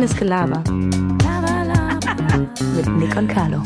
Reines 0.00 0.16
Gelaber. 0.16 0.64
Laber, 1.22 1.64
laber. 1.66 2.48
Mit 2.74 2.86
Nick 2.96 3.14
und 3.16 3.28
Carlo. 3.28 3.62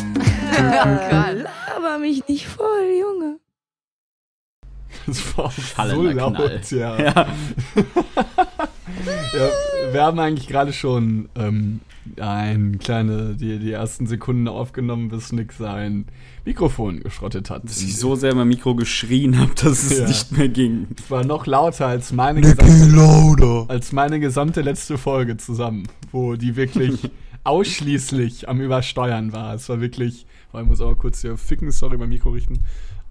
Laber 0.59 1.99
mich 2.01 2.27
nicht 2.27 2.49
voll, 2.49 2.91
Junge. 3.01 3.39
Das 5.07 5.39
war 5.39 5.53
so 5.91 6.03
laut, 6.03 6.73
ja. 6.73 6.99
Ja. 6.99 7.13
ja. 9.33 9.49
Wir 9.93 10.03
haben 10.03 10.19
eigentlich 10.19 10.49
gerade 10.49 10.73
schon 10.73 11.29
ähm, 11.37 11.81
ein 12.19 12.79
kleine, 12.79 13.35
die, 13.35 13.59
die 13.59 13.73
ersten 13.73 14.07
Sekunden 14.07 14.47
aufgenommen, 14.49 15.09
bis 15.09 15.33
Nick 15.33 15.53
sein 15.53 16.07
Mikrofon 16.45 17.01
geschrottet 17.01 17.49
hat. 17.51 17.65
Dass 17.65 17.81
ich 17.83 17.97
so 17.99 18.15
sehr 18.15 18.35
mein 18.35 18.49
Mikro 18.49 18.75
geschrien 18.75 19.39
habe, 19.39 19.53
dass 19.55 19.85
es 19.85 19.99
Ja. 20.01 20.07
nicht 20.09 20.33
mehr 20.33 20.49
ging. 20.49 20.89
Es 20.99 21.11
war 21.11 21.25
noch 21.25 21.47
lauter 21.47 21.87
als 21.87 22.13
meine, 22.13 22.41
gesamte, 22.43 23.65
als 23.69 23.93
meine 23.93 24.21
gesamte 24.21 24.61
letzte 24.61 24.99
Folge 24.99 25.37
zusammen, 25.39 25.85
wo 26.13 26.35
die 26.35 26.57
wirklich 26.57 27.11
ausschließlich 27.45 28.49
am 28.49 28.61
Übersteuern 28.61 29.33
war. 29.33 29.55
Es 29.55 29.69
war 29.69 29.81
wirklich, 29.81 30.27
boah, 30.53 30.61
ich 30.61 30.67
muss 30.67 30.81
auch 30.81 30.89
mal 30.91 30.97
kurz 30.97 31.23
hier 31.23 31.37
ficken, 31.37 31.71
sorry, 31.71 31.97
mein 31.97 32.09
Mikro 32.11 32.31
richten. 32.31 32.61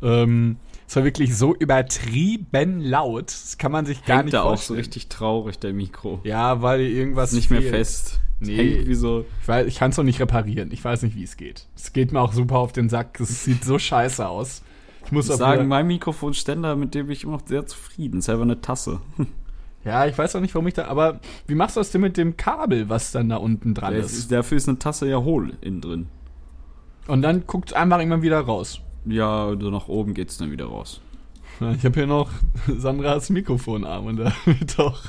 Ähm, 0.02 0.58
es 0.88 0.96
war 0.96 1.04
wirklich 1.06 1.36
so 1.36 1.56
übertrieben 1.56 2.82
laut, 2.82 3.28
das 3.28 3.58
kann 3.58 3.72
man 3.72 3.86
sich 3.86 4.04
gar 4.06 4.18
Hängt 4.18 4.26
nicht 4.26 4.34
da 4.34 4.42
auch 4.44 4.50
so 4.52 4.56
vorstellen. 4.58 4.80
richtig 4.80 5.08
traurig, 5.08 5.58
der 5.60 5.74
Mikro. 5.74 6.20
Ja, 6.24 6.62
weil 6.62 6.82
irgendwas 6.82 7.32
Ist 7.32 7.36
nicht 7.38 7.50
mehr 7.52 7.62
fehlt. 7.62 7.74
fest. 7.74 8.20
Nee. 8.46 8.94
So. 8.94 9.26
Ich, 9.42 9.48
weiß, 9.48 9.68
ich 9.68 9.78
kann 9.78 9.92
es 9.92 9.98
noch 9.98 10.04
nicht 10.04 10.20
reparieren. 10.20 10.72
Ich 10.72 10.84
weiß 10.84 11.04
nicht, 11.04 11.16
wie 11.16 11.24
es 11.24 11.38
geht. 11.38 11.68
Es 11.76 11.94
geht 11.94 12.12
mir 12.12 12.22
auch 12.22 12.34
super 12.34 12.58
auf 12.58 12.72
den 12.72 12.90
Sack. 12.90 13.20
Es 13.20 13.44
sieht 13.44 13.64
so 13.64 13.80
scheiße 13.80 14.28
aus. 14.28 14.64
Ich 15.06 15.12
muss 15.12 15.26
Ich 15.28 15.34
auch 15.34 15.38
sagen, 15.38 15.68
mein 15.68 15.88
Mikrofonständer, 15.88 16.76
mit 16.76 16.96
dem 16.96 17.08
bin 17.08 17.14
ich 17.14 17.24
immer 17.24 17.34
noch 17.34 17.48
sehr 17.48 17.66
zufrieden. 17.66 18.20
Ist 18.20 18.30
einfach 18.30 18.44
eine 18.44 18.62
Tasse. 18.62 19.00
Ja, 19.86 20.06
ich 20.06 20.18
weiß 20.18 20.36
auch 20.36 20.40
nicht, 20.40 20.56
warum 20.56 20.68
ich 20.68 20.76
da. 20.76 20.86
Aber 20.86 21.20
wie 21.46 21.56
machst 21.56 21.76
du 21.76 21.82
das 21.82 21.92
denn 21.92 22.00
mit 22.02 22.16
dem 22.16 22.38
Kabel, 22.38 22.88
was 22.88 23.12
dann 23.12 23.30
da 23.30 23.36
unten 23.38 23.74
dran 23.74 23.94
ist? 23.94 24.14
ist, 24.14 24.32
dafür 24.32 24.58
ist 24.58 24.70
eine 24.70 24.80
Tasse 24.80 25.10
ja 25.10 25.18
hohl 25.18 25.58
innen 25.60 25.82
drin. 25.82 26.08
Und 27.08 27.22
dann 27.22 27.46
guckt 27.46 27.74
einfach 27.74 28.00
immer 28.00 28.22
wieder 28.22 28.40
raus. 28.40 28.80
Ja, 29.06 29.54
nach 29.54 29.90
oben 29.90 30.14
geht's 30.14 30.38
dann 30.38 30.52
wieder 30.52 30.66
raus. 30.68 31.02
Ich 31.78 31.86
habe 31.86 31.96
hier 31.96 32.08
noch 32.08 32.30
Sandras 32.68 33.30
Mikrofonarm 33.30 34.08
und 34.08 34.18
da 34.18 34.34
wird 34.46 34.78
doch. 34.78 35.04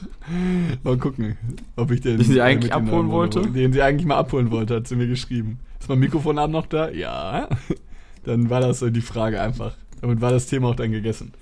Mal 0.83 0.99
gucken, 0.99 1.37
ob 1.77 1.91
ich 1.91 2.01
den. 2.01 2.19
Den 2.19 2.27
sie 2.27 2.39
äh, 2.39 2.43
eigentlich 2.43 2.73
abholen 2.73 3.11
wollte? 3.11 3.43
Den 3.43 3.73
sie 3.73 3.83
eigentlich 3.83 4.07
mal 4.07 4.17
abholen 4.17 4.51
wollte, 4.51 4.77
hat 4.77 4.89
sie 4.89 4.97
mir 4.97 5.07
geschrieben. 5.07 5.59
Ist 5.81 5.89
mein 5.89 5.99
Mikrofonarm 5.99 6.51
noch 6.51 6.67
da? 6.67 6.91
Ja. 6.91 7.49
Dann 8.25 8.51
war 8.51 8.61
das 8.61 8.79
so 8.79 8.91
die 8.91 9.01
Frage 9.01 9.41
einfach. 9.41 9.75
Damit 10.01 10.21
war 10.21 10.31
das 10.31 10.47
Thema 10.47 10.69
auch 10.69 10.77
dann 10.77 10.93
gegessen. 10.93 11.33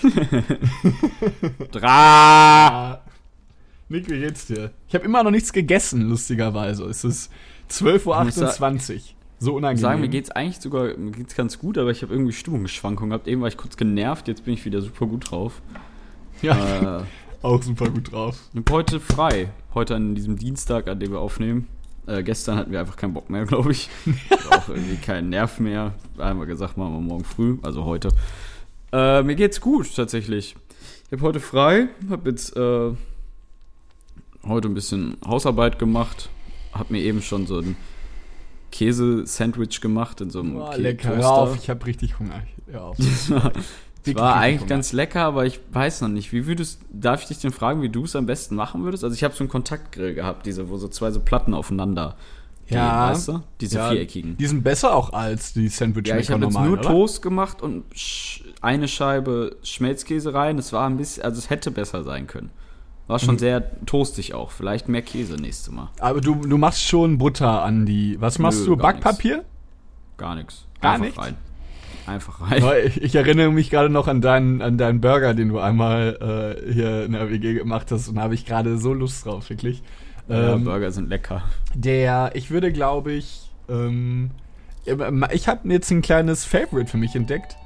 Dra! 1.72 3.00
Nick, 3.88 4.08
wie 4.08 4.20
geht's 4.20 4.46
dir? 4.46 4.70
Ich 4.88 4.94
habe 4.94 5.04
immer 5.04 5.22
noch 5.22 5.30
nichts 5.30 5.52
gegessen, 5.52 6.08
lustigerweise. 6.08 6.84
Es 6.84 7.04
ist 7.04 7.30
12.28 7.70 8.94
Uhr. 8.94 9.00
So 9.42 9.54
unangenehm. 9.56 9.80
Sagen, 9.82 10.00
mir 10.00 10.08
geht's 10.08 10.30
eigentlich 10.30 10.60
sogar 10.60 10.96
mir 10.96 11.10
geht's 11.10 11.34
ganz 11.34 11.58
gut, 11.58 11.76
aber 11.76 11.90
ich 11.90 12.02
habe 12.02 12.12
irgendwie 12.14 12.32
Stimmungsschwankungen 12.32 13.10
gehabt. 13.10 13.26
Eben 13.26 13.40
war 13.40 13.48
ich 13.48 13.56
kurz 13.56 13.76
genervt, 13.76 14.28
jetzt 14.28 14.44
bin 14.44 14.54
ich 14.54 14.64
wieder 14.64 14.80
super 14.80 15.06
gut 15.06 15.30
drauf. 15.32 15.60
Ja, 16.42 17.00
Äh, 17.00 17.04
auch 17.42 17.60
super 17.60 17.90
gut 17.90 18.12
drauf. 18.12 18.38
ich 18.52 18.60
hab 18.60 18.70
heute 18.70 19.00
frei. 19.00 19.50
Heute 19.74 19.96
an 19.96 20.14
diesem 20.14 20.38
Dienstag, 20.38 20.86
an 20.86 21.00
dem 21.00 21.10
wir 21.10 21.18
aufnehmen. 21.18 21.66
Äh, 22.06 22.22
gestern 22.22 22.56
hatten 22.56 22.70
wir 22.70 22.78
einfach 22.78 22.94
keinen 22.94 23.14
Bock 23.14 23.30
mehr, 23.30 23.44
glaube 23.46 23.72
ich. 23.72 23.90
auch 24.48 24.68
irgendwie 24.68 24.94
keinen 24.96 25.30
Nerv 25.30 25.58
mehr. 25.58 25.92
Einmal 26.18 26.46
gesagt, 26.46 26.76
machen 26.76 26.92
wir 26.92 27.00
morgen 27.00 27.24
früh, 27.24 27.58
also 27.62 27.84
heute. 27.84 28.10
Äh, 28.92 29.24
mir 29.24 29.34
geht's 29.34 29.60
gut, 29.60 29.92
tatsächlich. 29.96 30.54
Ich 31.06 31.12
habe 31.12 31.22
heute 31.22 31.40
frei, 31.40 31.88
habe 32.08 32.30
jetzt 32.30 32.56
äh, 32.56 32.92
heute 34.46 34.68
ein 34.68 34.74
bisschen 34.74 35.16
Hausarbeit 35.26 35.80
gemacht, 35.80 36.30
habe 36.72 36.92
mir 36.92 37.02
eben 37.02 37.22
schon 37.22 37.48
so 37.48 37.58
ein 37.58 37.74
Käse-Sandwich 38.72 39.80
gemacht 39.80 40.20
in 40.20 40.30
so 40.30 40.40
einem 40.40 40.56
Kä- 40.56 40.76
lecker. 40.78 41.16
Hör 41.16 41.30
auf, 41.30 41.56
ich 41.56 41.70
habe 41.70 41.86
richtig 41.86 42.18
Hunger. 42.18 42.42
Hör 42.66 42.84
auf. 42.84 42.96
Es 44.04 44.16
war, 44.16 44.34
eigentlich 44.34 44.68
ganz 44.68 44.92
lecker, 44.92 45.22
aber 45.22 45.46
ich 45.46 45.60
weiß 45.70 46.00
noch 46.00 46.08
nicht. 46.08 46.32
Wie 46.32 46.48
würdest, 46.48 46.80
darf 46.92 47.22
ich 47.22 47.28
dich 47.28 47.38
denn 47.38 47.52
fragen, 47.52 47.82
wie 47.82 47.88
du 47.88 48.02
es 48.02 48.16
am 48.16 48.26
besten 48.26 48.56
machen 48.56 48.82
würdest? 48.82 49.04
Also 49.04 49.14
ich 49.14 49.22
habe 49.22 49.32
so 49.32 49.44
einen 49.44 49.48
Kontaktgrill 49.48 50.12
gehabt, 50.14 50.44
diese, 50.44 50.68
wo 50.68 50.76
so 50.76 50.88
zwei 50.88 51.12
so 51.12 51.20
Platten 51.20 51.54
aufeinander 51.54 52.16
gehen, 52.66 52.78
Ja. 52.78 53.10
weißt 53.10 53.28
du? 53.28 53.42
Diese 53.60 53.76
Ja, 53.78 53.90
viereckigen. 53.90 54.36
Die 54.38 54.46
sind 54.48 54.64
besser 54.64 54.92
auch 54.96 55.12
als 55.12 55.52
die 55.52 55.68
Sandwich 55.68 56.08
Ja, 56.08 56.16
ich 56.16 56.32
habe 56.32 56.44
jetzt 56.44 56.58
nur 56.58 56.72
oder? 56.72 56.82
Toast 56.82 57.22
gemacht 57.22 57.62
und 57.62 57.84
eine 58.60 58.88
Scheibe 58.88 59.54
Schmelzkäse 59.62 60.34
rein. 60.34 60.58
Es 60.58 60.72
war 60.72 60.88
ein 60.90 60.96
bisschen, 60.96 61.22
also 61.22 61.38
es 61.38 61.48
hätte 61.48 61.70
besser 61.70 62.02
sein 62.02 62.26
können. 62.26 62.50
War 63.12 63.20
Mhm. 63.20 63.26
schon 63.26 63.38
sehr 63.38 63.84
toastig 63.84 64.32
auch. 64.32 64.50
Vielleicht 64.50 64.88
mehr 64.88 65.02
Käse 65.02 65.34
nächste 65.36 65.70
Mal. 65.70 65.90
Aber 66.00 66.22
du, 66.22 66.34
du 66.34 66.56
machst 66.56 66.82
schon 66.82 67.18
Butter 67.18 67.62
an 67.62 67.84
die. 67.84 68.16
Was 68.20 68.38
machst 68.38 68.60
Nö, 68.60 68.66
du? 68.68 68.76
gar 68.78 68.94
Backpapier? 68.94 69.44
Gar 70.16 70.36
nichts. 70.36 70.64
Gar 70.80 70.96
nichts? 70.98 71.18
rein. 71.18 71.36
Einfach 72.06 72.40
rein. 72.40 72.62
Ich, 72.86 73.02
ich 73.02 73.14
erinnere 73.14 73.50
mich 73.52 73.68
gerade 73.70 73.90
noch 73.90 74.08
an 74.08 74.20
deinen, 74.22 74.62
an 74.62 74.78
deinen 74.78 75.00
Burger, 75.02 75.34
den 75.34 75.50
du 75.50 75.58
einmal 75.58 76.56
äh, 76.66 76.72
hier 76.72 77.04
in 77.04 77.12
der 77.12 77.30
WG 77.30 77.54
gemacht 77.54 77.90
hast. 77.92 78.08
Und 78.08 78.14
da 78.16 78.22
habe 78.22 78.34
ich 78.34 78.46
gerade 78.46 78.78
so 78.78 78.94
Lust 78.94 79.26
drauf, 79.26 79.50
wirklich. 79.50 79.82
Ja, 80.28 80.54
Ähm, 80.54 80.64
Burger 80.64 80.90
sind 80.90 81.08
lecker. 81.10 81.42
Der, 81.74 82.30
ich 82.34 82.50
würde, 82.50 82.72
glaube 82.72 83.12
ich, 83.12 83.50
ähm, 83.68 84.30
ich 85.32 85.48
habe 85.48 85.68
jetzt 85.68 85.90
ein 85.90 86.00
kleines 86.02 86.44
Favorite 86.44 86.90
für 86.90 86.96
mich 86.96 87.14
entdeckt. 87.14 87.56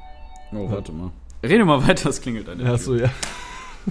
Oh, 0.53 0.71
warte 0.71 0.91
mal. 0.93 1.11
Rede 1.43 1.65
mal 1.65 1.87
weiter, 1.87 2.09
es 2.11 2.21
klingelt 2.21 2.49
an 2.49 2.59
der 2.59 2.73
Achso, 2.73 2.95
ja. 2.97 3.09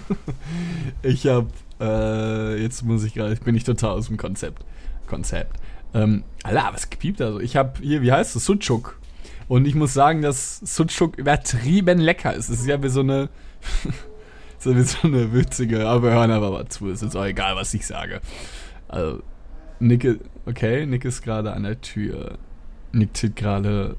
ich 1.01 1.27
habe, 1.27 1.49
äh, 1.79 2.61
jetzt 2.61 2.83
muss 2.83 3.03
ich 3.03 3.13
gerade, 3.13 3.35
bin 3.37 3.55
ich 3.55 3.63
total 3.63 3.91
aus 3.91 4.07
dem 4.07 4.17
Konzept. 4.17 4.65
Konzept. 5.07 5.59
Ähm, 5.93 6.23
Alter, 6.43 6.69
was 6.73 6.87
piept 6.87 7.19
da 7.19 7.31
so? 7.31 7.39
Ich 7.39 7.55
habe 7.55 7.79
hier, 7.81 8.01
wie 8.01 8.11
heißt 8.11 8.35
es? 8.35 8.45
Sucuk. 8.45 8.99
Und 9.47 9.65
ich 9.65 9.75
muss 9.75 9.93
sagen, 9.93 10.21
dass 10.21 10.59
Sucuk 10.59 11.17
übertrieben 11.17 11.99
lecker 11.99 12.33
ist. 12.33 12.49
Es 12.49 12.61
ist 12.61 12.67
ja 12.67 12.81
wie 12.81 12.89
so 12.89 13.01
eine, 13.01 13.29
so 14.59 14.75
wie 14.75 14.81
so 14.81 14.97
eine 15.03 15.33
witzige, 15.33 15.87
aber 15.87 16.03
wir 16.03 16.11
hören 16.11 16.31
aber 16.31 16.51
mal 16.51 16.67
zu. 16.67 16.89
Es 16.89 17.01
ist 17.01 17.15
auch 17.15 17.25
egal, 17.25 17.55
was 17.55 17.73
ich 17.73 17.85
sage. 17.85 18.21
Also, 18.87 19.21
Nick, 19.79 20.19
okay, 20.45 20.85
Nick 20.85 21.05
ist 21.05 21.21
gerade 21.21 21.53
an 21.53 21.63
der 21.63 21.79
Tür. 21.81 22.37
Nick 22.91 23.15
zieht 23.15 23.35
gerade 23.35 23.97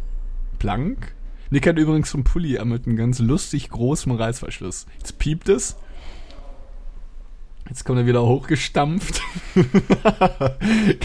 blank. 0.58 1.14
Nick 1.50 1.66
hat 1.66 1.78
übrigens 1.78 2.10
so 2.10 2.18
einen 2.18 2.24
Pulli 2.24 2.58
mit 2.64 2.86
einem 2.86 2.96
ganz 2.96 3.20
lustig 3.20 3.70
großen 3.70 4.12
Reißverschluss. 4.12 4.86
Jetzt 4.98 5.18
piept 5.18 5.48
es. 5.48 5.76
Jetzt 7.68 7.84
kommt 7.84 7.98
er 7.98 8.06
wieder 8.06 8.22
hochgestampft. 8.22 9.20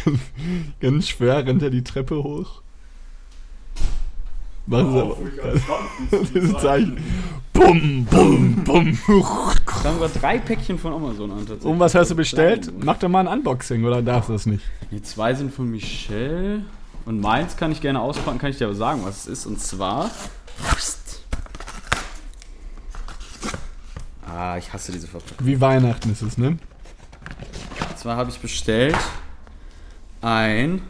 ganz, 0.05 0.19
ganz 0.79 1.07
schwer 1.07 1.45
rennt 1.45 1.63
er 1.63 1.69
die 1.69 1.83
Treppe 1.83 2.23
hoch. 2.23 2.61
Machen 4.67 4.91
Sie 4.93 4.99
aber. 4.99 5.17
Dieses 6.33 6.57
Zeichen. 6.59 6.97
Bum, 7.51 8.05
bum, 8.05 8.63
bum. 8.63 8.97
Da 9.83 9.89
haben 9.89 9.99
wir 9.99 10.07
drei 10.07 10.37
Päckchen 10.37 10.77
von 10.77 10.93
Amazon 10.93 11.31
an. 11.31 11.45
Und 11.63 11.79
was 11.79 11.95
hast 11.95 12.11
du 12.11 12.15
bestellt? 12.15 12.71
Mach 12.83 12.97
doch 12.97 13.09
mal 13.09 13.27
ein 13.27 13.39
Unboxing, 13.39 13.83
oder 13.83 14.01
darfst 14.01 14.29
du 14.29 14.33
das 14.33 14.45
nicht? 14.45 14.63
Die 14.91 15.01
zwei 15.01 15.33
sind 15.33 15.53
von 15.53 15.69
Michelle. 15.69 16.63
Und 17.05 17.19
meins 17.19 17.57
kann 17.57 17.71
ich 17.71 17.81
gerne 17.81 17.99
auspacken, 17.99 18.37
kann 18.37 18.51
ich 18.51 18.57
dir 18.57 18.65
aber 18.65 18.75
sagen, 18.75 19.01
was 19.03 19.21
es 19.21 19.27
ist. 19.27 19.45
Und 19.47 19.59
zwar. 19.59 20.11
Ah, 24.33 24.57
ich 24.57 24.71
hasse 24.71 24.91
diese 24.91 25.07
Verpackung. 25.07 25.45
Wie 25.45 25.59
Weihnachten 25.59 26.11
ist 26.11 26.21
es, 26.21 26.37
ne? 26.37 26.47
Und 27.89 27.97
zwar 27.97 28.15
habe 28.15 28.29
ich 28.29 28.39
bestellt 28.39 28.95
ein 30.21 30.81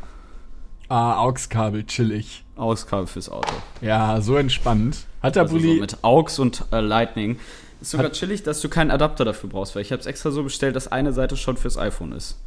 Ah, 0.89 1.15
AUX-Kabel, 1.23 1.85
chillig. 1.85 2.43
Auskabel 2.57 3.07
fürs 3.07 3.29
Auto. 3.29 3.53
Ja, 3.79 4.19
so 4.19 4.35
entspannt. 4.35 5.05
Hat 5.23 5.35
der 5.37 5.43
Also 5.43 5.55
Bulli. 5.55 5.75
so 5.75 5.79
mit 5.81 5.97
AUX 6.03 6.37
und 6.37 6.65
äh, 6.73 6.81
Lightning. 6.81 7.39
Ist 7.79 7.91
sogar 7.91 8.11
chillig, 8.11 8.43
dass 8.43 8.59
du 8.59 8.67
keinen 8.67 8.91
Adapter 8.91 9.23
dafür 9.23 9.49
brauchst, 9.49 9.73
weil 9.73 9.83
ich 9.83 9.91
habe 9.93 10.01
es 10.01 10.05
extra 10.05 10.31
so 10.31 10.43
bestellt, 10.43 10.75
dass 10.75 10.89
eine 10.91 11.13
Seite 11.13 11.37
schon 11.37 11.55
fürs 11.55 11.77
iPhone 11.77 12.11
ist. 12.11 12.37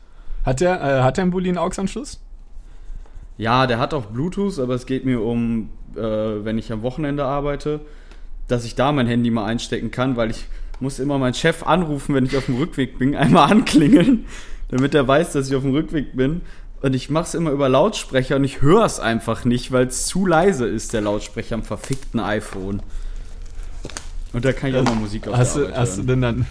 hat 0.44 0.60
der, 0.60 0.74
äh, 0.82 1.02
hat 1.02 1.16
der 1.16 1.24
ein 1.24 1.30
Bulli 1.30 1.48
einen 1.48 1.58
AUX-Anschluss? 1.58 2.20
Ja, 3.38 3.66
der 3.66 3.78
hat 3.78 3.94
auch 3.94 4.04
Bluetooth, 4.06 4.58
aber 4.60 4.74
es 4.74 4.84
geht 4.86 5.06
mir 5.06 5.22
um, 5.22 5.70
äh, 5.96 6.00
wenn 6.02 6.58
ich 6.58 6.70
am 6.70 6.82
Wochenende 6.82 7.24
arbeite, 7.24 7.80
dass 8.46 8.64
ich 8.66 8.74
da 8.74 8.92
mein 8.92 9.06
Handy 9.06 9.30
mal 9.30 9.46
einstecken 9.46 9.90
kann, 9.90 10.16
weil 10.16 10.30
ich 10.30 10.44
muss 10.84 11.00
immer 11.00 11.18
meinen 11.18 11.34
Chef 11.34 11.64
anrufen, 11.64 12.14
wenn 12.14 12.26
ich 12.26 12.36
auf 12.36 12.46
dem 12.46 12.56
Rückweg 12.56 12.98
bin, 12.98 13.16
einmal 13.16 13.50
anklingeln, 13.50 14.26
damit 14.68 14.94
er 14.94 15.08
weiß, 15.08 15.32
dass 15.32 15.48
ich 15.48 15.56
auf 15.56 15.62
dem 15.62 15.72
Rückweg 15.72 16.16
bin. 16.16 16.42
Und 16.82 16.94
ich 16.94 17.08
mache 17.10 17.24
es 17.24 17.34
immer 17.34 17.50
über 17.50 17.68
Lautsprecher 17.68 18.36
und 18.36 18.44
ich 18.44 18.60
höre 18.60 18.84
es 18.84 19.00
einfach 19.00 19.44
nicht, 19.46 19.72
weil 19.72 19.86
es 19.86 20.06
zu 20.06 20.26
leise 20.26 20.66
ist, 20.66 20.92
der 20.92 21.00
Lautsprecher 21.00 21.54
am 21.54 21.62
verfickten 21.62 22.20
iPhone. 22.20 22.82
Und 24.34 24.44
da 24.44 24.52
kann 24.52 24.70
ich 24.70 24.76
auch 24.76 24.84
mal 24.84 24.94
Musik 24.94 25.26
auf 25.26 25.36
Hast 25.36 25.56
der 25.56 25.66
du, 25.68 25.76
hast 25.76 25.92
du 25.94 25.96
hören. 25.98 26.06
denn 26.08 26.20
dann. 26.22 26.46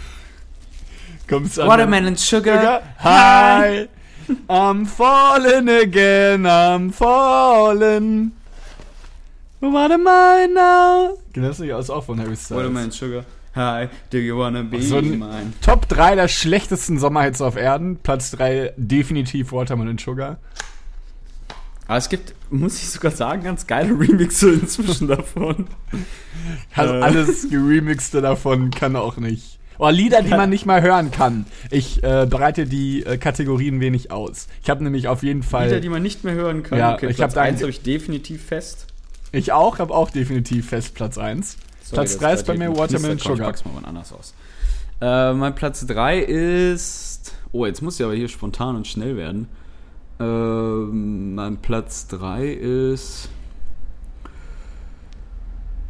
Kommst 1.28 1.56
du 1.56 1.62
an. 1.62 1.68
Watermelon 1.68 2.16
Sugar. 2.16 2.58
Sugar? 2.58 2.82
Hi! 2.98 3.88
I'm 4.48 4.86
falling 4.86 5.68
again, 5.68 6.46
I'm 6.46 6.90
falling. 6.90 8.32
What 9.60 9.92
am 9.92 10.06
I 10.08 10.48
now? 10.52 11.18
Genau, 11.32 11.48
das 11.48 11.60
ist 11.60 11.90
auch 11.90 12.04
von 12.04 12.18
Harry 12.20 12.36
Styles. 12.36 12.58
Watermelon 12.58 12.90
Sugar. 12.90 13.24
Hi, 13.54 13.88
do 14.10 14.18
you 14.18 14.36
wanna 14.36 14.62
be 14.64 14.82
So 14.82 14.96
ein 14.98 15.18
mine? 15.18 15.52
Top 15.60 15.88
3 15.88 16.16
der 16.16 16.26
schlechtesten 16.28 16.98
Sommerhits 16.98 17.40
auf 17.40 17.56
Erden. 17.56 17.98
Platz 18.02 18.32
3 18.32 18.72
definitiv 18.76 19.52
Watermelon 19.52 19.98
Sugar. 19.98 20.38
Aber 21.86 21.98
es 21.98 22.08
gibt, 22.08 22.34
muss 22.50 22.76
ich 22.82 22.88
sogar 22.90 23.12
sagen, 23.12 23.44
ganz 23.44 23.66
geile 23.66 23.90
Remixe 23.98 24.50
inzwischen 24.54 25.06
davon. 25.06 25.66
Also 26.74 26.94
Äh. 26.94 27.00
alles 27.02 27.48
geremixte 27.48 28.20
davon 28.22 28.70
kann 28.70 28.96
auch 28.96 29.18
nicht. 29.18 29.58
Oh, 29.78 29.88
Lieder, 29.88 30.22
die 30.22 30.30
man 30.30 30.50
nicht 30.50 30.66
mal 30.66 30.82
hören 30.82 31.10
kann. 31.10 31.46
Ich 31.70 32.02
äh, 32.02 32.26
breite 32.30 32.64
die 32.66 33.04
äh, 33.04 33.18
Kategorien 33.18 33.80
wenig 33.80 34.10
aus. 34.10 34.46
Ich 34.62 34.70
habe 34.70 34.82
nämlich 34.82 35.08
auf 35.08 35.22
jeden 35.22 35.42
Fall. 35.42 35.66
Lieder, 35.66 35.80
die 35.80 35.88
man 35.88 36.02
nicht 36.02 36.24
mehr 36.24 36.34
hören 36.34 36.62
kann. 36.62 36.78
Ja, 36.78 36.94
okay, 36.94 37.08
ich 37.10 37.16
Platz 37.16 37.32
hab 37.32 37.34
da 37.34 37.42
eins 37.42 37.58
ein- 37.58 37.62
habe 37.64 37.70
ich 37.70 37.82
definitiv 37.82 38.44
fest. 38.44 38.86
ich 39.32 39.52
auch, 39.52 39.78
habe 39.80 39.92
auch 39.94 40.10
definitiv 40.10 40.68
fest 40.70 40.94
Platz 40.94 41.18
1. 41.18 41.56
Sorry, 41.84 41.96
Platz 41.96 42.12
das 42.12 42.20
3 42.20 42.32
ist 42.34 42.46
bei 42.46 42.54
mir 42.56 42.70
Watermelon 42.76 43.18
Knisterkram. 43.18 43.18
Ich 43.18 43.22
Sugar. 43.22 43.46
pack's 43.46 43.64
mal 43.64 43.84
anders 43.84 44.12
aus. 44.12 44.34
Äh, 45.00 45.32
mein 45.34 45.54
Platz 45.54 45.86
3 45.86 46.18
ist. 46.20 47.34
Oh, 47.52 47.66
jetzt 47.66 47.82
muss 47.82 48.00
ich 48.00 48.04
aber 48.04 48.14
hier 48.14 48.28
spontan 48.28 48.76
und 48.76 48.86
schnell 48.86 49.16
werden. 49.16 49.48
Ähm, 50.18 51.34
mein 51.34 51.58
Platz 51.58 52.06
3 52.08 52.46
ist. 52.46 53.28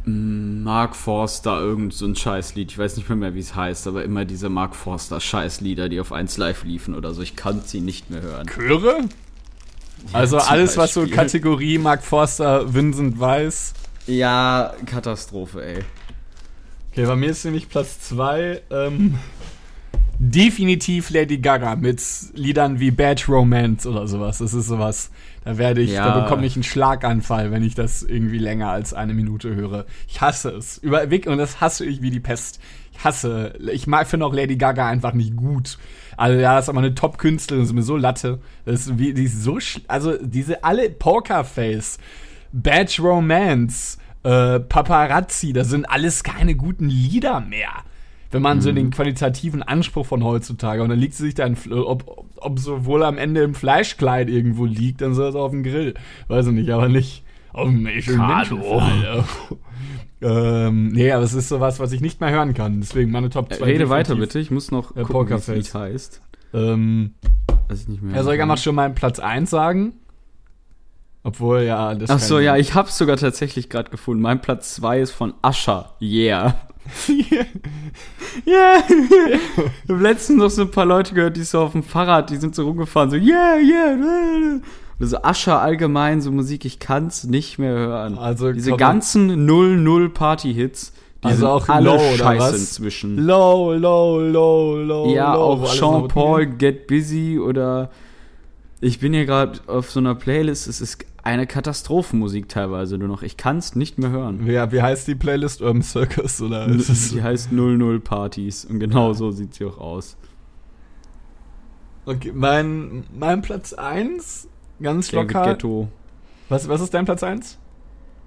mm, 0.05 0.63
Mark 0.63 0.95
Forster, 0.95 1.59
irgend 1.59 1.93
so 1.93 2.05
ein 2.05 2.15
Scheißlied. 2.15 2.71
Ich 2.71 2.77
weiß 2.77 2.97
nicht 2.97 3.07
mehr, 3.07 3.15
mehr 3.17 3.33
wie 3.33 3.39
es 3.39 3.55
heißt, 3.55 3.87
aber 3.87 4.03
immer 4.03 4.25
diese 4.25 4.49
Mark 4.49 4.75
Forster 4.75 5.19
Scheißlieder, 5.19 5.89
die 5.89 5.99
auf 5.99 6.11
1 6.11 6.37
Live 6.37 6.63
liefen 6.63 6.93
oder 6.95 7.13
so. 7.13 7.21
Ich 7.21 7.35
kann 7.35 7.61
sie 7.61 7.81
nicht 7.81 8.09
mehr 8.09 8.21
hören. 8.21 8.47
Chöre? 8.47 9.05
Also 10.13 10.39
zum 10.39 10.49
alles, 10.49 10.77
was 10.77 10.93
so 10.93 11.01
Beispiel. 11.01 11.15
Kategorie 11.15 11.77
Mark 11.77 12.03
Forster, 12.03 12.73
Vincent 12.73 13.19
Weiss. 13.19 13.73
Ja, 14.07 14.73
Katastrophe, 14.85 15.65
ey. 15.65 15.79
Okay, 16.91 17.05
bei 17.05 17.15
mir 17.15 17.29
ist 17.31 17.43
nämlich 17.43 17.67
Platz 17.69 17.99
2 18.01 18.61
ähm, 18.71 19.15
definitiv 20.19 21.09
Lady 21.09 21.39
Gaga 21.39 21.75
mit 21.75 22.01
Liedern 22.33 22.79
wie 22.79 22.91
Bad 22.91 23.27
Romance 23.27 23.87
oder 23.89 24.07
sowas. 24.07 24.37
Das 24.37 24.53
ist 24.53 24.67
sowas, 24.67 25.11
da 25.43 25.57
werde 25.57 25.81
ich, 25.81 25.91
Ja. 25.91 26.05
da 26.07 26.21
bekomme 26.21 26.45
ich 26.45 26.55
einen 26.55 26.63
Schlaganfall, 26.63 27.51
wenn 27.51 27.63
ich 27.63 27.75
das 27.75 28.03
irgendwie 28.03 28.37
länger 28.37 28.69
als 28.69 28.93
eine 28.93 29.13
Minute 29.13 29.55
höre. 29.55 29.85
Ich 30.07 30.21
hasse 30.21 30.51
es. 30.51 30.77
Über, 30.77 31.01
und 31.03 31.37
das 31.37 31.59
hasse 31.59 31.85
ich 31.85 32.01
wie 32.01 32.11
die 32.11 32.19
Pest. 32.21 32.59
Ich 32.93 33.03
hasse, 33.03 33.53
ich 33.73 33.87
mag, 33.87 34.07
finde 34.07 34.25
auch 34.25 34.33
Lady 34.33 34.55
Gaga 34.55 34.87
einfach 34.87 35.13
nicht 35.13 35.35
gut. 35.35 35.77
Also 36.15 36.39
ja, 36.39 36.55
das 36.55 36.65
ist 36.65 36.69
aber 36.69 36.79
eine 36.79 36.95
Top-Künstlerin, 36.95 37.63
ist 37.65 37.73
mir 37.73 37.83
so 37.83 37.97
Latte. 37.97 38.39
Das 38.63 38.81
ist 38.87 38.97
wie, 38.97 39.13
die 39.13 39.25
ist 39.25 39.43
so, 39.43 39.59
also 39.89 40.15
diese 40.21 40.63
alle 40.63 40.89
Pokerface, 40.89 41.97
Bad 42.57 42.97
Romance, 42.99 43.97
äh, 44.23 44.59
Paparazzi, 44.61 45.51
das 45.53 45.69
sind 45.69 45.89
alles 45.89 46.23
keine 46.23 46.55
guten 46.55 46.89
Lieder 46.89 47.41
mehr. 47.41 47.69
Wenn 48.31 48.41
man 48.41 48.59
so 48.59 48.71
den 48.71 48.89
qualitativen 48.91 49.63
Anspruch 49.63 50.05
von 50.05 50.23
heutzutage 50.23 50.81
und 50.83 50.89
dann 50.89 50.99
liegt 50.99 51.13
sie 51.13 51.23
sich 51.23 51.35
da, 51.35 51.45
in, 51.45 51.55
Fl- 51.55 51.81
ob, 51.83 52.07
ob, 52.07 52.25
ob 52.37 52.59
so 52.59 52.85
wohl 52.85 53.03
am 53.03 53.17
Ende 53.17 53.43
im 53.43 53.55
Fleischkleid 53.55 54.29
irgendwo 54.29 54.65
liegt, 54.65 55.01
dann 55.01 55.13
soll 55.13 55.29
es 55.29 55.35
auf 55.35 55.51
dem 55.51 55.63
Grill. 55.63 55.93
Weiß 56.27 56.47
ich 56.47 56.53
nicht, 56.53 56.69
aber 56.71 56.89
nicht 56.89 57.23
auf 57.53 57.69
dem 57.69 57.87
ähm, 60.21 60.87
nee, 60.89 61.11
aber 61.11 61.23
es 61.23 61.33
ist 61.33 61.49
sowas, 61.49 61.79
was 61.79 61.91
ich 61.91 62.01
nicht 62.01 62.19
mehr 62.19 62.31
hören 62.31 62.53
kann. 62.53 62.79
Deswegen 62.81 63.11
meine 63.11 63.29
Top 63.29 63.53
2. 63.53 63.59
Äh, 63.59 63.63
Rede 63.71 63.89
weiter 63.89 64.15
bitte, 64.15 64.39
ich 64.39 64.51
muss 64.51 64.71
noch 64.71 64.95
Äh, 64.95 65.03
gucken, 65.03 65.39
wie. 65.47 65.51
Lied 65.53 65.73
heißt. 65.73 66.21
Ähm, 66.53 67.13
Weiß 67.67 67.81
ich 67.81 67.87
nicht 67.87 68.01
mehr. 68.01 68.15
ja, 68.15 68.23
soll 68.23 68.35
ich 68.35 68.41
einfach 68.41 68.57
schon 68.57 68.75
meinen 68.75 68.95
Platz 68.95 69.19
1 69.19 69.49
sagen? 69.49 69.93
Obwohl, 71.25 71.61
ja, 71.61 71.95
das 71.95 72.11
Ach 72.11 72.19
so, 72.19 72.37
ja, 72.39 72.55
ich 72.55 72.75
hab's 72.75 72.99
sogar 72.99 73.17
tatsächlich 73.17 73.67
gerade 73.67 73.89
gefunden. 73.89 74.21
Mein 74.21 74.41
Platz 74.41 74.75
2 74.75 74.99
ist 74.99 75.11
von 75.11 75.33
Ascher. 75.41 75.95
Yeah. 75.99 76.55
Yeah. 78.45 78.83
Ich 78.87 79.89
hab 79.89 80.01
letztens 80.01 80.37
noch 80.37 80.49
so 80.49 80.63
ein 80.63 80.71
paar 80.71 80.85
Leute 80.85 81.15
gehört, 81.15 81.35
die 81.37 81.43
so 81.43 81.61
auf 81.61 81.71
dem 81.71 81.81
Fahrrad, 81.83 82.29
die 82.29 82.35
sind 82.35 82.53
so 82.53 82.65
rumgefahren, 82.65 83.09
so 83.09 83.15
yeah, 83.15 83.55
yeah. 83.55 84.59
Oder 84.99 85.07
so 85.07 85.23
Ascher 85.23 85.61
allgemein, 85.61 86.21
so 86.21 86.31
Musik, 86.31 86.65
ich 86.65 86.77
kann's 86.79 87.23
nicht 87.23 87.57
mehr 87.57 87.73
hören. 87.73 88.19
Also, 88.19 88.51
Diese 88.51 88.73
ganzen 88.73 89.49
0-0 89.49 90.09
Party-Hits, 90.09 90.93
die 91.23 91.27
Also 91.27 91.39
sind 91.39 91.47
auch 91.47 91.69
alle 91.69 91.89
low, 91.89 92.15
scheiße 92.17 92.55
inzwischen. 92.55 93.17
Low, 93.17 93.73
low, 93.73 94.19
low, 94.19 94.77
low. 94.77 95.15
Ja, 95.15 95.33
low, 95.33 95.41
auch 95.41 95.61
alles 95.61 95.77
Sean 95.77 96.01
Noten 96.01 96.07
Paul, 96.09 96.45
gehen. 96.45 96.57
Get 96.59 96.87
Busy 96.87 97.39
oder 97.39 97.89
ich 98.81 98.99
bin 98.99 99.13
hier 99.13 99.25
gerade 99.25 99.59
auf 99.67 99.89
so 99.89 99.99
einer 99.99 100.13
Playlist, 100.13 100.67
es 100.67 100.81
ist 100.81 101.05
eine 101.25 101.47
Katastrophenmusik 101.47 102.47
teilweise 102.47 102.97
nur 102.97 103.07
noch. 103.07 103.23
Ich 103.23 103.35
kann 103.35 103.57
es 103.57 103.75
nicht 103.75 103.97
mehr 103.97 104.11
hören. 104.11 104.45
Ja, 104.47 104.71
wie 104.71 104.81
heißt 104.81 105.07
die 105.07 105.15
Playlist? 105.15 105.61
Urban 105.61 105.81
Circus 105.81 106.39
oder 106.39 106.67
ist 106.67 106.87
es 106.87 107.09
Die 107.09 107.23
heißt 107.23 107.51
00 107.51 107.99
Partys 107.99 108.63
und 108.63 108.79
genau 108.79 109.13
so 109.13 109.31
sieht 109.31 109.55
sie 109.55 109.65
auch 109.65 109.79
aus. 109.79 110.17
Okay, 112.05 112.31
mein, 112.31 113.05
mein 113.17 113.41
Platz 113.41 113.73
1, 113.73 114.47
ganz 114.79 115.09
David 115.09 115.33
locker. 115.33 115.49
Ghetto. 115.49 115.87
Was, 116.47 116.69
was 116.69 116.81
ist 116.81 116.93
dein 116.93 117.05
Platz 117.05 117.23
1? 117.23 117.57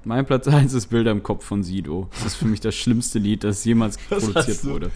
Mein 0.04 0.24
Platz 0.24 0.48
1 0.48 0.72
ist 0.74 0.86
Bilder 0.86 1.10
im 1.10 1.22
Kopf 1.22 1.44
von 1.44 1.62
Sido. 1.62 2.08
Das 2.12 2.24
ist 2.26 2.34
für 2.36 2.46
mich 2.46 2.60
das 2.60 2.74
schlimmste 2.74 3.18
Lied, 3.18 3.44
das 3.44 3.64
jemals 3.64 3.98
Was 4.08 4.24
produziert 4.24 4.64
du- 4.64 4.70
wurde. 4.70 4.90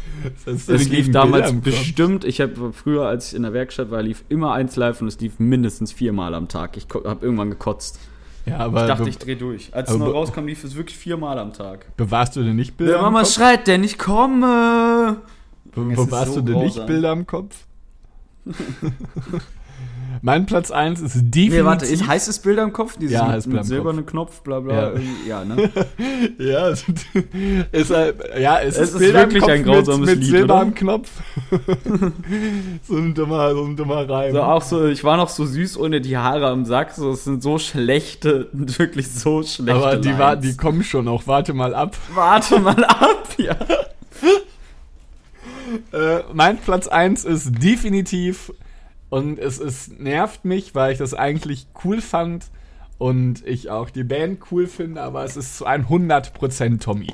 Das 0.46 0.68
Es 0.68 0.88
lief 0.88 1.10
damals 1.10 1.52
bestimmt, 1.60 2.24
ich 2.24 2.40
habe 2.40 2.72
früher, 2.72 3.06
als 3.06 3.28
ich 3.28 3.34
in 3.36 3.42
der 3.42 3.52
Werkstatt 3.52 3.90
war, 3.90 4.02
lief 4.02 4.24
immer 4.28 4.52
eins 4.54 4.76
live 4.76 5.00
und 5.02 5.08
es 5.08 5.20
lief 5.20 5.38
mindestens 5.38 5.92
viermal 5.92 6.34
am 6.34 6.48
Tag. 6.48 6.76
Ich 6.76 6.86
habe 7.04 7.24
irgendwann 7.24 7.50
gekotzt. 7.50 7.98
Ja, 8.46 8.58
aber 8.58 8.82
Ich 8.82 8.88
dachte, 8.88 9.08
ich 9.08 9.18
drehe 9.18 9.36
durch. 9.36 9.74
Als 9.74 9.90
es 9.90 9.98
be- 9.98 10.04
rauskam, 10.10 10.46
lief 10.46 10.64
es 10.64 10.74
wirklich 10.76 10.96
viermal 10.96 11.38
am 11.38 11.52
Tag. 11.52 11.94
bewahrst 11.96 12.34
du 12.36 12.42
denn 12.42 12.56
nicht 12.56 12.76
Bilder 12.76 12.94
Der 12.94 13.02
Mama 13.02 13.20
Kopf? 13.20 13.32
schreit, 13.34 13.66
denn 13.66 13.84
ich 13.84 13.98
komme. 13.98 15.18
Be 15.74 15.80
bewahrst 15.82 16.28
ist 16.28 16.36
du 16.36 16.40
so 16.40 16.46
denn 16.46 16.58
nicht 16.60 16.74
grausam. 16.74 16.86
Bilder 16.86 17.12
im 17.12 17.26
Kopf? 17.26 17.56
mein 20.24 20.46
Platz 20.46 20.70
1 20.70 21.00
ist 21.00 21.14
definitiv... 21.14 21.52
Nee, 21.52 21.64
warte, 21.64 21.84
ist, 21.84 22.06
heißt 22.06 22.28
es 22.28 22.38
Bilder 22.38 22.62
im 22.62 22.72
Kopf? 22.72 22.96
Dieses 22.96 23.12
Ja, 23.12 23.24
mit, 23.24 23.32
heißt 23.32 23.46
mit 23.48 23.64
silbernen 23.64 24.06
Knopf, 24.06 24.40
bla 24.42 24.60
bla. 24.60 24.92
Ja. 24.92 25.00
Ja, 25.28 25.44
ne? 25.44 25.68
Ja, 26.38 26.68
es 26.70 26.84
ist, 27.72 27.90
halt, 27.90 28.16
ja, 28.38 28.60
es, 28.60 28.78
Es 28.78 28.90
ist, 28.90 28.98
Bilder 29.00 29.24
im 29.24 29.30
wirklich 29.30 29.42
Kopf 29.42 29.52
ein 29.52 29.64
grausames 29.64 30.06
mit, 30.06 30.08
mit 30.10 30.18
Lied, 30.20 30.30
Silber 30.30 30.54
oder? 30.54 30.62
am 30.62 30.74
Knopf. 30.74 31.10
so 32.88 32.96
ein 32.96 33.14
dummer, 33.14 33.52
so 33.52 33.64
ein 33.64 33.76
dummer 33.76 34.08
Reim. 34.08 34.32
So 34.32 34.42
auch 34.42 34.62
so, 34.62 34.86
ich 34.86 35.02
war 35.02 35.16
noch 35.16 35.28
so 35.28 35.44
süß 35.44 35.76
ohne 35.76 36.00
die 36.00 36.16
Haare 36.16 36.46
am 36.46 36.64
Sack. 36.64 36.92
So, 36.92 37.10
es 37.10 37.24
sind 37.24 37.42
so 37.42 37.58
schlechte, 37.58 38.48
wirklich 38.52 39.10
so 39.10 39.42
schlechte. 39.42 39.74
Aber 39.74 39.96
die, 39.96 40.16
war, 40.18 40.36
die 40.36 40.56
kommen 40.56 40.84
schon 40.84 41.08
auch. 41.08 41.26
Warte 41.26 41.52
mal 41.52 41.74
ab. 41.74 41.96
Warte 42.14 42.60
mal 42.60 42.84
ab, 42.84 43.26
ja. 43.38 43.56
Äh, 45.92 46.22
mein 46.32 46.58
Platz 46.58 46.86
1 46.86 47.24
ist 47.24 47.62
definitiv 47.62 48.52
und 49.12 49.38
es, 49.38 49.60
es 49.60 49.88
nervt 49.88 50.46
mich, 50.46 50.74
weil 50.74 50.92
ich 50.92 50.98
das 50.98 51.12
eigentlich 51.12 51.66
cool 51.84 52.00
fand 52.00 52.46
und 52.96 53.46
ich 53.46 53.68
auch 53.68 53.90
die 53.90 54.04
Band 54.04 54.40
cool 54.50 54.66
finde, 54.66 55.02
aber 55.02 55.22
es 55.22 55.36
ist 55.36 55.58
zu 55.58 55.66
100% 55.66 56.80
Tommy. 56.80 57.12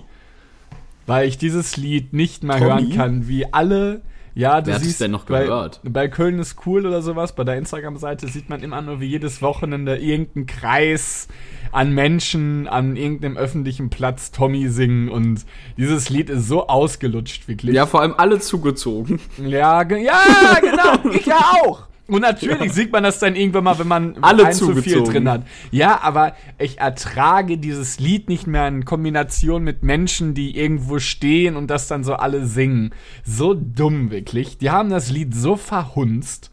Weil 1.06 1.26
ich 1.26 1.38
dieses 1.38 1.76
Lied 1.76 2.12
nicht 2.12 2.44
mal 2.44 2.60
Tommy? 2.60 2.82
hören 2.82 2.92
kann, 2.92 3.26
wie 3.26 3.52
alle. 3.52 4.02
Ja, 4.38 4.60
du 4.60 4.68
Wer 4.68 4.74
hat 4.76 4.82
es 4.82 4.86
siehst, 4.86 5.00
denn 5.00 5.10
noch 5.10 5.24
bei, 5.24 5.46
gehört? 5.46 5.80
bei 5.82 6.06
Köln 6.06 6.38
ist 6.38 6.64
cool 6.64 6.86
oder 6.86 7.02
sowas, 7.02 7.34
bei 7.34 7.42
der 7.42 7.56
Instagram-Seite 7.56 8.28
sieht 8.28 8.48
man 8.48 8.62
immer 8.62 8.80
nur 8.80 9.00
wie 9.00 9.06
jedes 9.06 9.42
Wochenende 9.42 9.96
irgendeinen 9.96 10.46
Kreis 10.46 11.26
an 11.72 11.92
Menschen 11.92 12.68
an 12.68 12.94
irgendeinem 12.94 13.36
öffentlichen 13.36 13.90
Platz 13.90 14.30
Tommy 14.30 14.68
singen 14.68 15.08
und 15.08 15.44
dieses 15.76 16.08
Lied 16.08 16.30
ist 16.30 16.46
so 16.46 16.68
ausgelutscht, 16.68 17.48
wirklich. 17.48 17.74
Ja, 17.74 17.86
vor 17.86 18.00
allem 18.00 18.14
alle 18.16 18.38
zugezogen. 18.38 19.18
Ja, 19.44 19.82
ge 19.82 20.04
ja, 20.04 20.22
genau, 20.60 21.10
ich 21.16 21.26
ja 21.26 21.40
auch. 21.64 21.88
Und 22.08 22.22
natürlich 22.22 22.72
sieht 22.72 22.90
man 22.90 23.02
das 23.02 23.18
dann 23.18 23.36
irgendwann 23.36 23.64
mal, 23.64 23.78
wenn 23.78 23.86
man 23.86 24.16
Alle 24.22 24.46
ein 24.46 24.54
zu 24.54 24.74
viel 24.76 25.02
drin 25.02 25.28
hat. 25.28 25.42
Ja, 25.70 26.00
aber 26.00 26.34
ich 26.58 26.78
ertrage 26.78 27.58
dieses 27.58 28.00
Lied 28.00 28.30
nicht 28.30 28.46
mehr 28.46 28.66
in 28.66 28.86
Kombination 28.86 29.62
mit 29.62 29.82
Menschen, 29.82 30.32
die 30.32 30.56
irgendwo 30.56 31.00
stehen 31.00 31.54
und 31.54 31.68
das 31.68 31.86
dann 31.86 32.04
so 32.04 32.14
alle 32.14 32.46
singen. 32.46 32.94
So 33.24 33.52
dumm, 33.52 34.10
wirklich. 34.10 34.56
Die 34.56 34.70
haben 34.70 34.88
das 34.88 35.10
Lied 35.10 35.34
so 35.34 35.56
verhunzt. 35.56 36.50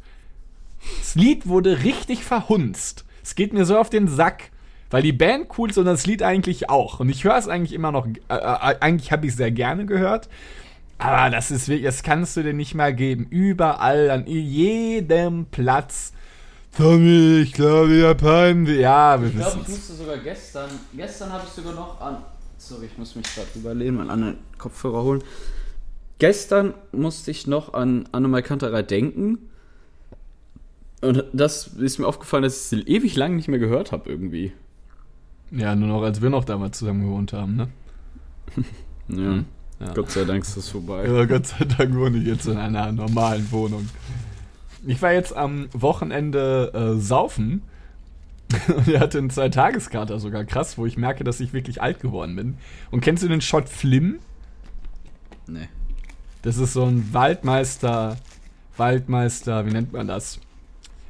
Das 0.99 1.15
Lied 1.15 1.47
wurde 1.47 1.83
richtig 1.85 2.25
verhunzt. 2.25 3.05
Es 3.23 3.35
geht 3.35 3.53
mir 3.53 3.63
so 3.63 3.77
auf 3.77 3.89
den 3.89 4.09
Sack. 4.09 4.51
Weil 4.91 5.01
die 5.01 5.13
Band 5.13 5.47
cool 5.57 5.69
ist 5.69 5.77
und 5.77 5.85
das 5.85 6.05
Lied 6.05 6.21
eigentlich 6.21 6.69
auch. 6.69 6.99
Und 6.99 7.09
ich 7.09 7.23
höre 7.23 7.37
es 7.37 7.47
eigentlich 7.47 7.73
immer 7.73 7.91
noch. 7.91 8.05
Äh, 8.05 8.35
äh, 8.35 8.75
eigentlich 8.79 9.11
habe 9.11 9.25
ich 9.25 9.31
es 9.31 9.37
sehr 9.37 9.51
gerne 9.51 9.85
gehört. 9.85 10.29
Aber 10.97 11.29
das 11.29 11.51
ist 11.51 11.67
wirklich, 11.67 11.85
das 11.85 12.03
kannst 12.03 12.37
du 12.37 12.43
dir 12.43 12.53
nicht 12.53 12.73
mehr 12.73 12.93
geben. 12.93 13.27
Überall, 13.29 14.09
an 14.11 14.25
jedem 14.27 15.45
Platz. 15.47 16.13
Tommy, 16.77 17.41
ich 17.43 17.53
glaube, 17.53 17.89
wir 17.89 18.07
haben 18.09 18.65
Ja, 18.65 19.19
wir 19.21 19.27
Ich 19.27 19.35
glaube, 19.35 19.51
wissen 19.51 19.61
ich 19.63 19.69
musste 19.69 19.93
sogar 19.93 20.17
gestern, 20.17 20.69
gestern 20.93 21.31
habe 21.31 21.43
ich 21.45 21.51
sogar 21.51 21.73
noch 21.73 22.01
an, 22.01 22.17
sorry, 22.57 22.87
ich 22.87 22.97
muss 22.97 23.15
mich 23.15 23.25
gerade 23.33 23.47
überlegen, 23.55 23.95
meinen 23.95 24.09
anderen 24.09 24.37
Kopfhörer 24.57 25.03
holen. 25.03 25.23
Gestern 26.19 26.73
musste 26.91 27.31
ich 27.31 27.45
noch 27.47 27.73
an 27.73 28.07
Annemai 28.11 28.41
Kanterei 28.41 28.81
denken. 28.83 29.49
Und 31.01 31.25
das 31.33 31.67
ist 31.67 31.99
mir 31.99 32.07
aufgefallen, 32.07 32.43
dass 32.43 32.71
ich 32.71 32.79
es 32.79 32.87
ewig 32.87 33.15
lang 33.15 33.35
nicht 33.35 33.47
mehr 33.47 33.59
gehört 33.59 33.91
habe 33.91 34.09
irgendwie. 34.09 34.53
Ja, 35.51 35.75
nur 35.75 35.87
noch, 35.87 36.01
als 36.03 36.21
wir 36.21 36.29
noch 36.29 36.45
damals 36.45 36.79
zusammen 36.79 37.03
gewohnt 37.03 37.33
haben, 37.33 37.55
ne? 37.55 37.69
Ja. 39.07 39.43
Gott 39.93 40.11
sei 40.11 40.23
Dank 40.23 40.43
ist 40.43 40.55
das 40.55 40.69
vorbei. 40.69 41.05
Aber 41.07 41.27
Gott 41.27 41.47
sei 41.47 41.65
Dank 41.65 41.95
wohne 41.95 42.17
ich 42.17 42.25
jetzt 42.25 42.47
in 42.47 42.57
einer 42.57 42.91
normalen 42.91 43.51
Wohnung. 43.51 43.89
Ich 44.87 45.01
war 45.01 45.11
jetzt 45.11 45.35
am 45.35 45.67
Wochenende 45.73 46.71
äh, 46.73 46.99
saufen 46.99 47.61
und 48.67 48.87
er 48.87 48.99
hatte 48.99 49.17
einen 49.17 49.29
Zwei-Tageskater 49.29 50.19
sogar 50.19 50.45
krass, 50.45 50.77
wo 50.77 50.85
ich 50.85 50.97
merke, 50.97 51.23
dass 51.23 51.39
ich 51.39 51.53
wirklich 51.53 51.81
alt 51.81 51.99
geworden 51.99 52.35
bin. 52.35 52.57
Und 52.91 53.01
kennst 53.01 53.23
du 53.23 53.27
den 53.27 53.41
Shot 53.41 53.67
Flim? 53.67 54.19
Nee. 55.47 55.67
Das 56.41 56.57
ist 56.57 56.73
so 56.73 56.85
ein 56.85 57.11
Waldmeister, 57.11 58.17
Waldmeister, 58.77 59.65
wie 59.65 59.71
nennt 59.71 59.93
man 59.93 60.07
das? 60.07 60.39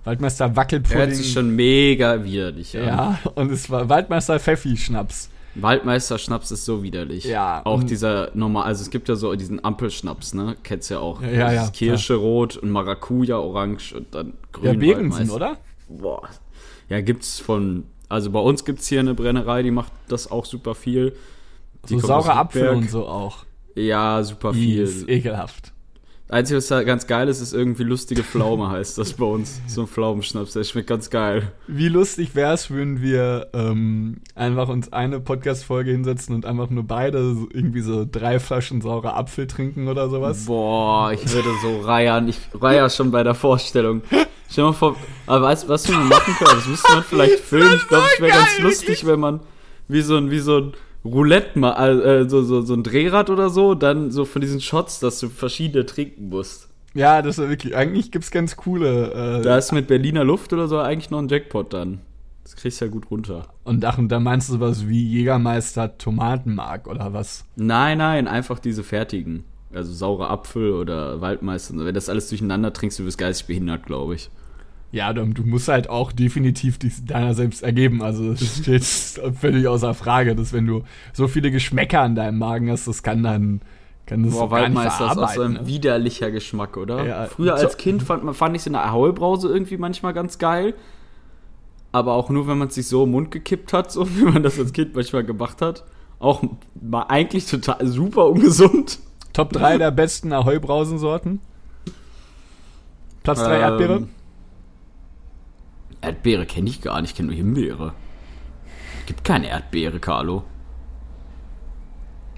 Waldmeister 0.05 0.55
Wackelpudding. 0.55 0.97
Hört 0.97 1.15
sich 1.15 1.33
schon 1.33 1.55
mega 1.55 2.23
widerlich 2.23 2.77
an. 2.77 2.85
ja, 2.85 3.19
und 3.35 3.51
es 3.51 3.69
war 3.69 3.89
Waldmeister 3.89 4.39
Pfeffi-Schnaps. 4.39 5.29
Waldmeister-Schnaps 5.55 6.51
ist 6.51 6.65
so 6.65 6.83
widerlich. 6.83 7.23
Ja, 7.25 7.61
Auch 7.65 7.83
dieser 7.83 8.31
normal, 8.33 8.63
also 8.63 8.81
es 8.81 8.89
gibt 8.89 9.07
ja 9.09 9.15
so 9.15 9.33
diesen 9.35 9.63
Ampelschnaps, 9.63 10.33
ne? 10.33 10.55
Kennst 10.63 10.89
ja 10.89 10.99
auch. 10.99 11.21
Ja, 11.21 11.29
ja, 11.29 11.51
ja, 11.53 11.67
Kirsche 11.69 12.15
rot 12.15 12.57
und 12.57 12.69
Maracuja 12.71 13.37
orange 13.37 13.93
und 13.95 14.13
dann 14.13 14.33
grün. 14.51 14.81
Ja, 14.81 14.95
Waldmeister. 14.97 15.35
oder? 15.35 15.57
Boah. 15.87 16.29
Ja, 16.89 17.01
gibt's 17.01 17.39
von. 17.39 17.85
Also 18.09 18.29
bei 18.31 18.39
uns 18.39 18.65
gibt's 18.65 18.87
hier 18.87 18.99
eine 18.99 19.15
Brennerei, 19.15 19.63
die 19.63 19.71
macht 19.71 19.91
das 20.07 20.29
auch 20.29 20.45
super 20.45 20.75
viel. 20.75 21.15
Die 21.89 21.99
So 21.99 22.07
saurer 22.07 22.35
Apfel 22.35 22.69
und 22.69 22.89
so 22.89 23.07
auch. 23.07 23.45
Ja, 23.75 24.23
super 24.23 24.53
viel. 24.53 24.83
Ist 24.83 25.09
ekelhaft. 25.09 25.73
Einzige, 26.27 26.57
was 26.57 26.69
ganz 26.69 27.05
geil 27.05 27.29
ist, 27.29 27.39
ist 27.39 27.53
irgendwie 27.53 27.83
lustige 27.83 28.23
Pflaume 28.23 28.69
heißt 28.69 28.97
das 28.97 29.13
bei 29.13 29.25
uns. 29.25 29.61
So 29.67 29.81
ein 29.81 29.87
Pflaumenschnaps, 29.87 30.53
der 30.53 30.63
schmeckt 30.63 30.87
ganz 30.87 31.11
geil. 31.11 31.51
Wie 31.67 31.87
lustig 31.87 32.33
wäre 32.33 32.53
es, 32.53 32.71
würden 32.71 32.99
wir 32.99 33.49
ähm, 33.53 34.21
einfach 34.33 34.67
uns 34.69 34.91
eine 34.91 35.19
Podcast-Folge 35.19 35.91
hinsetzen 35.91 36.33
und 36.33 36.47
einfach 36.47 36.71
nur 36.71 36.83
beide 36.83 37.35
so 37.35 37.47
irgendwie 37.51 37.81
so 37.81 38.07
drei 38.11 38.39
Flaschen 38.39 38.81
saurer 38.81 39.15
Apfel 39.15 39.45
trinken 39.45 39.87
oder 39.87 40.09
sowas? 40.09 40.45
Boah, 40.45 41.11
ich 41.11 41.31
würde 41.31 41.49
so 41.61 41.81
reiern. 41.81 42.27
Ich 42.27 42.39
reier 42.59 42.89
schon 42.89 43.11
bei 43.11 43.21
der 43.21 43.35
Vorstellung. 43.35 44.01
Stell 44.49 44.63
mal 44.63 44.73
vor, 44.73 44.95
aber 45.27 45.45
weißt 45.45 45.69
was 45.69 45.87
wir 45.87 45.95
machen 45.95 46.33
können? 46.39 46.55
Das 46.55 46.67
müsste 46.67 46.91
man 46.91 47.03
vielleicht 47.03 47.39
filmen. 47.39 47.75
Ich 47.75 47.87
glaube, 47.87 48.05
es 48.11 48.19
wäre 48.19 48.31
ganz 48.31 48.59
lustig, 48.59 49.05
wenn 49.05 49.19
man 49.19 49.41
wie 49.87 50.01
so 50.01 50.17
ein, 50.17 50.31
wie 50.31 50.39
so 50.39 50.57
ein 50.57 50.73
Roulette 51.05 51.57
mal, 51.59 52.01
äh, 52.01 52.29
so, 52.29 52.41
so, 52.43 52.61
so 52.61 52.73
ein 52.73 52.83
Drehrad 52.83 53.29
oder 53.29 53.49
so, 53.49 53.75
dann 53.75 54.11
so 54.11 54.25
von 54.25 54.41
diesen 54.41 54.59
Shots, 54.59 54.99
dass 54.99 55.19
du 55.19 55.29
verschiedene 55.29 55.85
trinken 55.85 56.29
musst. 56.29 56.69
Ja, 56.93 57.21
das 57.21 57.37
ist 57.37 57.49
wirklich, 57.49 57.75
eigentlich 57.75 58.11
gibt's 58.11 58.31
ganz 58.31 58.55
coole. 58.55 59.11
Äh, 59.39 59.41
Da 59.43 59.57
ist 59.57 59.71
mit 59.71 59.87
Berliner 59.87 60.23
Luft 60.23 60.51
oder 60.53 60.67
so 60.67 60.79
eigentlich 60.79 61.09
noch 61.11 61.19
ein 61.19 61.27
Jackpot 61.27 61.73
dann. 61.73 61.99
Das 62.43 62.55
kriegst 62.55 62.79
du 62.79 62.85
ja 62.85 62.91
gut 62.91 63.09
runter. 63.11 63.47
und 63.63 63.83
ach, 63.85 63.97
und 63.97 64.09
da 64.09 64.19
meinst 64.19 64.49
du 64.51 64.59
was 64.59 64.87
wie 64.87 65.03
Jägermeister 65.03 65.97
Tomatenmark 65.97 66.87
oder 66.87 67.11
was? 67.13 67.43
Nein, 67.55 67.97
nein, 67.97 68.27
einfach 68.27 68.59
diese 68.59 68.83
fertigen. 68.83 69.43
Also 69.73 69.91
saure 69.93 70.29
Apfel 70.29 70.71
oder 70.71 71.19
Waldmeister. 71.21 71.75
Wenn 71.75 71.95
das 71.95 72.07
alles 72.07 72.29
durcheinander 72.29 72.71
trinkst, 72.71 72.99
du 72.99 73.03
wirst 73.05 73.17
geistig 73.17 73.47
behindert, 73.47 73.85
glaube 73.85 74.15
ich. 74.15 74.29
Ja, 74.95 75.11
du, 75.11 75.25
du 75.25 75.43
musst 75.43 75.67
halt 75.67 75.89
auch 75.89 76.13
definitiv 76.13 76.77
dich 76.79 77.03
deiner 77.03 77.33
selbst 77.33 77.63
ergeben. 77.63 78.01
Also 78.01 78.31
das 78.31 78.57
steht 78.61 78.85
völlig 79.35 79.67
außer 79.67 79.93
Frage, 79.93 80.37
dass 80.37 80.53
wenn 80.53 80.65
du 80.65 80.83
so 81.11 81.27
viele 81.27 81.51
Geschmäcker 81.51 81.99
an 81.99 82.15
deinem 82.15 82.37
Magen 82.37 82.71
hast, 82.71 82.87
das 82.87 83.03
kann 83.03 83.21
dann 83.21 83.59
kann 84.05 84.23
das 84.23 84.31
Boah, 84.31 84.49
gar 84.49 84.69
nicht 84.69 84.75
Waldmeister 84.77 85.11
ist 85.23 85.33
so 85.33 85.41
ein 85.41 85.53
ne? 85.53 85.67
widerlicher 85.67 86.31
Geschmack, 86.31 86.77
oder? 86.77 87.05
Ja, 87.05 87.25
Früher 87.25 87.57
so- 87.57 87.65
als 87.65 87.75
Kind 87.75 88.03
fand, 88.03 88.33
fand 88.37 88.55
ich 88.55 88.65
in 88.67 88.71
der 88.71 88.85
Ahoi-Brause 88.85 89.49
irgendwie 89.49 89.75
manchmal 89.75 90.13
ganz 90.13 90.37
geil. 90.37 90.75
Aber 91.91 92.13
auch 92.13 92.29
nur, 92.29 92.47
wenn 92.47 92.57
man 92.57 92.69
es 92.69 92.75
sich 92.75 92.87
so 92.87 93.03
im 93.03 93.11
Mund 93.11 93.31
gekippt 93.31 93.73
hat, 93.73 93.91
so 93.91 94.07
wie 94.17 94.23
man 94.23 94.43
das 94.43 94.57
als 94.57 94.71
Kind 94.71 94.95
manchmal 94.95 95.25
gemacht 95.25 95.61
hat. 95.61 95.83
Auch 96.19 96.41
war 96.75 97.11
eigentlich 97.11 97.47
total 97.47 97.85
super 97.85 98.27
ungesund. 98.27 98.99
Top 99.33 99.51
3 99.51 99.77
der 99.77 99.91
besten 99.91 100.31
Ahoi-Brausensorten. 100.31 101.41
Platz 103.23 103.39
3 103.39 103.59
Erdbeere. 103.59 103.93
Ähm, 103.95 103.99
Erdbeere 103.99 104.14
kenne 106.13 106.69
ich 106.69 106.81
gar 106.81 107.01
nicht, 107.01 107.11
ich 107.11 107.15
kenne 107.17 107.27
nur 107.27 107.35
Himbeere. 107.35 107.93
Gibt 109.05 109.23
keine 109.23 109.47
Erdbeere, 109.49 109.99
Carlo. 109.99 110.43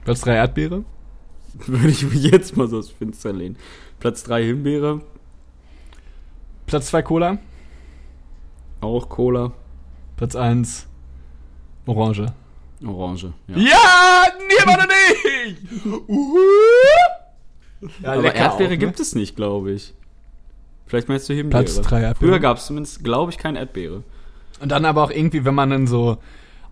Platz 0.03 0.21
3 0.21 0.35
Erdbeere. 0.35 0.83
Würde 1.65 1.89
ich 1.89 2.03
mich 2.03 2.23
jetzt 2.23 2.55
mal 2.55 2.67
so 2.67 2.77
aus 2.79 2.89
dem 2.89 2.97
Fenster 2.97 3.33
lehnen. 3.33 3.57
Platz 3.99 4.23
3 4.23 4.43
Himbeere, 4.43 5.01
Platz 6.65 6.87
2 6.87 7.01
Cola. 7.01 7.37
auch 8.81 9.09
Cola, 9.09 9.53
Platz 10.17 10.35
1 10.35 10.87
Orange. 11.87 12.27
Orange. 12.85 13.33
Ja. 13.47 13.57
Ja, 13.57 14.25
niemand 14.47 14.89
nicht! 14.89 15.85
Uhu. 16.07 16.37
Ja, 18.01 18.13
Aber 18.13 18.33
Erdbeere 18.33 18.69
auch, 18.69 18.71
ne? 18.71 18.77
gibt 18.79 18.99
es 18.99 19.13
nicht, 19.13 19.35
glaube 19.35 19.71
ich. 19.71 19.93
Vielleicht 20.87 21.09
meinst 21.09 21.27
du 21.29 21.33
Himbeere. 21.33 21.63
Platz 21.63 21.81
drei 21.81 22.01
Erdbeere. 22.01 22.31
Früher 22.31 22.39
gab 22.39 22.57
es 22.57 22.65
zumindest, 22.67 23.03
glaube 23.03 23.31
ich, 23.31 23.37
keine 23.37 23.59
Erdbeere. 23.59 24.03
Und 24.59 24.71
dann 24.71 24.85
aber 24.85 25.03
auch 25.03 25.11
irgendwie, 25.11 25.45
wenn 25.45 25.53
man 25.55 25.69
dann 25.69 25.87
so 25.87 26.17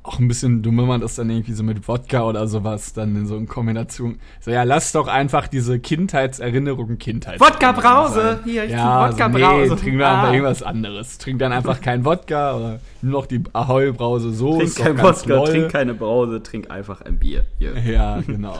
auch 0.02 0.20
ein 0.20 0.28
bisschen 0.28 0.62
dumm, 0.62 0.78
wenn 0.78 0.86
man 0.86 1.02
das 1.02 1.16
dann 1.16 1.32
irgendwie 1.32 1.54
so 1.54 1.64
mit 1.64 1.88
Wodka 1.88 2.24
oder 2.26 2.48
sowas 2.48 2.94
dann 2.94 3.16
in 3.16 3.26
so 3.26 3.36
in 3.38 3.48
Kombination. 3.48 4.20
So, 4.40 4.52
ja, 4.52 4.62
lass 4.62 4.92
doch 4.92 5.08
einfach 5.08 5.48
diese 5.48 5.80
Kindheitserinnerungen 5.80 7.00
Kindheit. 7.00 7.40
Wodka-Brause! 7.40 8.40
Hier, 8.44 8.66
ich 8.66 8.72
Ja, 8.72 9.08
trinke 9.12 9.24
so, 9.24 9.30
nee, 9.30 9.44
Wodka-Brause. 9.44 9.76
trink 9.82 9.98
wir 9.98 10.08
Ah. 10.08 10.20
einfach 10.20 10.34
irgendwas 10.34 10.62
anderes. 10.64 11.18
Trink 11.18 11.40
dann 11.40 11.52
einfach 11.52 11.82
kein 11.82 12.06
Wodka 12.06 12.56
oder 12.56 12.80
nur 13.02 13.14
noch 13.22 13.26
die 13.26 13.42
Ahoi-Brause 13.54 14.32
so. 14.32 14.60
Trink 14.60 14.76
kein 14.76 15.02
Wodka, 15.02 15.34
lol. 15.36 15.48
trink 15.48 15.72
keine 15.72 15.94
Brause, 15.96 16.44
trink 16.44 16.70
einfach 16.70 17.02
ein 17.02 17.18
Bier. 17.18 17.46
Hier. 17.58 17.74
Ja, 17.80 18.22
genau. 18.22 18.58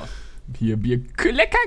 Hier 0.58 0.78
Bier. 0.78 1.02
K- 1.16 1.30
Lecker 1.30 1.60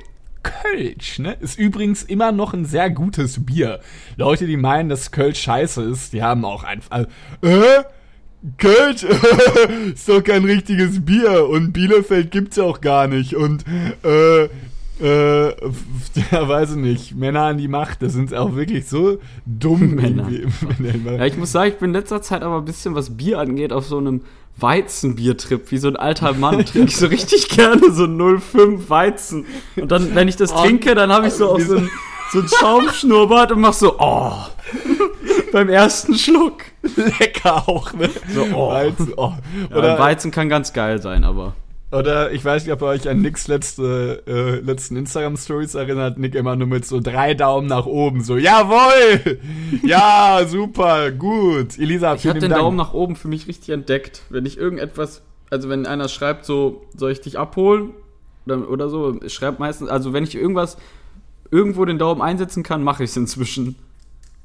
Kölsch, 0.63 1.19
ne? 1.19 1.37
Ist 1.41 1.59
übrigens 1.59 2.03
immer 2.03 2.33
noch 2.33 2.55
ein 2.55 2.65
sehr 2.65 2.91
gutes 2.91 3.45
Bier. 3.45 3.81
Leute, 4.17 4.47
die 4.47 4.57
meinen, 4.57 4.89
dass 4.89 5.11
Kölsch 5.11 5.41
scheiße 5.41 5.83
ist, 5.83 6.13
die 6.13 6.23
haben 6.23 6.45
auch 6.45 6.65
einfach. 6.65 6.91
Also, 6.91 7.09
äh? 7.43 7.85
Kölsch 8.57 9.03
ist 9.95 10.09
doch 10.09 10.23
kein 10.23 10.45
richtiges 10.45 11.05
Bier 11.05 11.49
und 11.49 11.73
Bielefeld 11.73 12.31
gibt's 12.31 12.57
ja 12.57 12.63
auch 12.63 12.81
gar 12.81 13.09
nicht 13.09 13.35
und 13.35 13.65
äh, 14.05 14.49
äh, 15.01 15.49
ja, 16.33 16.49
weiß 16.49 16.71
ich 16.73 16.77
nicht, 16.77 17.15
Männer 17.15 17.43
an 17.43 17.59
die 17.59 17.69
Macht, 17.69 18.03
das 18.03 18.13
sind 18.13 18.35
auch 18.35 18.55
wirklich 18.55 18.89
so 18.89 19.19
dumm. 19.47 19.95
Männer. 19.95 20.29
Ja, 21.19 21.25
ich 21.27 21.37
muss 21.37 21.53
sagen, 21.53 21.73
ich 21.73 21.79
bin 21.79 21.91
in 21.91 21.95
letzter 21.95 22.23
Zeit 22.23 22.43
aber 22.43 22.59
ein 22.59 22.65
bisschen, 22.65 22.95
was 22.95 23.17
Bier 23.17 23.39
angeht, 23.39 23.73
auf 23.73 23.87
so 23.87 23.99
einem 23.99 24.23
Weizenbiertrip, 24.59 25.71
wie 25.71 25.79
so 25.79 25.89
ein 25.89 25.97
alter 25.97 26.33
Mann, 26.33 26.65
trinke 26.65 26.89
ich 26.89 26.97
so 26.97 27.07
richtig 27.07 27.49
gerne 27.49 27.93
so 27.93 28.05
0,5 28.05 28.89
Weizen. 28.89 29.47
Und 29.77 29.91
dann, 29.93 30.15
wenn 30.15 30.29
ich 30.29 30.37
das 30.37 30.53
Oh, 30.53 30.63
trinke, 30.63 30.95
dann 30.95 31.13
habe 31.13 31.29
ich 31.29 31.35
so 31.35 31.51
auch 31.51 31.61
so 31.61 31.77
ein, 31.77 31.91
so 32.33 32.41
ein 32.41 32.49
Schaumschnurrbart 32.49 33.53
und 33.53 33.61
mach 33.61 33.73
so, 33.73 33.97
oh, 33.99 34.33
beim 35.53 35.69
ersten 35.69 36.15
Schluck. 36.15 36.63
Lecker 36.97 37.69
auch, 37.69 37.93
ne? 37.93 38.11
So, 38.35 38.47
oh. 38.53 38.71
Weizen, 38.71 39.13
oh. 39.17 39.33
Ja, 39.71 39.99
Weizen 39.99 40.31
kann 40.31 40.49
ganz 40.49 40.73
geil 40.73 41.01
sein, 41.01 41.25
aber. 41.25 41.55
Oder 41.91 42.33
ich 42.33 42.45
weiß 42.45 42.65
nicht, 42.65 42.73
ob 42.75 42.83
ihr 42.83 42.87
euch 42.89 43.09
an 43.09 43.23
Nicks 43.23 43.49
letzte, 43.49 44.23
äh, 44.27 44.61
letzten 44.61 44.97
Instagram-Stories 44.97 45.75
erinnert. 45.75 46.19
Nick 46.19 46.35
immer 46.35 46.55
nur 46.55 46.67
mit 46.69 46.85
so 46.85 47.01
drei 47.01 47.33
Daumen 47.33 47.67
nach 47.67 47.87
oben. 47.87 48.23
So, 48.23 48.37
jawohl! 48.37 49.39
Ja, 49.85 50.41
super, 50.47 51.11
gut. 51.13 51.79
Elisa, 51.79 52.15
Ich 52.15 52.27
habe 52.27 52.41
den 52.41 52.51
Dank. 52.51 52.61
Daumen 52.61 52.77
nach 52.77 52.93
oben 52.93 53.17
für 53.17 53.29
mich 53.29 53.47
richtig 53.49 53.71
entdeckt. 53.71 54.23
Wenn 54.29 54.45
ich 54.45 54.59
irgendetwas, 54.59 55.23
also 55.51 55.69
wenn 55.71 55.87
einer 55.87 56.09
schreibt 56.09 56.45
so, 56.45 56.83
soll 56.95 57.11
ich 57.13 57.21
dich 57.23 57.39
abholen? 57.39 57.91
Oder, 58.47 58.69
oder 58.71 58.89
so, 58.91 59.19
schreibt 59.29 59.59
meistens, 59.59 59.89
also 59.89 60.13
wenn 60.13 60.25
ich 60.25 60.35
irgendwas, 60.35 60.77
irgendwo 61.51 61.87
den 61.87 61.99
Daumen 61.99 62.21
einsetzen 62.21 62.63
kann, 62.63 62.83
mache 62.83 63.05
ich 63.05 63.11
es 63.11 63.17
inzwischen. 63.17 63.77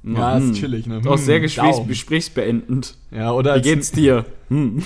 Ja, 0.04 0.36
Hm. 0.38 0.52
ist 0.52 0.60
chillig, 0.60 0.86
ne? 0.88 1.02
Auch 1.06 1.18
sehr 1.18 1.38
Hm, 1.38 1.42
gesprächs 1.44 1.76
Daumen. 1.78 1.88
gesprächsbeendend. 1.90 2.98
Ja, 3.12 3.32
oder 3.32 3.52
Wie 3.52 3.54
als, 3.56 3.64
geht's 3.64 3.92
dir? 3.92 4.26
Hm. 4.50 4.82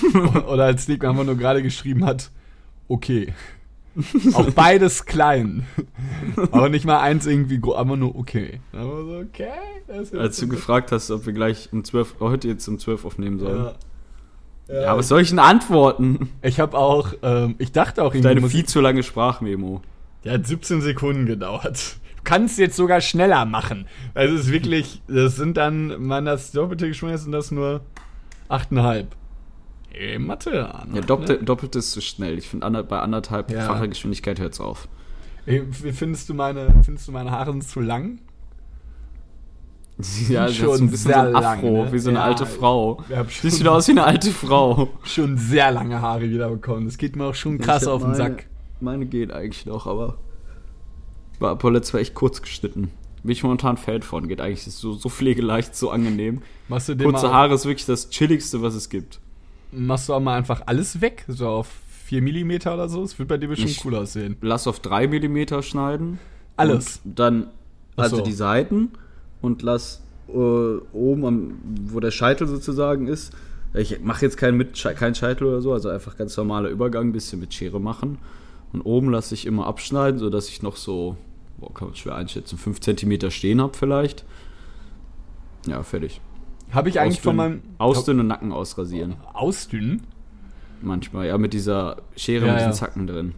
oder 0.48 0.64
als 0.64 0.88
Nick 0.88 1.04
einfach 1.04 1.24
nur 1.24 1.36
gerade 1.36 1.62
geschrieben 1.62 2.04
hat, 2.04 2.30
okay. 2.88 3.32
Auch 4.34 4.50
beides 4.50 5.06
klein. 5.06 5.66
Aber 6.52 6.68
nicht 6.68 6.84
mal 6.84 7.00
eins 7.00 7.26
irgendwie, 7.26 7.58
gro- 7.58 7.74
aber 7.74 7.96
nur 7.96 8.14
okay. 8.16 8.60
Aber 8.72 9.04
so, 9.04 9.18
okay. 9.18 9.48
Als 10.16 10.36
du 10.36 10.46
gefragt 10.46 10.92
hast, 10.92 11.10
ob 11.10 11.26
wir 11.26 11.32
gleich 11.32 11.68
um 11.72 11.82
12, 11.82 12.16
heute 12.20 12.46
jetzt 12.48 12.68
um 12.68 12.78
12 12.78 13.04
aufnehmen 13.04 13.38
sollen. 13.38 13.64
ja. 13.64 13.74
Ja, 14.70 14.96
was 14.98 15.08
soll 15.08 15.22
ich 15.22 15.30
denn 15.30 15.38
antworten? 15.38 16.28
Ich 16.42 16.60
habe 16.60 16.76
auch, 16.76 17.14
ähm, 17.22 17.54
ich 17.58 17.72
dachte 17.72 18.02
auch 18.04 18.12
irgendwie, 18.14 18.34
Deine 18.34 18.48
viel 18.50 18.66
zu 18.66 18.82
lange 18.82 19.02
Sprachmemo. 19.02 19.80
Der 20.24 20.34
hat 20.34 20.46
17 20.46 20.82
Sekunden 20.82 21.24
gedauert. 21.24 21.96
Du 22.18 22.22
kannst 22.22 22.58
jetzt 22.58 22.76
sogar 22.76 23.00
schneller 23.00 23.46
machen. 23.46 23.86
Also 24.12 24.34
es 24.34 24.42
ist 24.42 24.52
wirklich, 24.52 25.00
das 25.08 25.36
sind 25.36 25.56
dann, 25.56 26.04
man 26.04 26.26
das 26.26 26.52
doppelte 26.52 26.92
sind 26.92 27.32
das 27.32 27.50
nur 27.50 27.80
8,5. 28.50 29.06
Ey, 29.92 30.18
Mathe. 30.18 30.50
Ja, 30.54 30.84
ne? 30.86 31.00
doppelt, 31.00 31.48
doppelt 31.48 31.74
ist 31.76 31.92
zu 31.92 32.00
schnell. 32.00 32.38
Ich 32.38 32.48
finde, 32.48 32.66
ander, 32.66 32.82
bei 32.82 33.00
anderthalb 33.00 33.50
Ja. 33.50 33.86
Geschwindigkeit 33.86 34.38
hört's 34.38 34.60
auf. 34.60 34.88
Ey, 35.46 35.62
wie 35.82 35.92
findest 35.92 36.28
du 36.28 36.34
meine, 36.34 36.74
findest 36.84 37.08
du 37.08 37.12
meine 37.12 37.30
Haare 37.30 37.58
zu 37.60 37.80
lang? 37.80 38.18
Ja, 40.28 40.46
das 40.46 40.54
Schon 40.54 40.70
ist 40.70 40.78
so 40.78 40.84
ein 40.84 40.90
bisschen 40.90 40.96
so 40.98 41.08
sehr 41.08 41.22
ein 41.22 41.32
lang, 41.32 41.58
Afro, 41.58 41.84
ne? 41.84 41.92
wie 41.92 41.98
so 41.98 42.10
eine 42.10 42.18
Ja, 42.20 42.24
alte 42.24 42.46
Frau. 42.46 43.02
Siehst 43.28 43.58
wieder 43.58 43.72
aus 43.72 43.88
wie 43.88 43.92
eine 43.92 44.04
alte 44.04 44.30
Frau. 44.30 44.88
Schon 45.02 45.36
sehr 45.36 45.72
lange 45.72 46.00
Haare 46.00 46.22
wieder 46.30 46.48
bekommen. 46.50 46.86
Das 46.86 46.98
geht 46.98 47.16
mir 47.16 47.24
auch 47.24 47.34
schon 47.34 47.58
krass 47.58 47.84
auf 47.88 48.02
den 48.02 48.12
meine- 48.12 48.16
Sack. 48.16 48.46
meine 48.80 49.06
geht 49.06 49.32
eigentlich 49.32 49.66
noch, 49.66 49.88
aber 49.88 50.18
war 51.40 51.58
letztes 51.72 51.94
Mal 51.94 52.00
echt 52.00 52.14
kurz 52.14 52.42
geschnitten. 52.42 52.92
Bin 53.24 53.32
ich 53.32 53.42
momentan 53.42 53.76
Fan 53.76 54.02
von, 54.02 54.28
geht 54.28 54.40
eigentlich 54.40 54.62
so, 54.62 54.92
so 54.92 55.08
pflegeleicht, 55.08 55.74
so 55.74 55.90
angenehm. 55.90 56.42
Machst 56.68 56.88
du, 56.90 56.96
Kurze 56.96 57.32
Haare 57.32 57.54
ist 57.54 57.64
wirklich 57.66 57.86
das 57.86 58.08
chilligste, 58.10 58.62
was 58.62 58.74
es 58.74 58.88
gibt. 58.90 59.18
Machst 59.72 60.08
du 60.08 60.14
auch 60.14 60.20
mal 60.20 60.36
einfach 60.36 60.62
alles 60.66 61.00
weg? 61.00 61.24
So 61.28 61.48
auf 61.48 61.68
4 62.06 62.22
mm 62.22 62.50
oder 62.72 62.88
so? 62.88 63.02
Es 63.02 63.18
wird 63.18 63.28
bei 63.28 63.36
dir 63.38 63.48
bestimmt 63.48 63.70
Ich- 63.70 63.84
cool 63.84 63.94
aussehen. 63.96 64.36
Lass 64.40 64.66
auf 64.66 64.80
3 64.80 65.06
mm 65.08 65.62
schneiden. 65.62 66.18
Alles. 66.56 67.00
Dann, 67.04 67.48
also 67.96 68.16
so. 68.16 68.22
die 68.22 68.32
Seiten 68.32 68.90
und 69.40 69.62
lass 69.62 70.02
äh, 70.28 70.32
oben, 70.32 71.24
am, 71.24 71.54
wo 71.86 72.00
der 72.00 72.10
Scheitel 72.10 72.46
sozusagen 72.46 73.06
ist. 73.06 73.32
Ich 73.74 74.00
mache 74.00 74.24
jetzt 74.24 74.36
keinen 74.36 74.56
mit, 74.56 74.82
keinen 74.82 75.14
Scheitel 75.14 75.46
oder 75.46 75.60
so, 75.60 75.72
also 75.72 75.90
einfach 75.90 76.16
ganz 76.16 76.36
normaler 76.36 76.70
Übergang, 76.70 77.08
ein 77.08 77.12
bisschen 77.12 77.38
mit 77.38 77.52
Schere 77.52 77.80
machen. 77.80 78.18
Und 78.72 78.82
oben 78.82 79.10
lasse 79.10 79.34
ich 79.34 79.46
immer 79.46 79.66
abschneiden, 79.66 80.18
sodass 80.18 80.48
ich 80.48 80.62
noch 80.62 80.76
so, 80.76 81.16
boah, 81.58 81.72
kann 81.72 81.88
man 81.88 81.96
schwer 81.96 82.14
einschätzen, 82.14 82.58
5 82.58 82.80
cm 82.80 83.30
stehen 83.30 83.60
habe 83.60 83.76
vielleicht. 83.76 84.24
Ja, 85.66 85.82
fertig. 85.82 86.20
Habe 86.72 86.88
ich 86.88 87.00
eigentlich 87.00 87.20
von 87.20 87.36
meinem. 87.36 87.52
Ausdünnen, 87.54 87.78
ausdünnen 87.78 88.20
und 88.20 88.26
Nacken 88.28 88.52
ausrasieren. 88.52 89.16
Ausdünnen? 89.32 90.02
Manchmal, 90.80 91.26
ja, 91.26 91.38
mit 91.38 91.52
dieser 91.52 91.96
Schere 92.16 92.46
Ja, 92.46 92.52
mit 92.52 92.60
diesen 92.60 92.70
ja. 92.72 92.76
Zacken 92.76 93.06
drin. 93.06 93.34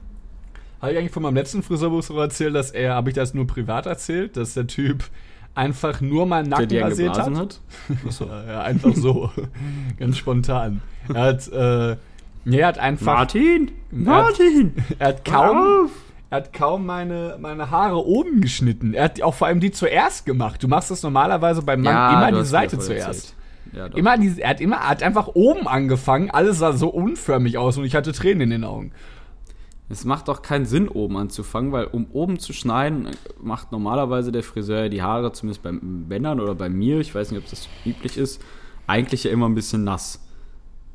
Habe 0.80 0.92
ich 0.92 0.99
eigentlich 0.99 1.12
von 1.12 1.22
meinem 1.22 1.34
letzten 1.34 1.62
Friseurbuch 1.62 2.02
so 2.02 2.18
erzählt, 2.18 2.54
dass 2.54 2.70
er, 2.70 2.94
habe 2.94 3.10
ich 3.10 3.14
das 3.14 3.34
nur 3.34 3.46
privat 3.46 3.87
erzählt, 3.87 4.37
dass 4.37 4.54
der 4.54 4.66
Typ 4.66 5.04
einfach 5.54 6.00
nur 6.00 6.26
meinen 6.26 6.49
Nacken 6.49 6.78
rasiert 6.78 7.18
hat? 7.18 7.34
hat? 7.34 7.60
Ja, 8.20 8.44
ja, 8.46 8.62
einfach 8.62 8.94
so. 8.94 9.30
Ganz 9.99 10.16
spontan. 10.16 10.80
Er 11.12 11.22
hat, 11.22 11.49
äh, 11.49 11.96
nee, 12.44 12.58
er 12.58 12.68
hat 12.68 12.78
einfach. 12.78 13.14
Martin! 13.14 13.72
Martin! 13.90 14.75
Er 14.99 15.08
hat 15.08 15.22
Hör 15.30 15.34
kaum. 15.34 15.84
auf! 15.84 15.90
Er 16.30 16.37
hat 16.37 16.52
kaum 16.52 16.87
meine, 16.87 17.37
meine 17.40 17.70
Haare 17.70 18.06
oben 18.06 18.40
geschnitten. 18.40 18.94
Er 18.94 19.04
hat 19.04 19.20
auch 19.20 19.34
vor 19.34 19.49
allem 19.49 19.58
die 19.58 19.72
zuerst 19.72 20.25
gemacht. 20.26 20.62
Du 20.62 20.68
machst 20.68 20.90
das 20.90 21.02
normalerweise 21.02 21.60
beim 21.60 21.82
Mann 21.82 21.92
Ja, 21.92 22.28
immer 22.28 22.38
die 22.38 22.46
Seite 22.46 22.78
zuerst. 22.78 23.34
Ja. 23.72 23.87
Immer 23.87 24.16
die, 24.16 24.40
er 24.40 24.50
hat 24.50 24.60
immer, 24.60 24.76
er 24.76 24.88
hat 24.90 25.02
einfach 25.02 25.28
oben 25.34 25.66
angefangen. 25.66 26.30
Alles 26.30 26.58
sah 26.58 26.72
so 26.72 26.88
unförmig 26.88 27.58
aus 27.58 27.78
und 27.78 27.84
ich 27.84 27.96
hatte 27.96 28.12
Tränen 28.12 28.42
in 28.42 28.50
den 28.50 28.64
Augen. 28.64 28.92
Es 29.88 30.04
macht 30.04 30.28
doch 30.28 30.42
keinen 30.42 30.66
Sinn, 30.66 30.88
oben 30.88 31.16
anzufangen, 31.16 31.72
weil 31.72 31.87
um 31.87 32.06
oben 32.12 32.38
zu 32.38 32.52
schneiden, 32.52 33.08
macht 33.40 33.72
normalerweise 33.72 34.30
der 34.30 34.44
Friseur 34.44 34.88
die 34.88 35.02
Haare, 35.02 35.32
zumindest 35.32 35.64
bei 35.64 35.72
Männern 35.72 36.38
oder 36.38 36.54
bei 36.54 36.68
mir, 36.68 37.00
ich 37.00 37.12
weiß 37.12 37.32
nicht, 37.32 37.42
ob 37.42 37.50
das 37.50 37.68
üblich 37.84 38.16
ist, 38.16 38.40
eigentlich 38.87 39.25
ja 39.25 39.32
immer 39.32 39.49
ein 39.49 39.56
bisschen 39.56 39.82
nass. 39.82 40.25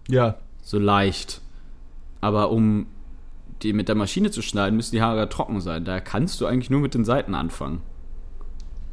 Ja. 0.07 0.37
So 0.61 0.79
leicht. 0.79 1.41
Aber 2.21 2.51
um 2.51 2.87
die 3.61 3.73
mit 3.73 3.87
der 3.87 3.95
Maschine 3.95 4.31
zu 4.31 4.41
schneiden, 4.41 4.75
müssen 4.75 4.95
die 4.95 5.01
Haare 5.01 5.29
trocken 5.29 5.61
sein. 5.61 5.85
Daher 5.85 6.01
kannst 6.01 6.41
du 6.41 6.45
eigentlich 6.45 6.69
nur 6.69 6.81
mit 6.81 6.93
den 6.93 7.05
Seiten 7.05 7.35
anfangen. 7.35 7.81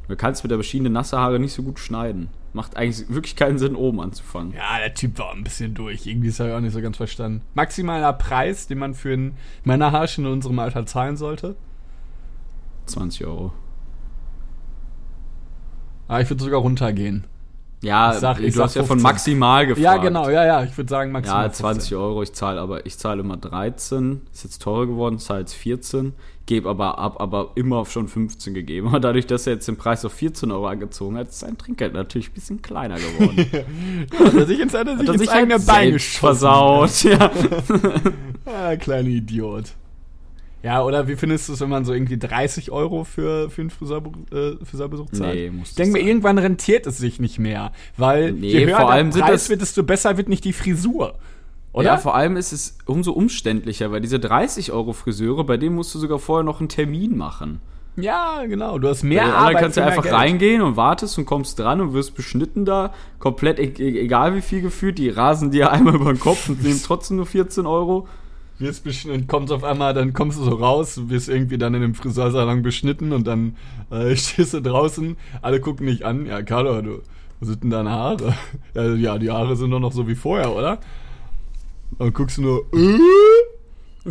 Du 0.08 0.16
kannst 0.16 0.42
mit 0.42 0.50
der 0.50 0.58
Maschine 0.58 0.90
nasse 0.90 1.18
Haare 1.18 1.38
nicht 1.38 1.52
so 1.52 1.62
gut 1.62 1.78
schneiden. 1.78 2.28
Macht 2.52 2.76
eigentlich 2.76 3.08
wirklich 3.08 3.34
keinen 3.34 3.58
Sinn, 3.58 3.74
oben 3.74 4.00
anzufangen. 4.00 4.52
Ja, 4.52 4.78
der 4.78 4.92
Typ 4.92 5.18
war 5.18 5.32
ein 5.32 5.42
bisschen 5.42 5.74
durch. 5.74 6.06
Irgendwie 6.06 6.28
ist 6.28 6.38
er 6.38 6.56
auch 6.56 6.60
nicht 6.60 6.74
so 6.74 6.82
ganz 6.82 6.98
verstanden. 6.98 7.42
Maximaler 7.54 8.12
Preis, 8.12 8.66
den 8.66 8.78
man 8.78 8.94
für 8.94 9.14
einen 9.14 9.36
Männerhaarsch 9.64 10.18
in 10.18 10.26
unserem 10.26 10.58
Alter 10.58 10.84
zahlen 10.84 11.16
sollte. 11.16 11.56
20 12.86 13.24
Euro. 13.26 13.52
Aber 16.08 16.20
ich 16.20 16.28
würde 16.28 16.44
sogar 16.44 16.60
runtergehen. 16.60 17.24
Ja, 17.82 18.12
sag- 18.14 18.38
du 18.38 18.62
hast 18.62 18.76
ja 18.76 18.82
von 18.82 18.98
15. 19.00 19.02
maximal 19.02 19.66
gefragt. 19.66 19.82
Ja, 19.84 19.96
genau, 19.96 20.28
ja, 20.30 20.46
ja. 20.46 20.62
Ich 20.64 20.76
würde 20.76 20.88
sagen 20.88 21.10
maximal. 21.12 21.46
Ja, 21.46 21.52
20 21.52 21.88
15. 21.90 21.98
Euro, 21.98 22.22
ich 22.22 22.32
zahle 22.32 22.60
aber, 22.60 22.86
ich 22.86 22.96
zahle 22.96 23.20
immer 23.20 23.36
13, 23.36 24.22
ist 24.32 24.44
jetzt 24.44 24.62
teurer 24.62 24.86
geworden, 24.86 25.18
zahle 25.18 25.40
jetzt 25.40 25.54
14, 25.54 26.12
gebe 26.46 26.68
aber 26.68 26.98
ab, 26.98 27.16
aber 27.20 27.50
immer 27.56 27.84
schon 27.86 28.06
15 28.06 28.54
gegeben. 28.54 28.86
Aber 28.88 29.00
dadurch, 29.00 29.26
dass 29.26 29.46
er 29.48 29.54
jetzt 29.54 29.66
den 29.66 29.76
Preis 29.76 30.04
auf 30.04 30.12
14 30.12 30.52
Euro 30.52 30.68
angezogen 30.68 31.16
hat, 31.16 31.28
ist 31.28 31.40
sein 31.40 31.58
Trinkgeld 31.58 31.92
natürlich 31.94 32.28
ein 32.30 32.34
bisschen 32.34 32.62
kleiner 32.62 32.96
geworden. 32.96 33.46
Hat 34.18 34.34
er 34.34 34.46
sich 34.46 34.60
ins, 34.60 34.74
hat 34.74 34.86
er 34.86 34.98
sich 34.98 35.08
Hat 35.08 35.08
er 35.08 35.12
ins 35.14 35.20
sich 35.22 35.30
eigene 35.32 35.54
halt 35.54 35.66
Bein 35.66 35.98
versaut. 35.98 37.02
Ja. 37.02 37.30
Ah, 38.44 38.74
kleiner 38.76 39.08
Idiot. 39.08 39.66
Ja, 40.62 40.82
oder 40.84 41.08
wie 41.08 41.16
findest 41.16 41.48
du 41.48 41.54
es, 41.54 41.60
wenn 41.60 41.68
man 41.68 41.84
so 41.84 41.92
irgendwie 41.92 42.18
30 42.18 42.70
Euro 42.70 43.02
für, 43.04 43.50
für 43.50 43.62
einen 43.62 43.70
Friseurbesuch, 43.70 44.16
äh, 44.32 44.64
Friseurbesuch 44.64 45.10
zahlt? 45.10 45.34
Nee, 45.34 45.50
muss 45.50 45.70
ich 45.70 45.74
denke 45.74 45.94
mir, 45.94 46.06
irgendwann 46.06 46.38
rentiert 46.38 46.86
es 46.86 46.98
sich 46.98 47.18
nicht 47.18 47.38
mehr. 47.40 47.72
Weil 47.96 48.32
Nee, 48.32 48.48
je 48.52 48.66
höher 48.66 48.76
vor 48.76 48.86
der 48.86 48.94
allem 48.94 49.10
sind 49.12 49.22
Preis 49.22 49.32
das- 49.42 49.50
wird, 49.50 49.60
desto 49.60 49.82
besser 49.82 50.16
wird 50.16 50.28
nicht 50.28 50.44
die 50.44 50.52
Frisur. 50.52 51.14
Oder? 51.72 51.86
ja, 51.86 51.96
vor 51.96 52.14
allem 52.14 52.36
ist 52.36 52.52
es 52.52 52.76
umso 52.84 53.12
umständlicher, 53.12 53.90
weil 53.90 54.02
diese 54.02 54.20
30 54.20 54.72
Euro 54.72 54.92
Friseure, 54.92 55.42
bei 55.44 55.56
denen 55.56 55.74
musst 55.74 55.94
du 55.94 55.98
sogar 55.98 56.18
vorher 56.18 56.44
noch 56.44 56.60
einen 56.60 56.68
Termin 56.68 57.16
machen. 57.16 57.60
Ja, 57.96 58.44
genau. 58.46 58.78
Du 58.78 58.88
hast 58.88 59.02
mehr 59.02 59.22
den 59.24 59.30
anderen 59.30 59.46
Arbeit 59.48 59.62
kannst 59.62 59.76
du 59.78 59.84
einfach 59.84 60.02
Geld. 60.02 60.14
reingehen 60.14 60.62
und 60.62 60.76
wartest 60.76 61.18
und 61.18 61.24
kommst 61.26 61.58
dran 61.58 61.80
und 61.80 61.92
wirst 61.92 62.14
beschnitten 62.14 62.64
da. 62.64 62.92
Komplett 63.18 63.58
e 63.58 63.64
e- 63.64 64.00
egal 64.00 64.34
wie 64.34 64.40
viel 64.42 64.62
gefühlt. 64.62 64.96
Die 64.98 65.10
rasen 65.10 65.50
dir 65.50 65.70
einmal 65.72 65.94
über 65.96 66.12
den 66.12 66.20
Kopf 66.20 66.48
und 66.48 66.62
nehmen 66.62 66.80
trotzdem 66.84 67.16
nur 67.18 67.26
14 67.26 67.66
Euro. 67.66 68.06
Wirst 68.62 68.84
beschnitten, 68.84 69.26
kommst 69.26 69.52
auf 69.52 69.64
einmal, 69.64 69.92
dann 69.92 70.12
kommst 70.12 70.38
du 70.38 70.44
so 70.44 70.54
raus, 70.54 71.08
wirst 71.08 71.28
irgendwie 71.28 71.58
dann 71.58 71.74
in 71.74 71.82
einem 71.82 71.94
Friseursalon 71.94 72.62
beschnitten 72.62 73.12
und 73.12 73.26
dann 73.26 73.56
äh, 73.90 74.16
stehst 74.16 74.54
du 74.54 74.62
draußen, 74.62 75.16
alle 75.42 75.60
gucken 75.60 75.86
dich 75.86 76.06
an. 76.06 76.26
Ja, 76.26 76.42
Carlo, 76.42 76.80
du, 76.80 77.02
wo 77.40 77.46
sind 77.46 77.64
denn 77.64 77.70
deine 77.70 77.90
Haare? 77.90 78.34
Ja, 78.74 78.94
ja, 78.94 79.18
die 79.18 79.30
Haare 79.30 79.56
sind 79.56 79.70
doch 79.70 79.80
noch 79.80 79.92
so 79.92 80.06
wie 80.08 80.14
vorher, 80.14 80.54
oder? 80.54 80.78
Dann 81.98 82.12
guckst 82.12 82.38
du 82.38 82.42
nur, 82.42 82.66
äh? 82.72 82.98
Äh? 84.04 84.10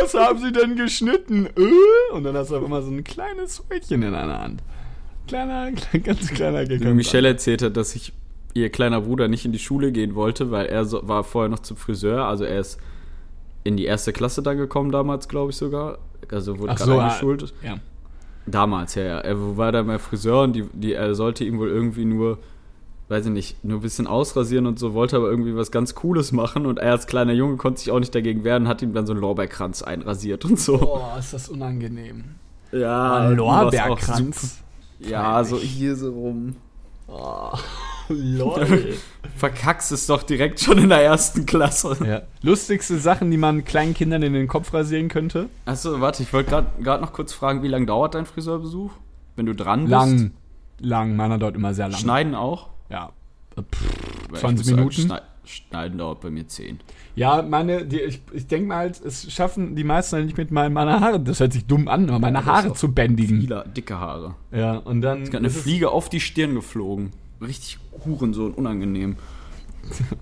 Was 0.00 0.14
haben 0.14 0.38
sie 0.38 0.52
denn 0.52 0.76
geschnitten? 0.76 1.46
Äh? 1.56 2.14
Und 2.14 2.24
dann 2.24 2.36
hast 2.36 2.50
du 2.50 2.56
auf 2.56 2.64
einmal 2.64 2.82
so 2.82 2.90
ein 2.90 3.04
kleines 3.04 3.62
Häutchen 3.70 4.02
in 4.02 4.12
deiner 4.12 4.40
Hand. 4.40 4.62
Kleiner, 5.28 5.72
klein, 5.72 6.02
ganz 6.04 6.28
kleiner 6.28 6.64
Gag. 6.64 6.80
Wie 6.80 6.94
Michelle 6.94 7.28
erzählt 7.28 7.62
hat, 7.62 7.76
dass 7.76 7.92
sich 7.92 8.12
ihr 8.54 8.70
kleiner 8.70 9.00
Bruder 9.00 9.28
nicht 9.28 9.44
in 9.44 9.52
die 9.52 9.58
Schule 9.58 9.92
gehen 9.92 10.14
wollte, 10.14 10.50
weil 10.50 10.66
er 10.66 10.84
so, 10.84 11.06
war 11.06 11.24
vorher 11.24 11.48
noch 11.48 11.60
zum 11.60 11.76
Friseur. 11.76 12.24
Also 12.24 12.44
er 12.44 12.60
ist 12.60 12.78
in 13.64 13.76
die 13.76 13.84
erste 13.84 14.12
Klasse 14.12 14.42
dann 14.42 14.56
gekommen 14.56 14.90
damals, 14.90 15.28
glaube 15.28 15.50
ich 15.50 15.56
sogar. 15.56 15.98
Also 16.30 16.58
wurde 16.58 16.74
gerade 16.74 16.84
so, 16.84 16.98
eingeschult. 16.98 17.54
Ja. 17.62 17.76
Damals, 18.46 18.94
ja, 18.94 19.04
ja. 19.04 19.18
Er 19.18 19.56
war 19.56 19.72
dann 19.72 19.86
bei 19.86 19.98
Friseur 19.98 20.42
und 20.42 20.54
die, 20.54 20.64
die, 20.72 20.94
er 20.94 21.14
sollte 21.14 21.44
ihm 21.44 21.58
wohl 21.58 21.68
irgendwie 21.68 22.04
nur, 22.04 22.38
weiß 23.08 23.26
ich 23.26 23.32
nicht, 23.32 23.64
nur 23.64 23.78
ein 23.78 23.82
bisschen 23.82 24.06
ausrasieren 24.06 24.66
und 24.66 24.78
so, 24.78 24.94
wollte 24.94 25.16
aber 25.16 25.30
irgendwie 25.30 25.54
was 25.54 25.70
ganz 25.70 25.94
Cooles 25.94 26.32
machen 26.32 26.66
und 26.66 26.78
er 26.78 26.92
als 26.92 27.06
kleiner 27.06 27.32
Junge 27.32 27.56
konnte 27.56 27.80
sich 27.80 27.90
auch 27.92 28.00
nicht 28.00 28.14
dagegen 28.14 28.42
wehren, 28.42 28.66
hat 28.66 28.82
ihm 28.82 28.94
dann 28.94 29.06
so 29.06 29.12
einen 29.12 29.20
Lorbeerkranz 29.20 29.82
einrasiert 29.82 30.44
und 30.44 30.58
so. 30.58 30.78
Boah, 30.78 31.16
ist 31.18 31.32
das 31.32 31.48
unangenehm. 31.48 32.24
Ja, 32.72 33.28
Ein 33.28 33.36
Lorbeerkranz. 33.36 34.62
Ja, 34.98 35.44
so 35.44 35.58
hier 35.58 35.94
so 35.94 36.12
rum. 36.12 36.56
Lol. 38.14 38.94
Verkackst 39.36 39.92
es 39.92 40.06
doch 40.06 40.22
direkt 40.22 40.60
schon 40.60 40.78
in 40.78 40.88
der 40.88 41.02
ersten 41.02 41.46
Klasse. 41.46 41.96
Ja. 42.06 42.22
Lustigste 42.42 42.98
Sachen, 42.98 43.30
die 43.30 43.36
man 43.36 43.64
kleinen 43.64 43.94
Kindern 43.94 44.22
in 44.22 44.32
den 44.32 44.48
Kopf 44.48 44.72
rasieren 44.74 45.08
könnte? 45.08 45.48
Achso, 45.64 46.00
warte, 46.00 46.22
ich 46.22 46.32
wollte 46.32 46.66
gerade 46.82 47.02
noch 47.02 47.12
kurz 47.12 47.32
fragen, 47.32 47.62
wie 47.62 47.68
lange 47.68 47.86
dauert 47.86 48.14
dein 48.14 48.26
Friseurbesuch? 48.26 48.90
Wenn 49.36 49.46
du 49.46 49.54
dran 49.54 49.82
bist? 49.82 49.90
Lang. 49.90 50.30
Lang. 50.80 51.16
Meiner 51.16 51.38
dauert 51.38 51.56
immer 51.56 51.74
sehr 51.74 51.88
lang. 51.88 51.98
Schneiden 52.00 52.34
auch? 52.34 52.68
Ja. 52.90 53.10
Ich 53.56 54.38
20 54.40 54.56
muss 54.58 54.66
sagen, 54.66 54.76
Minuten? 54.78 55.00
Schnei- 55.02 55.22
Schneiden 55.44 55.98
dauert 55.98 56.20
bei 56.20 56.30
mir 56.30 56.46
10. 56.46 56.78
Ja, 57.16 57.42
meine, 57.42 57.84
die, 57.84 58.00
ich, 58.00 58.20
ich 58.32 58.46
denke 58.46 58.68
mal, 58.68 58.76
halt, 58.76 59.00
es 59.04 59.30
schaffen 59.32 59.74
die 59.74 59.82
meisten 59.84 60.14
halt 60.16 60.26
nicht 60.26 60.38
mit 60.38 60.50
meinen, 60.52 60.72
meine 60.72 61.00
Haare, 61.00 61.18
das 61.18 61.40
hört 61.40 61.52
sich 61.52 61.66
dumm 61.66 61.88
an, 61.88 62.08
aber 62.08 62.20
meine 62.20 62.36
Ja, 62.38 62.40
ist 62.42 62.46
Haare 62.46 62.72
zu 62.74 62.92
bändigen. 62.92 63.40
Viele 63.40 63.64
dicke 63.76 63.98
Haare. 63.98 64.36
Ja, 64.52 64.76
und 64.76 65.00
dann. 65.02 65.22
Es 65.22 65.28
hat 65.30 65.36
eine 65.36 65.48
ist 65.48 65.62
Fliege 65.62 65.90
auf 65.90 66.08
die 66.08 66.20
Stirn 66.20 66.54
geflogen. 66.54 67.10
Richtig 67.42 67.78
Hurensohn, 68.04 68.52
unangenehm. 68.54 69.16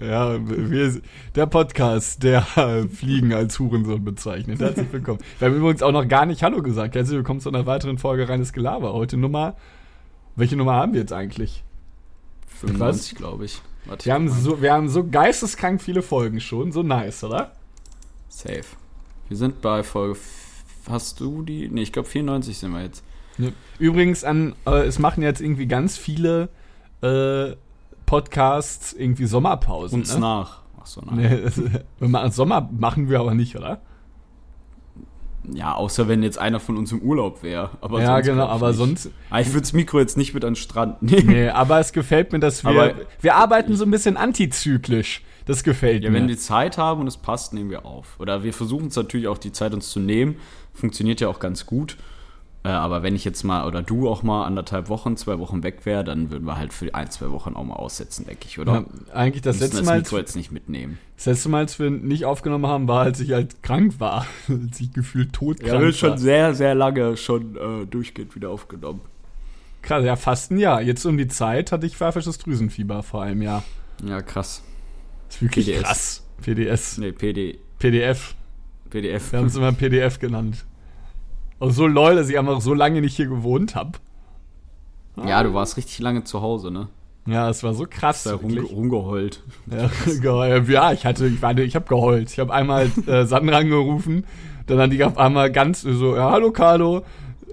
Ja, 0.01 0.39
wir, 0.49 1.03
der 1.35 1.45
Podcast, 1.45 2.23
der 2.23 2.43
Fliegen 2.95 3.35
als 3.35 3.59
Hurensohn 3.59 4.03
bezeichnet. 4.03 4.59
Herzlich 4.59 4.91
willkommen. 4.91 5.19
Wir 5.39 5.49
haben 5.49 5.57
übrigens 5.57 5.83
auch 5.83 5.93
noch 5.93 6.09
gar 6.09 6.25
nicht 6.25 6.43
Hallo 6.43 6.63
gesagt. 6.63 6.95
Herzlich 6.95 7.19
willkommen 7.19 7.41
zu 7.41 7.51
einer 7.51 7.67
weiteren 7.67 7.99
Folge 7.99 8.27
Reines 8.27 8.55
Gelaber. 8.55 8.95
Heute 8.95 9.19
Nummer. 9.19 9.57
Welche 10.35 10.57
Nummer 10.57 10.77
haben 10.77 10.95
wir 10.95 11.01
jetzt 11.01 11.13
eigentlich? 11.13 11.63
95, 12.61 13.17
glaube 13.17 13.45
ich. 13.45 13.61
Warte, 13.85 14.07
Wir 14.07 14.15
haben, 14.15 14.31
so, 14.31 14.63
wir 14.63 14.73
haben 14.73 14.89
so 14.89 15.07
geisteskrank 15.07 15.83
viele 15.83 16.01
Folgen 16.01 16.41
schon. 16.41 16.73
So 16.73 16.83
nice, 16.83 17.23
oder? 17.23 17.53
Safe. 18.31 18.65
Wir 19.29 19.37
sind 19.37 19.61
bei 19.61 19.83
Folge. 19.83 20.19
Hast 20.89 21.21
du 21.21 21.43
die? 21.43 21.69
Ne, 21.69 21.83
ich 21.83 21.93
glaube 21.93 22.09
94 22.09 22.57
sind 22.57 22.73
wir 22.73 22.83
jetzt. 22.83 23.05
Übrigens, 23.79 24.25
an, 24.25 24.55
äh, 24.67 24.87
es 24.87 24.99
machen 24.99 25.23
jetzt 25.23 25.43
irgendwie 25.43 25.67
ganz 25.67 25.99
viele 25.99 26.49
äh, 27.03 27.57
Podcasts 28.07 28.93
irgendwie 28.93 29.27
Sommerpausen. 29.27 30.01
Uns 30.01 30.15
ne? 30.15 30.21
nach. 30.21 30.61
Achso, 30.81 31.03
nein. 31.05 31.51
Nee, 32.01 32.29
Sommer 32.31 32.69
machen 32.73 33.09
wir 33.09 33.21
aber 33.21 33.35
nicht, 33.35 33.57
oder? 33.57 33.81
Ja, 35.53 35.75
außer 35.75 36.07
wenn 36.07 36.23
jetzt 36.23 36.39
einer 36.39 36.61
von 36.61 36.77
uns 36.77 36.93
im 36.93 37.01
Urlaub 37.01 37.43
wäre. 37.43 37.71
Aber 37.81 38.01
ja, 38.01 38.15
sonst 38.17 38.27
genau, 38.27 38.47
aber 38.47 38.69
nicht. 38.69 38.77
sonst. 38.79 39.11
Ah, 39.31 39.41
ich 39.41 39.49
würde 39.49 39.61
das 39.63 39.73
Mikro 39.73 39.99
jetzt 39.99 40.17
nicht 40.19 40.35
mit 40.35 40.45
an 40.45 40.51
den 40.53 40.57
Strand 40.57 41.03
nehmen. 41.03 41.29
Nee, 41.29 41.49
aber 41.49 41.81
es 41.81 41.93
gefällt 41.93 42.33
mir, 42.33 42.41
dass 42.41 42.63
wir. 42.63 42.71
Aber- 42.71 42.95
wir 43.21 43.35
arbeiten 43.37 43.75
so 43.77 43.85
ein 43.85 43.91
bisschen 43.91 44.17
antizyklisch. 44.17 45.23
Das 45.47 45.65
gefällt 45.65 46.05
Ja, 46.05 46.11
mir. 46.11 46.17
wenn 46.19 46.29
wir 46.29 46.39
Zeit 46.39 46.79
haben 46.79 47.01
und 47.01 47.07
es 47.07 47.17
passt, 47.17 47.55
nehmen 47.55 47.71
wir 47.71 47.87
auf. 47.87 48.21
Oder 48.21 48.45
wir 48.45 48.53
versuchen 48.53 48.89
es 48.89 48.97
natürlich 48.97 49.27
auch 49.29 49.39
die 49.39 49.51
Zeit 49.51 49.73
uns 49.73 49.91
zu 49.91 49.99
nehmen. 49.99 50.37
Funktioniert 50.75 51.21
ja 51.21 51.29
auch 51.29 51.41
ganz 51.41 51.65
gut. 51.67 51.97
Äh, 52.63 52.69
aber 52.69 53.03
wenn 53.03 53.17
ich 53.17 53.25
jetzt 53.25 53.43
mal 53.43 53.67
oder 53.67 53.83
du 53.83 54.09
auch 54.09 54.23
mal 54.23 54.45
anderthalb 54.45 54.91
Wochen, 54.91 55.17
zwei 55.17 55.39
Wochen 55.39 55.63
weg 55.63 55.87
wäre, 55.87 56.05
dann 56.05 56.31
würden 56.31 56.45
wir 56.45 56.59
halt 56.59 56.75
für 56.75 56.95
ein, 56.95 57.11
zwei 57.11 57.31
Wochen 57.31 57.55
auch 57.55 57.65
mal 57.65 57.77
aussetzen, 57.77 58.27
denke 58.27 58.47
ich, 58.47 58.59
oder? 58.59 58.85
ja, 59.09 59.15
eigentlich 59.15 59.41
das 59.41 59.61
letzte, 59.61 59.83
Mal, 59.83 59.99
Mikro 59.99 60.19
jetzt 60.19 60.37
nicht 60.37 60.53
mitnehmen. 60.53 60.99
das 61.17 61.27
letzte 61.27 61.49
Mal, 61.49 61.59
als 61.61 61.79
wir 61.79 61.89
nicht 61.89 62.27
aufgenommen 62.27 62.67
haben, 62.67 62.87
war, 62.87 63.01
als 63.01 63.19
ich 63.21 63.33
halt 63.33 63.63
krank 63.63 63.95
war. 63.99 64.27
als 64.49 64.79
ich 64.79 64.93
gefühlt 64.93 65.33
todkrank 65.33 66.03
war. 66.03 66.19
sehr, 66.19 66.55
sehr 66.55 66.75
lange 66.75 67.17
schon 67.17 67.57
äh, 67.57 67.87
durchgehend 67.87 68.35
wieder 68.35 68.51
aufgenommen. 68.51 69.01
Krass, 69.81 70.05
ja, 70.05 70.17
fast 70.17 70.51
ein 70.51 70.59
Jahr. 70.59 70.83
Jetzt 70.83 71.07
um 71.07 71.17
die 71.17 71.29
Zeit 71.29 71.73
hatte 71.73 71.87
ich 71.87 71.97
pfeifisches 71.97 72.37
Drüsenfieber 72.37 73.03
vor 73.03 73.23
einem 73.23 73.41
Jahr. 73.41 73.63
Ja, 74.05 74.21
krass. 74.21 74.63
Das 75.29 75.37
ist 75.37 75.43
wirklich 75.43 75.67
PDS. 75.67 75.83
krass. 75.83 76.27
PDS. 76.43 76.99
Nee, 76.99 77.13
PD, 77.13 77.59
PDF. 77.79 78.35
PDF. 78.91 79.33
Wir 79.33 79.39
haben 79.39 79.47
es 79.47 79.57
immer 79.57 79.73
PDF 79.73 80.19
genannt. 80.19 80.67
Und 81.61 81.73
so 81.73 81.87
lol, 81.87 82.17
dass 82.17 82.29
ich 82.29 82.39
einfach 82.39 82.61
so 82.61 82.75
lange 82.75 83.01
nicht 83.01 83.17
hier 83.17 83.27
gewohnt 83.27 83.77
habe. 83.77 83.93
Ja, 85.25 85.43
du 85.43 85.53
warst 85.53 85.77
richtig 85.77 85.99
lange 85.99 86.25
zu 86.25 86.41
Hause, 86.41 86.71
ne? 86.71 86.89
Ja, 87.27 87.51
es 87.51 87.63
war 87.63 87.75
so 87.75 87.85
krass. 87.89 88.25
Da 88.25 88.35
rumge 88.35 88.63
rumgeheult. 88.63 89.43
Ja, 89.71 89.91
ja, 90.63 90.93
ich 90.93 91.05
hatte, 91.05 91.27
ich 91.27 91.43
war, 91.43 91.57
ich 91.59 91.77
habe 91.77 91.87
geheult. 91.87 92.31
Ich 92.31 92.39
habe 92.39 92.53
einmal 92.53 92.91
äh, 93.07 93.25
Sandra 93.27 93.59
angerufen, 93.59 94.25
dann 94.67 94.79
hatte 94.79 94.95
ich 94.95 95.05
auf 95.05 95.19
einmal 95.19 95.53
ganz 95.53 95.83
so, 95.83 96.17
ja, 96.17 96.31
hallo 96.31 96.51
Carlo. 96.51 97.05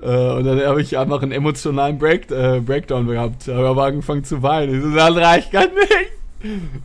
Äh, 0.01 0.05
und 0.05 0.45
dann 0.45 0.61
habe 0.61 0.81
ich 0.81 0.97
einfach 0.97 1.21
einen 1.21 1.33
emotionalen 1.33 1.97
Break, 1.97 2.31
äh, 2.31 2.61
Breakdown 2.61 3.07
gehabt. 3.07 3.49
Habe 3.49 3.67
aber 3.67 3.85
angefangen 3.85 4.23
zu 4.23 4.41
weinen. 4.41 4.73
Ich 4.73 4.83
so, 4.83 4.91
Sandra, 4.91 5.37
ich 5.37 5.51
kann 5.51 5.69
nicht. 5.73 6.11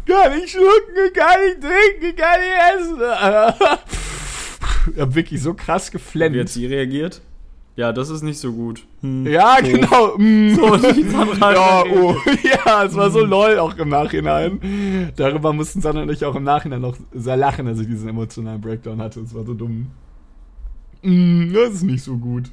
Kann 0.06 0.34
nicht 0.34 0.50
schlucken, 0.50 1.12
kann 1.14 1.40
nicht 1.44 1.60
trinken, 1.60 2.16
kann 2.16 2.40
nicht 2.40 2.80
essen. 2.80 3.98
ich 4.94 5.00
habe 5.00 5.14
wirklich 5.14 5.42
so 5.42 5.54
krass 5.54 5.84
Wie 5.92 5.98
hat 5.98 6.04
geflennt. 6.04 6.48
sie 6.48 6.66
reagiert? 6.66 7.20
Ja, 7.74 7.92
das 7.92 8.10
ist 8.10 8.22
nicht 8.22 8.38
so 8.38 8.52
gut. 8.52 8.84
Hm. 9.00 9.26
Ja, 9.26 9.58
genau. 9.60 10.18
Mm. 10.18 10.54
So, 10.54 10.76
Ja, 11.40 11.84
oh, 11.90 12.14
ja, 12.66 12.84
es 12.84 12.94
war 12.94 13.10
so 13.10 13.24
lol 13.24 13.58
auch 13.58 13.76
im 13.78 13.88
Nachhinein. 13.88 15.12
Darüber 15.16 15.54
mussten 15.54 15.80
Sandra 15.80 16.02
und 16.02 16.10
ich 16.10 16.24
auch 16.24 16.34
im 16.34 16.44
Nachhinein 16.44 16.82
noch 16.82 16.96
sehr 17.14 17.36
lachen, 17.38 17.66
als 17.66 17.80
ich 17.80 17.86
diesen 17.86 18.10
emotionalen 18.10 18.60
Breakdown 18.60 19.00
hatte. 19.00 19.20
Es 19.20 19.34
war 19.34 19.44
so 19.44 19.54
dumm. 19.54 19.86
Mm, 21.02 21.52
das 21.54 21.74
ist 21.74 21.82
nicht 21.84 22.04
so 22.04 22.18
gut. 22.18 22.50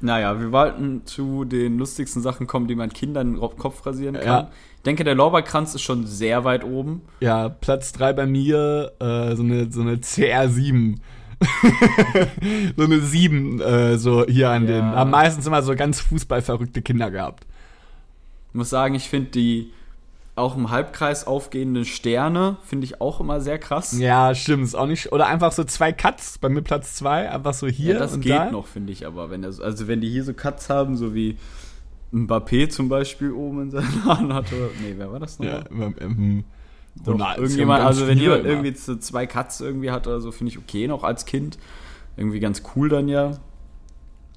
Naja, 0.00 0.40
wir 0.40 0.50
wollten 0.52 1.02
zu 1.06 1.44
den 1.44 1.78
lustigsten 1.78 2.22
Sachen 2.22 2.46
kommen, 2.46 2.66
die 2.66 2.74
man 2.74 2.90
Kindern 2.90 3.34
den 3.34 3.40
Kopf 3.56 3.84
rasieren 3.86 4.14
kann. 4.16 4.26
Ja. 4.26 4.50
Ich 4.76 4.82
denke, 4.82 5.04
der 5.04 5.14
Lorbeerkranz 5.14 5.74
ist 5.76 5.82
schon 5.82 6.06
sehr 6.06 6.44
weit 6.44 6.64
oben. 6.64 7.02
Ja, 7.20 7.48
Platz 7.48 7.92
3 7.92 8.12
bei 8.12 8.26
mir, 8.26 8.92
äh, 8.98 9.36
so, 9.36 9.42
eine, 9.42 9.70
so 9.70 9.80
eine 9.80 9.96
CR7. 9.96 10.96
so 12.76 12.84
eine 12.84 13.00
7, 13.00 13.60
äh, 13.60 13.98
so 13.98 14.24
hier 14.26 14.50
an 14.50 14.66
Ja. 14.66 14.74
den. 14.74 14.84
Haben 14.84 15.10
meistens 15.10 15.46
immer 15.46 15.62
so 15.62 15.74
ganz 15.74 16.00
fußballverrückte 16.00 16.82
Kinder 16.82 17.10
gehabt. 17.10 17.46
Ich 18.50 18.54
muss 18.54 18.70
sagen, 18.70 18.94
ich 18.94 19.08
finde 19.08 19.30
die 19.30 19.72
auch 20.34 20.56
im 20.56 20.70
Halbkreis 20.70 21.26
aufgehenden 21.26 21.84
Sterne, 21.84 22.56
finde 22.64 22.86
ich 22.86 23.00
auch 23.02 23.20
immer 23.20 23.40
sehr 23.42 23.58
krass. 23.58 23.98
Ja, 23.98 24.34
stimmt, 24.34 24.64
ist 24.64 24.74
auch 24.74 24.86
nicht. 24.86 25.12
Oder 25.12 25.26
einfach 25.26 25.52
so 25.52 25.62
zwei 25.64 25.92
Cuts, 25.92 26.38
bei 26.38 26.48
mir 26.48 26.62
Platz 26.62 26.94
2, 26.96 27.30
einfach 27.30 27.52
so 27.52 27.66
hier. 27.66 27.94
Ja, 27.94 27.98
das 27.98 28.18
geht 28.18 28.32
da. 28.32 28.50
noch, 28.50 28.66
finde 28.66 28.92
ich, 28.92 29.06
aber 29.06 29.28
wenn 29.30 29.42
das, 29.42 29.60
also 29.60 29.88
wenn 29.88 30.00
die 30.00 30.08
hier 30.10 30.24
so 30.24 30.32
Cuts 30.32 30.70
haben, 30.70 30.96
so 30.96 31.14
wie 31.14 31.36
Mbappé 32.14 32.68
zum 32.70 32.88
Beispiel 32.88 33.30
oben 33.32 33.62
in 33.62 33.70
seinen 33.70 34.04
Haaren 34.06 34.32
hatte. 34.32 34.70
Nee, 34.82 34.94
wer 34.96 35.12
war 35.12 35.20
das 35.20 35.38
Ja, 35.38 35.64
nochmal? 35.64 35.94
ähm, 36.00 36.44
Doch, 36.94 37.14
Ronaldo, 37.14 37.42
irgendjemand, 37.42 37.84
also 37.84 38.06
wenn 38.06 38.18
jemand 38.18 38.40
immer. 38.40 38.50
irgendwie 38.50 38.74
so 38.74 38.96
zwei 38.96 39.26
Cuts 39.26 39.60
irgendwie 39.60 39.90
hat 39.90 40.06
oder 40.06 40.20
so, 40.20 40.30
finde 40.30 40.52
ich 40.52 40.58
okay 40.58 40.86
noch 40.86 41.04
als 41.04 41.24
Kind. 41.24 41.58
Irgendwie 42.16 42.40
ganz 42.40 42.62
cool 42.74 42.88
dann 42.88 43.08
ja. 43.08 43.32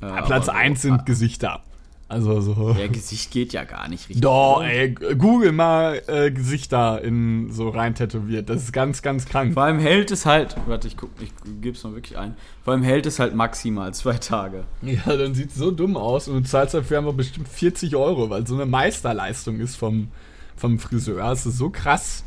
Ja, 0.02 0.22
Platz 0.22 0.50
aber 0.50 0.58
1 0.58 0.82
so, 0.82 0.88
sind 0.88 1.06
Gesichter. 1.06 1.62
Also 2.08 2.39
so. 2.39 2.76
Ja, 2.80 2.88
Gesicht 2.88 3.32
geht 3.32 3.52
ja 3.52 3.63
gar 3.63 3.88
nicht 3.89 4.08
richtig. 4.10 4.22
Doch, 4.22 4.58
oder? 4.58 4.68
ey, 4.68 4.91
google 4.91 5.52
mal 5.52 6.04
äh, 6.06 6.30
Gesichter 6.30 7.02
in 7.02 7.52
so 7.52 7.70
rein 7.70 7.96
tätowiert. 7.96 8.48
Das 8.48 8.62
ist 8.62 8.72
ganz, 8.74 9.02
ganz 9.02 9.26
krank. 9.26 9.56
Vor 9.56 9.63
allem 9.63 9.80
hält 9.80 10.12
es 10.12 10.28
halt, 10.28 10.56
warte, 10.68 10.88
ich 10.88 10.98
guck, 10.98 11.10
ich 11.20 11.32
geb's 11.62 11.84
mal 11.84 11.96
wirklich 11.96 12.15
ein. 12.18 12.36
Vor 12.63 12.74
allem 12.74 12.84
hält 12.84 13.08
es 13.08 13.18
halt 13.18 13.34
maximal 13.34 13.91
zwei 13.96 14.13
Tage. 14.13 14.65
Ja, 14.84 15.18
dann 15.18 15.34
sieht 15.34 15.52
so 15.52 15.72
dumm 15.72 15.98
aus 15.98 16.28
und 16.28 16.36
du 16.36 16.44
zahlst 16.44 16.76
dafür 16.76 17.00
einfach 17.00 17.13
bestimmt 17.13 17.48
40 17.48 17.96
Euro, 17.96 18.30
weil 18.30 18.46
so 18.46 18.54
eine 18.54 18.68
Meisterleistung 18.68 19.60
ist 19.60 19.76
vom, 19.76 20.10
vom 20.56 20.78
Friseur. 20.78 21.18
Das 21.18 21.48
ist 21.48 21.58
so 21.58 21.72
krass. 21.72 22.24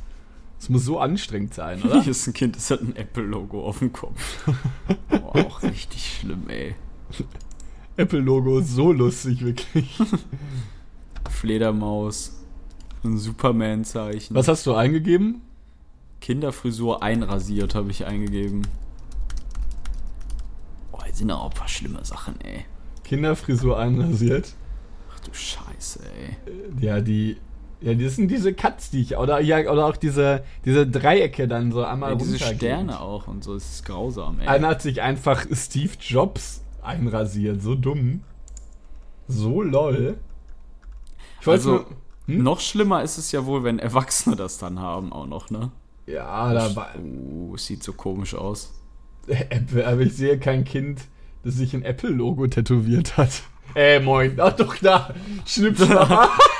Das 0.58 0.68
muss 0.68 0.84
so 0.84 0.98
anstrengend 0.98 1.54
sein, 1.54 1.82
oder? 1.82 2.02
Hier 2.02 2.10
ist 2.10 2.26
ein 2.26 2.32
Kind, 2.32 2.56
das 2.56 2.70
hat 2.70 2.80
ein 2.80 2.96
Apple-Logo 2.96 3.64
auf 3.64 3.78
dem 3.78 3.92
Kopf. 3.92 4.44
Boah, 5.08 5.36
auch 5.46 5.62
richtig 5.62 6.18
schlimm, 6.20 6.48
ey. 6.48 6.74
Apple-Logo 7.96 8.58
ist 8.58 8.74
so 8.74 8.92
lustig, 8.92 9.44
wirklich. 9.44 9.98
Fledermaus, 11.30 12.32
ein 13.04 13.18
Superman-Zeichen. 13.18 14.34
Was 14.34 14.48
hast 14.48 14.66
du 14.66 14.74
eingegeben? 14.74 15.42
Kinderfrisur 16.20 17.02
einrasiert 17.02 17.74
habe 17.74 17.90
ich 17.90 18.04
eingegeben. 18.06 18.62
Boah, 20.90 21.04
hier 21.04 21.14
sind 21.14 21.30
auch 21.30 21.50
ein 21.50 21.56
paar 21.56 21.68
schlimme 21.68 22.04
Sachen, 22.04 22.40
ey. 22.40 22.64
Kinderfrisur 23.04 23.78
einrasiert. 23.78 24.54
Ach 25.14 25.20
du 25.20 25.32
Scheiße, 25.32 26.00
ey. 26.04 26.36
Ja, 26.84 27.00
die. 27.00 27.36
Ja, 27.80 27.94
das 27.94 28.16
sind 28.16 28.28
diese 28.28 28.54
Cuts, 28.54 28.90
die 28.90 29.02
ich. 29.02 29.16
Oder, 29.16 29.40
ja, 29.40 29.70
oder 29.70 29.86
auch 29.86 29.96
diese, 29.96 30.42
diese 30.64 30.86
Dreiecke 30.86 31.46
dann 31.46 31.70
so 31.70 31.84
einmal 31.84 32.12
Ey, 32.12 32.18
diese. 32.18 32.38
Sterne 32.38 33.00
auch 33.00 33.28
und 33.28 33.44
so, 33.44 33.54
es 33.54 33.70
ist 33.70 33.84
grausam, 33.84 34.40
ey. 34.40 34.48
Einer 34.48 34.68
hat 34.68 34.82
sich 34.82 35.00
einfach 35.00 35.46
Steve 35.52 35.92
Jobs 36.00 36.62
einrasiert. 36.82 37.62
So 37.62 37.74
dumm. 37.76 38.22
So 39.28 39.62
lol. 39.62 40.16
Ich 41.40 41.46
wollte 41.46 41.60
Also, 41.60 41.70
nur. 41.70 41.86
Hm? 42.26 42.42
noch 42.42 42.60
schlimmer 42.60 43.02
ist 43.02 43.16
es 43.16 43.30
ja 43.32 43.46
wohl, 43.46 43.62
wenn 43.62 43.78
Erwachsene 43.78 44.34
das 44.34 44.58
dann 44.58 44.80
haben 44.80 45.12
auch 45.12 45.26
noch, 45.26 45.50
ne? 45.50 45.70
Ja, 46.06 46.52
da 46.52 46.74
war. 46.74 46.88
Uh, 46.98 47.54
es 47.54 47.66
sieht 47.66 47.82
so 47.82 47.92
komisch 47.92 48.34
aus. 48.34 48.74
Apple, 49.28 49.86
aber 49.86 50.00
ich 50.00 50.14
sehe 50.14 50.38
kein 50.38 50.64
Kind, 50.64 51.02
das 51.44 51.54
sich 51.56 51.74
ein 51.74 51.82
Apple-Logo 51.82 52.46
tätowiert 52.46 53.16
hat. 53.18 53.42
Äh, 53.74 54.00
moin. 54.00 54.34
Ach 54.40 54.52
doch, 54.52 54.76
da. 54.76 55.14
Schnippschnapp. 55.46 56.30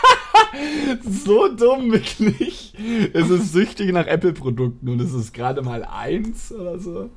so 1.03 1.49
dumm, 1.49 1.93
wirklich. 1.93 2.75
Es 3.13 3.31
ist 3.31 3.53
süchtig 3.53 3.93
nach 3.93 4.07
Apple-Produkten 4.07 4.89
und 4.89 5.01
es 5.01 5.13
ist 5.13 5.33
gerade 5.35 5.63
mal 5.63 5.85
eins 5.85 6.53
oder 6.53 6.79
so. 6.79 7.11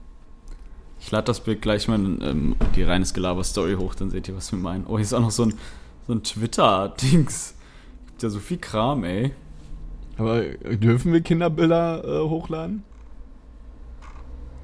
Ich 0.99 1.09
lade 1.09 1.25
das 1.25 1.39
Bild 1.39 1.61
gleich 1.61 1.87
mal 1.87 1.95
in 1.95 2.21
ähm, 2.21 2.55
die 2.75 2.83
reines 2.83 3.13
Gelaber-Story 3.13 3.75
hoch, 3.75 3.95
dann 3.95 4.11
seht 4.11 4.27
ihr, 4.27 4.35
was 4.35 4.51
wir 4.51 4.59
meinen. 4.59 4.85
Oh, 4.85 4.97
hier 4.97 5.01
ist 5.01 5.13
auch 5.13 5.21
noch 5.21 5.31
so 5.31 5.43
ein, 5.43 5.55
so 6.07 6.13
ein 6.13 6.23
Twitter-Dings. 6.23 7.55
Gibt 8.07 8.23
ja 8.23 8.29
so 8.29 8.39
viel 8.39 8.57
Kram, 8.57 9.03
ey. 9.03 9.33
Aber 10.17 10.43
dürfen 10.43 11.11
wir 11.13 11.21
Kinderbilder 11.21 12.03
äh, 12.03 12.29
hochladen? 12.29 12.83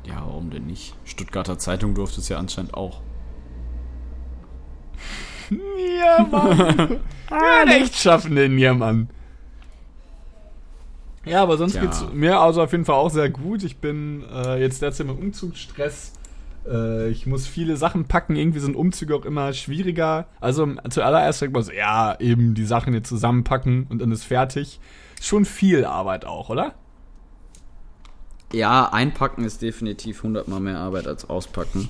Ja, 0.05 0.23
warum 0.25 0.51
denn 0.51 0.67
nicht? 0.67 0.95
Stuttgarter 1.05 1.57
Zeitung 1.57 1.95
durfte 1.95 2.21
es 2.21 2.29
ja 2.29 2.37
anscheinend 2.37 2.75
auch. 2.75 3.01
Ja, 5.99 6.23
Mann. 6.29 6.99
ja, 7.29 7.63
Rechtschaffende 7.63 8.49
Niermann. 8.49 9.09
Ja, 11.25 11.43
aber 11.43 11.57
sonst 11.57 11.73
Tja. 11.73 11.81
geht's 11.81 12.05
mir 12.13 12.39
also 12.39 12.61
auf 12.61 12.71
jeden 12.71 12.85
Fall 12.85 12.95
auch 12.95 13.09
sehr 13.09 13.29
gut. 13.29 13.63
Ich 13.63 13.77
bin 13.77 14.23
äh, 14.33 14.59
jetzt 14.61 14.81
derzeit 14.81 15.07
im 15.07 15.17
Umzugsstress. 15.17 16.13
Äh, 16.67 17.09
ich 17.09 17.25
muss 17.25 17.47
viele 17.47 17.75
Sachen 17.75 18.05
packen. 18.05 18.35
Irgendwie 18.35 18.59
sind 18.59 18.75
Umzüge 18.75 19.15
auch 19.15 19.25
immer 19.25 19.51
schwieriger. 19.53 20.27
Also 20.39 20.67
zuallererst 20.89 21.39
sagt 21.39 21.53
man 21.53 21.63
so, 21.63 21.71
ja, 21.73 22.17
eben 22.19 22.53
die 22.53 22.65
Sachen 22.65 22.93
jetzt 22.93 23.09
zusammenpacken 23.09 23.87
und 23.89 23.99
dann 23.99 24.11
ist 24.11 24.23
fertig. 24.23 24.79
Schon 25.21 25.45
viel 25.45 25.83
Arbeit 25.83 26.25
auch, 26.25 26.49
oder? 26.49 26.75
Ja, 28.53 28.93
einpacken 28.93 29.43
ist 29.43 29.61
definitiv 29.61 30.23
hundertmal 30.23 30.61
mehr 30.61 30.77
Arbeit 30.77 31.07
als 31.07 31.29
auspacken. 31.29 31.89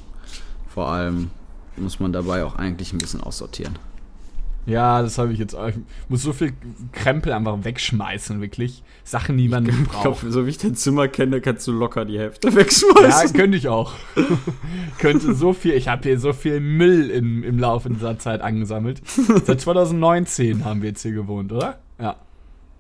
Vor 0.68 0.90
allem 0.90 1.30
muss 1.80 2.00
man 2.00 2.14
dabei 2.14 2.44
auch 2.44 2.56
eigentlich 2.56 2.94
ein 2.94 2.98
bisschen 3.00 3.22
aussortieren. 3.22 3.78
Ja, 4.66 5.02
das 5.02 5.18
habe 5.18 5.32
ich 5.32 5.40
jetzt. 5.40 5.54
Ich 5.54 5.76
muss 6.10 6.24
so 6.24 6.34
viel 6.34 6.52
Krempel 6.92 7.32
einfach 7.32 7.64
wegschmeißen, 7.64 8.42
wirklich. 8.42 8.84
Sachen, 9.06 9.38
die 9.38 9.48
man 9.48 9.64
nicht 9.64 9.80
Ich 9.80 9.88
braucht. 9.88 10.02
glaube, 10.02 10.30
so 10.32 10.46
wie 10.46 10.50
ich 10.50 10.58
dein 10.58 10.76
Zimmer 10.76 11.08
kenne, 11.08 11.40
kannst 11.40 11.66
du 11.68 11.72
locker 11.72 12.04
die 12.04 12.20
Hälfte 12.20 12.50
Ja, 12.50 12.56
wegschmeißen. 12.58 13.34
könnte 13.38 13.56
ich 13.58 13.70
auch. 13.70 13.94
könnte 15.00 15.34
so 15.36 15.54
viel. 15.54 15.74
Ich 15.76 15.88
habe 15.88 16.04
hier 16.04 16.20
so 16.20 16.34
viel 16.34 16.60
Müll 16.60 17.10
im, 17.12 17.44
im 17.44 17.58
Laufe 17.60 17.90
dieser 17.90 18.20
Zeit 18.20 18.42
angesammelt. 18.42 19.02
Seit 19.46 19.62
2019 19.62 20.66
haben 20.66 20.82
wir 20.82 20.90
jetzt 20.90 21.02
hier 21.02 21.14
gewohnt, 21.14 21.54
oder? 21.54 21.80
Ja. 21.98 22.18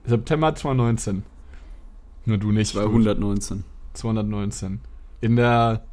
September 0.05 0.53
2019. 0.55 1.23
Nur 2.25 2.38
du 2.38 2.51
nicht. 2.51 2.73
219. 2.73 3.63
219. 3.93 4.81
In 5.21 5.38
der. 5.38 5.83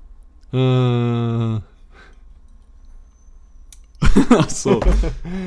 Äh, 0.53 1.61
Ach 4.31 4.49
so. 4.49 4.81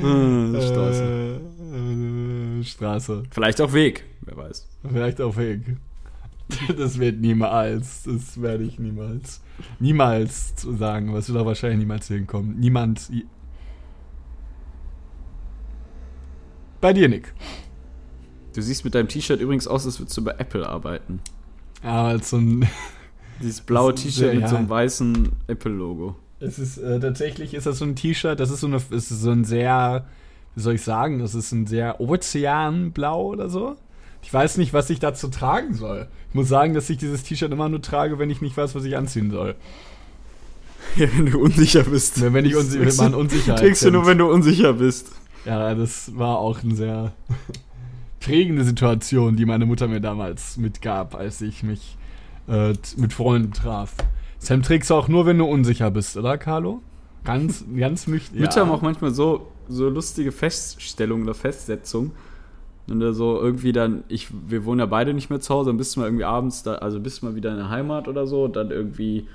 Hm, 0.00 0.54
Straße. 0.60 1.40
Äh, 1.72 2.60
äh, 2.60 2.64
Straße. 2.64 3.22
Vielleicht 3.30 3.60
auch 3.60 3.72
Weg, 3.72 4.04
wer 4.22 4.36
weiß. 4.36 4.68
Vielleicht 4.88 5.20
auf 5.20 5.36
Weg. 5.36 5.62
Das 6.78 6.98
wird 6.98 7.20
niemals, 7.20 8.04
das 8.04 8.40
werde 8.40 8.64
ich 8.64 8.78
niemals, 8.78 9.42
niemals 9.80 10.54
zu 10.54 10.74
sagen, 10.76 11.12
was 11.12 11.28
wird 11.28 11.38
auch 11.38 11.44
wahrscheinlich 11.44 11.80
niemals 11.80 12.08
hinkommen. 12.08 12.58
Niemand. 12.58 13.10
Bei 16.80 16.94
dir, 16.94 17.10
Nick. 17.10 17.34
Du 18.54 18.62
siehst 18.62 18.82
mit 18.84 18.94
deinem 18.94 19.08
T-Shirt 19.08 19.42
übrigens 19.42 19.68
aus, 19.68 19.84
als 19.84 20.00
würdest 20.00 20.16
du 20.16 20.24
bei 20.24 20.32
Apple 20.38 20.66
arbeiten. 20.66 21.20
Aber 21.82 22.08
als 22.08 22.30
so 22.30 22.38
ein, 22.38 22.66
Dieses 23.42 23.60
blaue 23.60 23.94
T-Shirt 23.94 24.32
mit 24.32 24.42
ja. 24.42 24.48
so 24.48 24.56
einem 24.56 24.70
weißen 24.70 25.28
Apple-Logo. 25.48 26.16
Es 26.40 26.58
ist, 26.58 26.78
äh, 26.78 27.00
tatsächlich 27.00 27.54
ist 27.54 27.66
das 27.66 27.78
so 27.78 27.84
ein 27.84 27.96
T-Shirt, 27.96 28.38
das 28.38 28.50
ist 28.50 28.60
so 28.60 28.66
eine, 28.66 28.80
ist 28.90 29.08
so 29.08 29.30
ein 29.30 29.44
sehr, 29.44 30.06
wie 30.54 30.60
soll 30.60 30.74
ich 30.74 30.82
sagen, 30.82 31.18
das 31.18 31.34
ist 31.34 31.52
ein 31.52 31.66
sehr 31.66 32.00
Ozeanblau 32.00 33.26
oder 33.26 33.48
so. 33.48 33.76
Ich 34.22 34.32
weiß 34.32 34.58
nicht, 34.58 34.72
was 34.72 34.90
ich 34.90 34.98
dazu 34.98 35.28
tragen 35.28 35.74
soll. 35.74 36.08
Ich 36.28 36.34
muss 36.34 36.48
sagen, 36.48 36.74
dass 36.74 36.90
ich 36.90 36.98
dieses 36.98 37.22
T-Shirt 37.22 37.52
immer 37.52 37.68
nur 37.68 37.80
trage, 37.80 38.18
wenn 38.18 38.30
ich 38.30 38.40
nicht 38.40 38.56
weiß, 38.56 38.74
was 38.74 38.84
ich 38.84 38.96
anziehen 38.96 39.30
soll. 39.30 39.54
Ja, 40.96 41.06
wenn 41.16 41.26
du 41.26 41.40
unsicher 41.40 41.84
bist. 41.84 42.20
Wenn, 42.20 42.34
wenn 42.34 42.44
ich 42.44 42.56
unsi 42.56 42.80
wenn 42.80 42.96
man 42.96 43.14
Unsicherheit 43.14 43.60
Trägst 43.60 43.84
du 43.84 43.90
nur, 43.90 44.06
wenn 44.06 44.18
du 44.18 44.30
unsicher 44.30 44.74
bist. 44.74 45.12
Ja, 45.44 45.74
das 45.74 46.16
war 46.16 46.38
auch 46.38 46.62
eine 46.62 46.74
sehr 46.74 47.12
prägende 48.20 48.64
Situation, 48.64 49.36
die 49.36 49.44
meine 49.44 49.66
Mutter 49.66 49.88
mir 49.88 50.00
damals 50.00 50.56
mitgab, 50.56 51.14
als 51.14 51.40
ich 51.40 51.62
mich 51.62 51.96
äh, 52.48 52.74
mit 52.96 53.12
Freunden 53.12 53.52
traf. 53.52 53.94
Sam 54.38 54.62
trägst 54.62 54.90
du 54.90 54.94
auch 54.94 55.08
nur, 55.08 55.26
wenn 55.26 55.38
du 55.38 55.44
unsicher 55.44 55.90
bist, 55.90 56.16
oder, 56.16 56.38
Carlo? 56.38 56.82
Ganz, 57.24 57.64
ganz 57.76 58.06
nüchtern. 58.06 58.40
Mütter 58.40 58.60
haben 58.60 58.70
auch 58.70 58.82
manchmal 58.82 59.12
so, 59.12 59.48
so 59.68 59.88
lustige 59.88 60.32
Feststellungen 60.32 61.24
oder 61.24 61.34
Festsetzungen. 61.34 62.12
Und 62.88 63.12
so 63.12 63.38
irgendwie 63.38 63.72
dann, 63.72 64.04
ich, 64.08 64.28
wir 64.48 64.64
wohnen 64.64 64.80
ja 64.80 64.86
beide 64.86 65.12
nicht 65.12 65.28
mehr 65.28 65.40
zu 65.40 65.52
Hause, 65.52 65.70
dann 65.70 65.76
bist 65.76 65.94
du 65.94 66.00
mal 66.00 66.06
irgendwie 66.06 66.24
abends 66.24 66.62
da, 66.62 66.76
also 66.76 67.00
bist 67.00 67.20
du 67.20 67.26
mal 67.26 67.34
wieder 67.34 67.50
in 67.50 67.58
der 67.58 67.68
Heimat 67.68 68.08
oder 68.08 68.26
so, 68.26 68.44
und 68.44 68.56
dann 68.56 68.70
irgendwie 68.70 69.28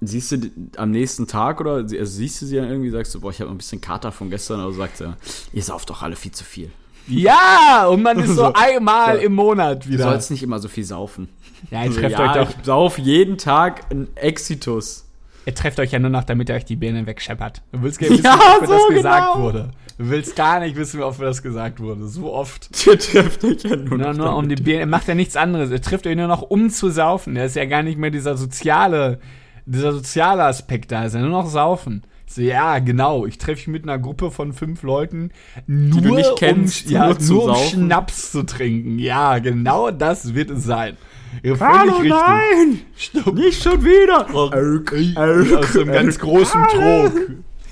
siehst 0.00 0.32
du 0.32 0.50
am 0.76 0.90
nächsten 0.90 1.28
Tag 1.28 1.60
oder 1.60 1.74
also 1.74 2.04
siehst 2.04 2.42
du 2.42 2.46
sie 2.46 2.56
dann 2.56 2.68
irgendwie, 2.68 2.90
sagst 2.90 3.14
du, 3.14 3.20
boah, 3.20 3.30
ich 3.30 3.40
habe 3.40 3.50
ein 3.50 3.56
bisschen 3.56 3.80
Kater 3.80 4.10
von 4.10 4.30
gestern, 4.30 4.60
oder 4.60 4.72
sagt 4.72 4.96
sie, 4.96 5.14
ihr 5.52 5.62
sauft 5.62 5.90
doch 5.90 6.02
alle 6.02 6.16
viel 6.16 6.32
zu 6.32 6.42
viel. 6.42 6.72
Ja, 7.08 7.86
und 7.88 8.02
man 8.02 8.18
ist 8.18 8.28
so 8.30 8.34
So. 8.46 8.52
einmal 8.54 9.16
So. 9.16 9.22
im 9.26 9.34
Monat 9.34 9.84
Du 9.86 9.90
wieder. 9.90 10.04
sollst 10.04 10.30
nicht 10.30 10.42
immer 10.42 10.58
so 10.58 10.68
viel 10.68 10.84
saufen. 10.84 11.28
ja, 11.70 11.84
ihr 11.84 11.92
trefft, 11.92 12.18
ja, 12.18 12.30
euch 12.30 12.36
doch, 12.36 12.50
ich 12.50 12.56
sauf 12.64 12.98
jeden 12.98 13.38
Tag 13.38 13.86
ein 13.90 14.08
Exitus. 14.16 15.06
ihr 15.46 15.54
trefft 15.54 15.80
euch 15.80 15.92
ja 15.92 15.98
nur 15.98 16.10
noch, 16.10 16.24
damit 16.24 16.48
ihr 16.48 16.54
euch 16.54 16.64
die 16.64 16.76
Birnen 16.76 17.06
wegscheppert. 17.06 17.62
Du 17.72 17.82
willst 17.82 17.98
gar 17.98 18.08
nicht 18.10 18.22
wissen, 18.22 18.24
Ja, 18.38 18.38
ob 18.56 18.60
mir 18.62 18.66
so 18.68 18.74
das 18.74 18.88
gesagt 18.94 19.32
genau. 19.34 19.44
wurde. 19.44 19.70
Du 19.98 20.08
willst 20.10 20.36
gar 20.36 20.60
nicht 20.60 20.76
wissen, 20.76 21.02
ob 21.02 21.18
mir 21.18 21.24
das 21.24 21.42
gesagt 21.42 21.80
wurde. 21.80 22.06
So 22.06 22.32
oft. 22.32 22.70
Ihr 22.86 22.98
trefft 22.98 23.42
euch 23.44 23.62
ja 23.64 23.74
nur, 23.74 23.98
Nur, 23.98 24.08
noch 24.12 24.14
nur 24.16 24.36
um 24.36 24.48
die. 24.48 24.54
Bier, 24.54 24.78
er 24.80 24.86
macht 24.86 25.08
ja 25.08 25.14
nichts 25.16 25.34
anderes. 25.36 25.72
Er 25.72 25.80
trifft 25.82 26.06
euch 26.06 26.14
nur 26.16 26.28
noch 26.28 26.42
um 26.42 26.70
zu 26.70 26.88
saufen. 26.90 27.34
Er 27.34 27.46
ist 27.46 27.56
ja 27.56 27.64
gar 27.64 27.82
nicht 27.82 27.98
mehr 27.98 28.10
dieser 28.10 28.36
soziale, 28.36 29.18
dieser 29.66 29.92
soziale 29.92 30.44
Aspekt 30.44 30.92
da. 30.92 31.04
Ist 31.04 31.14
ja 31.14 31.20
nur 31.20 31.30
noch 31.30 31.46
saufen. 31.48 32.04
So, 32.28 32.42
ja, 32.42 32.78
genau. 32.78 33.24
Ich 33.26 33.38
treffe 33.38 33.70
mich 33.70 33.80
mit 33.80 33.82
einer 33.88 33.98
Gruppe 33.98 34.30
von 34.30 34.52
fünf 34.52 34.82
Leuten, 34.82 35.30
nur, 35.66 36.02
du 36.02 36.14
nicht 36.14 36.36
kennst, 36.36 36.86
um, 36.86 36.92
ja, 36.92 37.06
nur 37.06 37.18
nur, 37.20 37.42
um 37.44 37.54
saufen. 37.54 37.68
Schnaps 37.86 38.32
zu 38.32 38.42
trinken. 38.44 38.98
Ja, 38.98 39.38
genau 39.38 39.90
das 39.90 40.34
wird 40.34 40.50
es 40.50 40.64
sein. 40.64 40.96
Ja, 41.42 41.58
Hallo, 41.60 42.02
nein! 42.02 42.80
Stopp. 42.96 43.34
Nicht 43.34 43.62
schon 43.62 43.82
wieder! 43.84 44.26
Aus 44.34 45.76
einem 45.76 45.92
ganz 45.92 46.18
großen 46.18 46.62
Trog. 46.68 47.12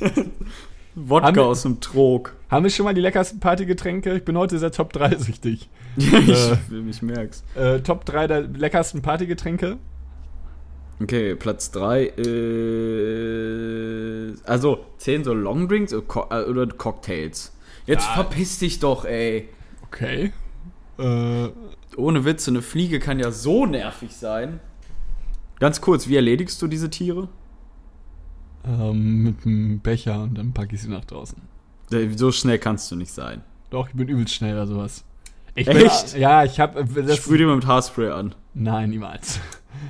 Wodka 0.95 1.27
Haben 1.29 1.39
aus 1.41 1.63
dem 1.63 1.81
Trog. 1.81 2.35
Haben 2.51 2.65
wir 2.65 2.71
schon 2.71 2.85
mal 2.85 2.95
die 2.95 3.01
leckersten 3.03 3.39
Partygetränke? 3.41 4.15
Ich 4.17 4.25
bin 4.25 4.37
heute 4.37 4.59
sehr 4.59 4.73
Top 4.73 4.93
3 4.93 5.17
süchtig. 5.17 5.69
Ich, 5.97 6.29
Äh. 6.29 6.57
ich 6.91 7.03
merk's. 7.03 7.45
Äh, 7.55 7.81
Top 7.81 8.05
3 8.05 8.27
der 8.27 8.41
leckersten 8.43 9.03
Partygetränke? 9.03 9.77
Okay, 11.03 11.35
Platz 11.35 11.71
3 11.73 12.05
ist. 14.37 14.49
Also, 14.49 14.87
zählen 14.99 15.25
so 15.25 15.35
Longdrinks 15.35 15.93
oder, 15.93 16.31
äh, 16.31 16.45
oder 16.49 16.67
Cocktails? 16.69 17.53
Jetzt 17.87 18.07
Ja. 18.07 18.15
verpiss 18.15 18.59
dich 18.59 18.79
doch, 18.81 19.05
ey. 19.05 19.49
Okay. 19.83 20.33
Äh, 20.99 21.49
Ohne 21.97 22.25
Witz, 22.27 22.45
so 22.45 22.51
eine 22.51 22.61
Fliege 22.63 22.99
kann 22.99 23.19
ja 23.21 23.31
so 23.31 23.65
nervig 23.67 24.15
sein. 24.15 24.61
Ganz 25.61 25.81
kurz, 25.81 26.09
wie 26.09 26.17
erledigst 26.17 26.61
du 26.61 26.67
diese 26.67 26.91
Tiere? 26.91 27.29
Ähm, 28.67 29.23
mit 29.23 29.47
einem 29.47 29.81
Becher 29.81 30.23
und 30.23 30.37
dann 30.37 30.53
packe 30.53 30.75
ich 30.75 30.83
sie 30.83 30.89
nach 30.91 31.05
draußen. 31.07 31.41
Äh, 31.93 32.09
So 32.17 32.33
schnell 32.33 32.59
kannst 32.59 32.91
du 32.91 32.97
nicht 32.97 33.13
sein. 33.13 33.43
Doch, 33.71 33.89
ich 33.89 33.95
bin 33.95 34.09
übelst 34.09 34.35
schnell 34.35 34.55
bei 34.57 34.67
sowas. 34.67 35.05
Ich 35.55 35.69
Echt? 35.69 36.13
Bin, 36.13 36.21
ja, 36.21 36.45
ich 36.45 36.61
habe 36.61 36.85
das. 36.85 37.17
Sprüh 37.17 37.39
dir 37.39 37.47
mal 37.47 37.57
mit 37.57 37.67
Haarspray 37.67 38.11
an. 38.11 38.35
Nein, 38.53 38.91
niemals. 38.91 39.41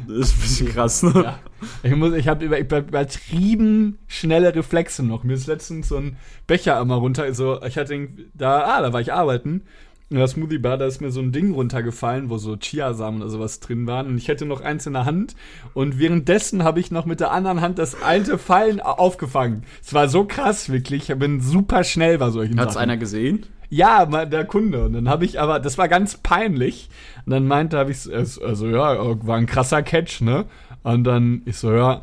Das 0.08 0.16
ist 0.16 0.34
ein 0.34 0.40
bisschen 0.40 0.68
krass, 0.68 1.02
ne? 1.02 1.12
ja. 1.14 1.38
Ich 1.82 1.94
muss, 1.94 2.14
ich 2.14 2.28
habe 2.28 2.44
über, 2.44 2.58
über, 2.58 2.78
übertrieben 2.78 3.98
schnelle 4.06 4.54
Reflexe 4.54 5.02
noch. 5.02 5.24
Mir 5.24 5.34
ist 5.34 5.46
letztens 5.46 5.88
so 5.88 5.96
ein 5.96 6.16
Becher 6.46 6.80
immer 6.80 6.96
runter. 6.96 7.32
So, 7.34 7.60
ich 7.62 7.76
hatte 7.76 8.08
da, 8.34 8.64
ah, 8.64 8.82
da 8.82 8.92
war 8.92 9.00
ich 9.00 9.12
arbeiten. 9.12 9.62
In 10.08 10.18
der 10.18 10.28
Smoothie 10.28 10.58
Bar, 10.58 10.78
da 10.78 10.86
ist 10.86 11.00
mir 11.00 11.10
so 11.10 11.20
ein 11.20 11.32
Ding 11.32 11.52
runtergefallen, 11.52 12.30
wo 12.30 12.38
so 12.38 12.56
Chiasamen 12.56 13.22
oder 13.22 13.30
sowas 13.30 13.58
drin 13.58 13.88
waren. 13.88 14.06
Und 14.06 14.18
ich 14.18 14.28
hätte 14.28 14.46
noch 14.46 14.60
eins 14.60 14.86
in 14.86 14.92
der 14.92 15.04
Hand. 15.04 15.34
Und 15.74 15.98
währenddessen 15.98 16.62
habe 16.62 16.78
ich 16.78 16.92
noch 16.92 17.06
mit 17.06 17.18
der 17.18 17.32
anderen 17.32 17.60
Hand 17.60 17.80
das 17.80 18.00
alte 18.02 18.38
Fallen 18.38 18.80
au- 18.80 18.92
aufgefangen. 18.98 19.64
Es 19.82 19.92
war 19.94 20.08
so 20.08 20.24
krass, 20.24 20.68
wirklich. 20.68 21.10
Ich 21.10 21.18
bin 21.18 21.40
super 21.40 21.82
schnell 21.82 22.18
bei 22.18 22.30
solchen 22.30 22.60
Hat's 22.60 22.74
Sachen. 22.74 22.84
einer 22.84 22.96
gesehen? 22.98 23.46
Ja, 23.68 24.06
der 24.26 24.44
Kunde. 24.44 24.84
Und 24.84 24.92
dann 24.92 25.08
habe 25.08 25.24
ich 25.24 25.40
aber, 25.40 25.58
das 25.58 25.76
war 25.76 25.88
ganz 25.88 26.16
peinlich. 26.18 26.88
Und 27.24 27.32
dann 27.32 27.48
meinte, 27.48 27.76
habe 27.76 27.90
ich, 27.90 28.08
also 28.14 28.68
ja, 28.68 29.26
war 29.26 29.36
ein 29.38 29.46
krasser 29.46 29.82
Catch, 29.82 30.20
ne? 30.20 30.44
Und 30.84 31.02
dann, 31.02 31.42
ich 31.46 31.56
so, 31.56 31.72
ja, 31.72 32.02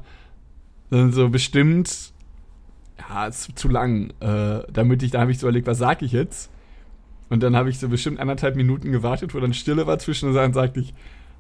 dann 0.89 1.13
so 1.13 1.29
bestimmt, 1.29 2.11
ja, 2.99 3.27
ist 3.27 3.57
zu 3.57 3.69
lang. 3.69 4.11
Äh, 4.19 4.63
damit 4.73 5.03
ich, 5.03 5.11
da 5.11 5.21
habe 5.21 5.31
ich 5.31 5.39
so 5.39 5.47
überlegt, 5.47 5.67
was 5.67 5.77
sag 5.77 6.01
ich 6.01 6.11
jetzt? 6.11 6.49
Und 7.33 7.41
dann 7.41 7.55
habe 7.55 7.71
ich 7.71 7.79
so 7.79 7.89
bestimmt 7.89 8.19
anderthalb 8.19 8.55
Minuten 8.55 8.91
gewartet, 8.91 9.33
wo 9.33 9.39
dann 9.39 9.55
Stille 9.55 9.87
war 9.87 9.97
zwischen 9.97 10.29
und 10.29 10.35
dann 10.35 10.53
sagte 10.53 10.79
ich, 10.79 10.93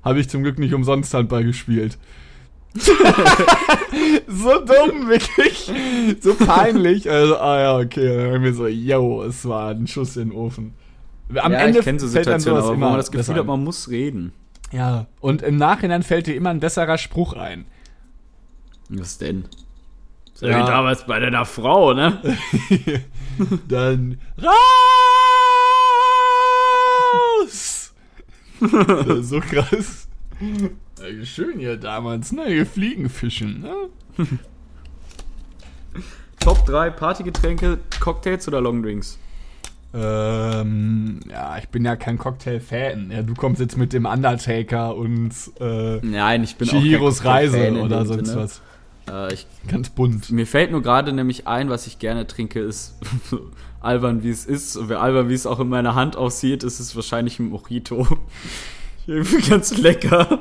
habe 0.03 0.19
ich 0.19 0.27
zum 0.27 0.41
Glück 0.41 0.57
nicht 0.57 0.73
umsonst 0.73 1.13
Handball 1.13 1.43
gespielt. 1.43 1.99
so 2.73 4.65
dumm, 4.65 5.07
wirklich. 5.07 5.71
So 6.19 6.33
peinlich. 6.33 7.07
Also, 7.07 7.37
ah 7.37 7.59
ja, 7.59 7.77
okay. 7.77 8.17
Dann 8.17 8.33
haben 8.33 8.43
wir 8.43 8.55
so, 8.55 8.65
yo, 8.65 9.21
es 9.21 9.47
war 9.47 9.69
ein 9.69 9.85
Schuss 9.85 10.17
in 10.17 10.29
den 10.29 10.35
Ofen. 10.35 10.73
Am 11.35 11.51
ja, 11.51 11.59
Ende 11.59 11.77
ich 11.87 12.01
so 12.01 12.07
fällt 12.07 12.25
dann 12.25 12.39
sowas 12.39 12.63
aber 12.63 12.69
wo 12.69 12.73
immer 12.73 12.89
man 12.89 12.97
das 12.97 13.11
Gefühl 13.11 13.35
hat, 13.35 13.45
man 13.45 13.63
muss 13.63 13.87
reden. 13.89 14.33
Ja, 14.71 15.05
und 15.19 15.43
im 15.43 15.57
Nachhinein 15.57 16.01
fällt 16.01 16.25
dir 16.25 16.35
immer 16.35 16.49
ein 16.49 16.59
besserer 16.59 16.97
Spruch 16.97 17.33
ein. 17.33 17.65
Was 18.89 19.19
denn? 19.19 19.45
So 20.33 20.47
Ja. 20.47 20.57
wie 20.57 20.67
damals 20.67 21.05
bei 21.05 21.19
deiner 21.19 21.45
Frau, 21.45 21.93
ne? 21.93 22.19
Dann 23.67 24.17
raus! 27.13 27.93
so 29.21 29.39
krass. 29.39 30.07
Ja, 30.99 31.25
schön 31.25 31.59
hier 31.59 31.77
damals, 31.77 32.31
ne? 32.31 32.45
Hier 32.47 32.65
Fliegenfischen, 32.65 33.61
ne? 33.61 33.73
Top 36.39 36.65
3 36.65 36.89
Partygetränke, 36.89 37.79
Cocktails 37.99 38.47
oder 38.47 38.61
Longdrinks? 38.61 39.17
Ähm, 39.93 41.19
ja, 41.29 41.57
ich 41.59 41.69
bin 41.69 41.85
ja 41.85 41.95
kein 41.95 42.17
Cocktail-Fan. 42.17 43.11
Ja, 43.11 43.21
du 43.21 43.35
kommst 43.35 43.61
jetzt 43.61 43.77
mit 43.77 43.93
dem 43.93 44.05
Undertaker 44.05 44.95
und 44.95 45.31
äh, 45.59 45.99
Nein, 46.01 46.43
ich 46.43 46.55
bin 46.55 46.67
Chihiros 46.67 47.19
auch 47.19 47.23
kein 47.25 47.31
Reise 47.49 47.71
oder 47.79 48.05
sonst 48.05 48.29
Sinne. 48.29 48.41
was. 48.41 48.61
Äh, 49.07 49.33
ich, 49.33 49.45
Ganz 49.67 49.89
bunt. 49.89 50.31
mir 50.31 50.47
fällt 50.47 50.71
nur 50.71 50.81
gerade 50.81 51.13
nämlich 51.13 51.47
ein, 51.47 51.69
was 51.69 51.85
ich 51.85 51.99
gerne 51.99 52.25
trinke, 52.25 52.59
ist 52.59 52.95
albern 53.83 54.23
wie 54.23 54.29
es 54.29 54.45
ist. 54.45 54.75
Und 54.75 54.89
wer 54.89 55.01
albern 55.01 55.29
wie 55.29 55.33
es 55.33 55.45
auch 55.45 55.59
in 55.59 55.69
meiner 55.69 55.95
Hand 55.95 56.15
aussieht, 56.15 56.63
ist 56.63 56.79
es 56.79 56.95
wahrscheinlich 56.95 57.39
ein 57.39 57.49
Mojito. 57.49 58.07
Irgendwie 59.07 59.41
ganz 59.49 59.77
lecker. 59.77 60.39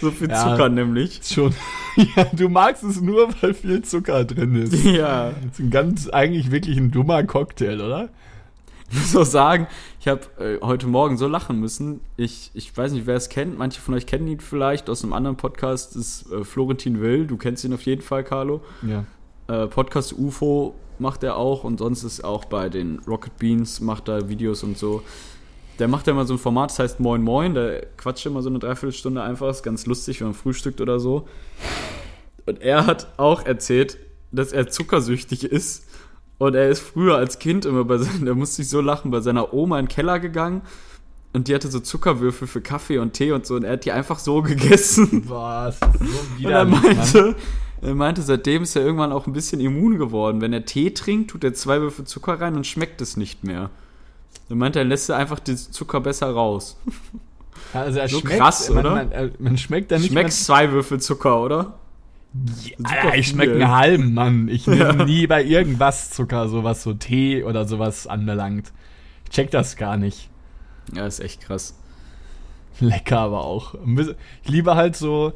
So 0.00 0.10
viel 0.10 0.28
Ja. 0.28 0.42
Zucker 0.50 0.68
nämlich. 0.68 1.20
Schon. 1.24 1.54
ja, 2.16 2.24
du 2.32 2.48
magst 2.48 2.82
es 2.82 3.00
nur, 3.00 3.28
weil 3.40 3.54
viel 3.54 3.82
Zucker 3.82 4.24
drin 4.24 4.56
ist. 4.56 4.74
Ja. 4.84 5.30
Das 5.30 5.52
ist 5.52 5.60
ein 5.60 5.70
ganz, 5.70 6.08
eigentlich 6.08 6.50
wirklich 6.50 6.76
ein 6.76 6.90
dummer 6.90 7.22
Cocktail, 7.24 7.80
oder? 7.80 8.08
Ich 8.90 8.98
muss 8.98 9.16
auch 9.16 9.24
sagen, 9.24 9.68
ich 10.00 10.08
habe 10.08 10.20
äh, 10.38 10.58
heute 10.60 10.86
Morgen 10.86 11.16
so 11.16 11.26
lachen 11.26 11.58
müssen. 11.60 12.00
Ich, 12.18 12.50
ich 12.52 12.76
weiß 12.76 12.92
nicht, 12.92 13.06
wer 13.06 13.16
es 13.16 13.30
kennt. 13.30 13.56
Manche 13.56 13.80
von 13.80 13.94
euch 13.94 14.04
kennen 14.04 14.26
ihn 14.28 14.40
vielleicht 14.40 14.90
aus 14.90 15.02
einem 15.02 15.14
anderen 15.14 15.38
Podcast. 15.38 15.94
Das 15.94 16.02
ist 16.02 16.32
äh, 16.32 16.44
Florentin 16.44 17.00
Will. 17.00 17.26
Du 17.26 17.38
kennst 17.38 17.64
ihn 17.64 17.72
auf 17.72 17.82
jeden 17.82 18.02
Fall, 18.02 18.22
Carlo. 18.22 18.60
Ja. 18.86 19.04
Äh, 19.52 19.66
Podcast 19.66 20.14
UFO 20.16 20.74
macht 20.98 21.22
er 21.22 21.36
auch 21.36 21.62
und 21.64 21.78
sonst 21.78 22.04
ist 22.04 22.24
auch 22.24 22.46
bei 22.46 22.70
den 22.70 23.00
Rocket 23.06 23.36
Beans 23.36 23.82
macht 23.82 24.08
er 24.08 24.30
Videos 24.30 24.62
und 24.62 24.78
so. 24.78 25.02
Der 25.78 25.88
macht 25.88 26.06
ja 26.06 26.14
immer 26.14 26.24
so 26.24 26.34
ein 26.34 26.38
Format, 26.38 26.70
das 26.70 26.78
heißt 26.78 27.00
Moin 27.00 27.22
Moin. 27.22 27.52
Der 27.52 27.84
quatscht 27.98 28.24
immer 28.24 28.40
so 28.40 28.48
eine 28.48 28.60
Dreiviertelstunde 28.60 29.22
einfach. 29.22 29.50
Ist 29.50 29.62
ganz 29.62 29.84
lustig, 29.84 30.20
wenn 30.20 30.28
man 30.28 30.34
frühstückt 30.34 30.80
oder 30.80 31.00
so. 31.00 31.28
Und 32.46 32.62
er 32.62 32.86
hat 32.86 33.18
auch 33.18 33.44
erzählt, 33.44 33.98
dass 34.30 34.52
er 34.52 34.68
zuckersüchtig 34.68 35.44
ist. 35.44 35.86
Und 36.38 36.54
er 36.54 36.70
ist 36.70 36.80
früher 36.80 37.16
als 37.16 37.38
Kind 37.38 37.66
immer 37.66 37.84
bei 37.84 37.98
seiner, 37.98 38.24
da 38.24 38.34
musste 38.34 38.62
ich 38.62 38.70
so 38.70 38.80
lachen, 38.80 39.10
bei 39.10 39.20
seiner 39.20 39.52
Oma 39.52 39.78
in 39.78 39.84
den 39.84 39.90
Keller 39.90 40.18
gegangen. 40.18 40.62
Und 41.34 41.48
die 41.48 41.54
hatte 41.54 41.68
so 41.68 41.80
Zuckerwürfel 41.80 42.48
für 42.48 42.62
Kaffee 42.62 42.98
und 42.98 43.12
Tee 43.12 43.32
und 43.32 43.44
so. 43.44 43.56
Und 43.56 43.64
er 43.64 43.72
hat 43.72 43.84
die 43.84 43.92
einfach 43.92 44.18
so 44.18 44.40
gegessen. 44.42 45.22
Ist 45.22 45.28
so 45.28 45.34
Und 46.44 46.50
er 46.50 46.70
widerlich, 46.70 47.14
Mann. 47.14 47.34
Meinte, 47.82 47.88
er 47.88 47.94
meinte, 47.94 48.22
seitdem 48.22 48.62
ist 48.62 48.76
er 48.76 48.82
irgendwann 48.82 49.12
auch 49.12 49.26
ein 49.26 49.32
bisschen 49.32 49.60
immun 49.60 49.98
geworden. 49.98 50.40
Wenn 50.40 50.52
er 50.52 50.64
Tee 50.64 50.90
trinkt, 50.90 51.30
tut 51.32 51.44
er 51.44 51.54
zwei 51.54 51.80
Würfel 51.80 52.04
Zucker 52.04 52.40
rein 52.40 52.54
und 52.54 52.66
schmeckt 52.66 53.00
es 53.00 53.16
nicht 53.16 53.44
mehr. 53.44 53.70
Er 54.48 54.56
meinte, 54.56 54.78
er 54.78 54.84
lässt 54.84 55.10
einfach 55.10 55.40
den 55.40 55.56
Zucker 55.56 56.00
besser 56.00 56.30
raus. 56.30 56.76
Also 57.74 58.00
er 58.00 58.08
So 58.08 58.18
schmeckt, 58.20 58.38
krass, 58.38 58.68
man, 58.68 58.78
oder? 58.78 58.94
Man, 58.96 59.12
äh, 59.12 59.30
man 59.38 59.56
schmeckt 59.56 59.90
da 59.92 59.98
nicht 59.98 60.10
Schmeckst 60.10 60.44
zwei 60.44 60.72
Würfel 60.72 61.00
Zucker, 61.00 61.40
oder? 61.40 61.78
super 62.34 62.90
Alter, 62.90 63.16
ich 63.16 63.28
schmecke 63.28 63.54
einen 63.54 63.70
halben, 63.70 64.14
Mann. 64.14 64.48
Ich 64.48 64.66
nehme 64.66 64.80
Ja. 64.98 65.04
nie 65.04 65.26
bei 65.26 65.42
irgendwas 65.42 66.10
Zucker, 66.10 66.48
so 66.48 66.64
was 66.64 66.82
so 66.82 66.92
Tee 66.92 67.44
oder 67.44 67.64
sowas 67.66 68.06
anbelangt. 68.06 68.72
Ich 69.24 69.30
check 69.30 69.50
das 69.50 69.76
gar 69.76 69.96
nicht. 69.96 70.28
Ja, 70.94 71.06
ist 71.06 71.20
echt 71.20 71.40
krass. 71.40 71.74
Lecker 72.80 73.18
aber 73.20 73.44
auch. 73.44 73.74
Ich 74.44 74.50
liebe 74.50 74.74
halt 74.74 74.96
so, 74.96 75.32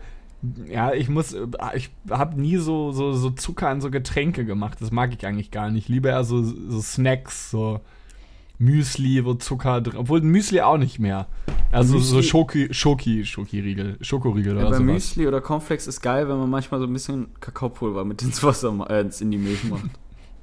ja, 0.69 0.93
ich 0.93 1.09
muss, 1.09 1.35
ich 1.75 1.91
habe 2.11 2.41
nie 2.41 2.57
so, 2.57 2.93
so, 2.93 3.13
so 3.13 3.31
Zucker 3.31 3.69
an 3.69 3.81
so 3.81 3.91
Getränke 3.91 4.45
gemacht. 4.45 4.79
Das 4.81 4.91
mag 4.91 5.13
ich 5.15 5.27
eigentlich 5.27 5.51
gar 5.51 5.71
nicht. 5.71 5.85
Ich 5.85 5.89
liebe 5.89 6.09
eher 6.09 6.25
so, 6.25 6.43
so 6.43 6.81
Snacks, 6.81 7.51
so 7.51 7.81
Müsli, 8.59 9.25
wo 9.25 9.35
Zucker 9.35 9.81
drin, 9.81 9.99
obwohl 9.99 10.21
Müsli 10.23 10.61
auch 10.63 10.79
nicht 10.79 10.99
mehr. 10.99 11.27
Also 11.73 11.99
so 11.99 12.19
Müsli- 12.19 12.23
Schoki, 12.23 12.69
Schoki, 12.73 13.25
Schokiriegel, 13.27 13.99
Schokoriegel 14.01 14.55
Ja, 14.57 14.61
oder 14.63 14.71
bei 14.71 14.77
sowas. 14.77 14.87
Müsli 14.87 15.27
oder 15.29 15.41
Cornflakes 15.41 15.87
ist 15.87 16.01
geil, 16.01 16.29
wenn 16.29 16.39
man 16.39 16.49
manchmal 16.49 16.81
so 16.81 16.87
ein 16.87 16.93
bisschen 16.93 17.29
Kakaopulver 17.41 18.05
mit 18.05 18.23
ins 18.23 18.43
Wasser, 18.43 18.73
äh, 18.89 19.05
in 19.21 19.31
die 19.31 19.39
Milch 19.39 19.65
macht. 19.65 19.91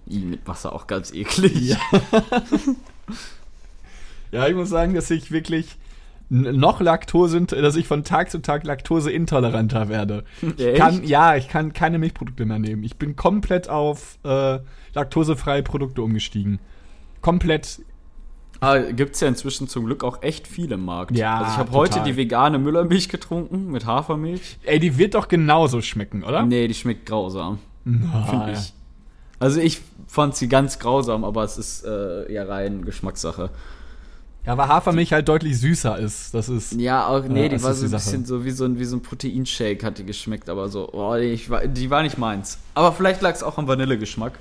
I, 0.10 0.20
mit 0.20 0.46
Wasser 0.48 0.74
auch 0.74 0.86
ganz 0.88 1.12
eklig. 1.14 1.60
Ja. 1.70 1.78
Ja, 4.32 4.48
ich 4.48 4.56
muss 4.56 4.70
sagen, 4.70 4.96
dass 4.96 5.12
ich 5.12 5.32
wirklich 5.32 5.78
noch 6.34 6.82
Laktose, 6.82 7.42
dass 7.42 7.76
ich 7.76 7.88
von 7.88 8.04
Tag 8.04 8.32
zu 8.32 8.42
Tag 8.42 8.64
Laktoseintoleranter 8.64 9.88
werde. 9.88 10.24
Ich 10.58 10.74
kann, 10.76 11.04
ja, 11.04 11.36
ich 11.36 11.48
kann 11.48 11.74
keine 11.74 12.00
Milchprodukte 12.00 12.46
mehr 12.46 12.58
nehmen. 12.58 12.84
Ich 12.84 12.98
bin 12.98 13.16
komplett 13.16 13.70
auf 13.70 14.18
äh, 14.24 14.60
laktosefreie 14.96 15.62
Produkte 15.62 16.02
umgestiegen. 16.02 16.60
Komplett. 17.22 17.82
Ah, 18.62 18.80
gibt's 18.80 19.20
ja 19.20 19.28
inzwischen 19.28 19.68
zum 19.68 19.86
Glück 19.86 20.04
auch 20.04 20.24
echt 20.24 20.48
viel 20.48 20.72
im 20.72 20.86
Markt. 20.86 21.16
Ja, 21.16 21.40
Also 21.40 21.52
ich 21.52 21.58
habe 21.58 21.72
heute 21.74 22.02
die 22.02 22.18
vegane 22.18 22.58
Müllermilch 22.58 23.10
getrunken 23.10 23.72
mit 23.72 23.86
Hafermilch. 23.86 24.58
Ey, 24.64 24.80
die 24.80 24.98
wird 24.98 25.14
doch 25.14 25.28
genauso 25.28 25.82
schmecken, 25.82 26.24
oder? 26.24 26.44
Nee, 26.44 26.68
die 26.68 26.74
schmeckt 26.74 27.06
grausam, 27.06 27.60
finde 27.84 28.54
ich. 28.54 28.74
Also 29.38 29.60
ich 29.60 29.82
fand 30.08 30.36
sie 30.36 30.48
ganz 30.48 30.80
grausam, 30.80 31.26
aber 31.26 31.44
es 31.44 31.58
ist 31.58 31.84
äh, 31.86 32.32
ja 32.32 32.46
rein 32.46 32.86
Geschmackssache. 32.86 33.50
Ja, 34.46 34.58
weil 34.58 34.68
Hafermilch 34.68 35.14
halt 35.14 35.30
deutlich 35.30 35.58
süßer 35.58 35.98
ist. 36.00 36.34
Das 36.34 36.50
ist. 36.50 36.74
Ja, 36.74 37.08
auch, 37.08 37.24
nee, 37.24 37.44
Ja, 37.44 37.50
die 37.50 37.64
war 37.64 37.74
so 37.74 37.86
ein 37.86 37.92
bisschen 37.92 38.26
so 38.26 38.44
wie 38.44 38.52
so 38.52 38.66
ein, 38.66 38.78
wie 38.78 38.86
so 38.86 38.98
ein 38.98 39.02
Proteinshake 39.02 39.86
hat 39.86 39.98
die 39.98 40.06
geschmeckt, 40.06 40.50
aber 40.50 40.68
so, 40.68 40.92
oh, 40.92 41.16
die, 41.16 41.28
ich 41.28 41.50
war, 41.50 41.66
die 41.66 41.90
war 41.90 42.04
nicht 42.04 42.18
meins. 42.18 42.60
Aber 42.74 42.92
vielleicht 42.92 43.22
lag 43.22 43.34
es 43.34 43.42
auch 43.42 43.58
am 43.58 43.68
Vanillegeschmack. 43.68 44.34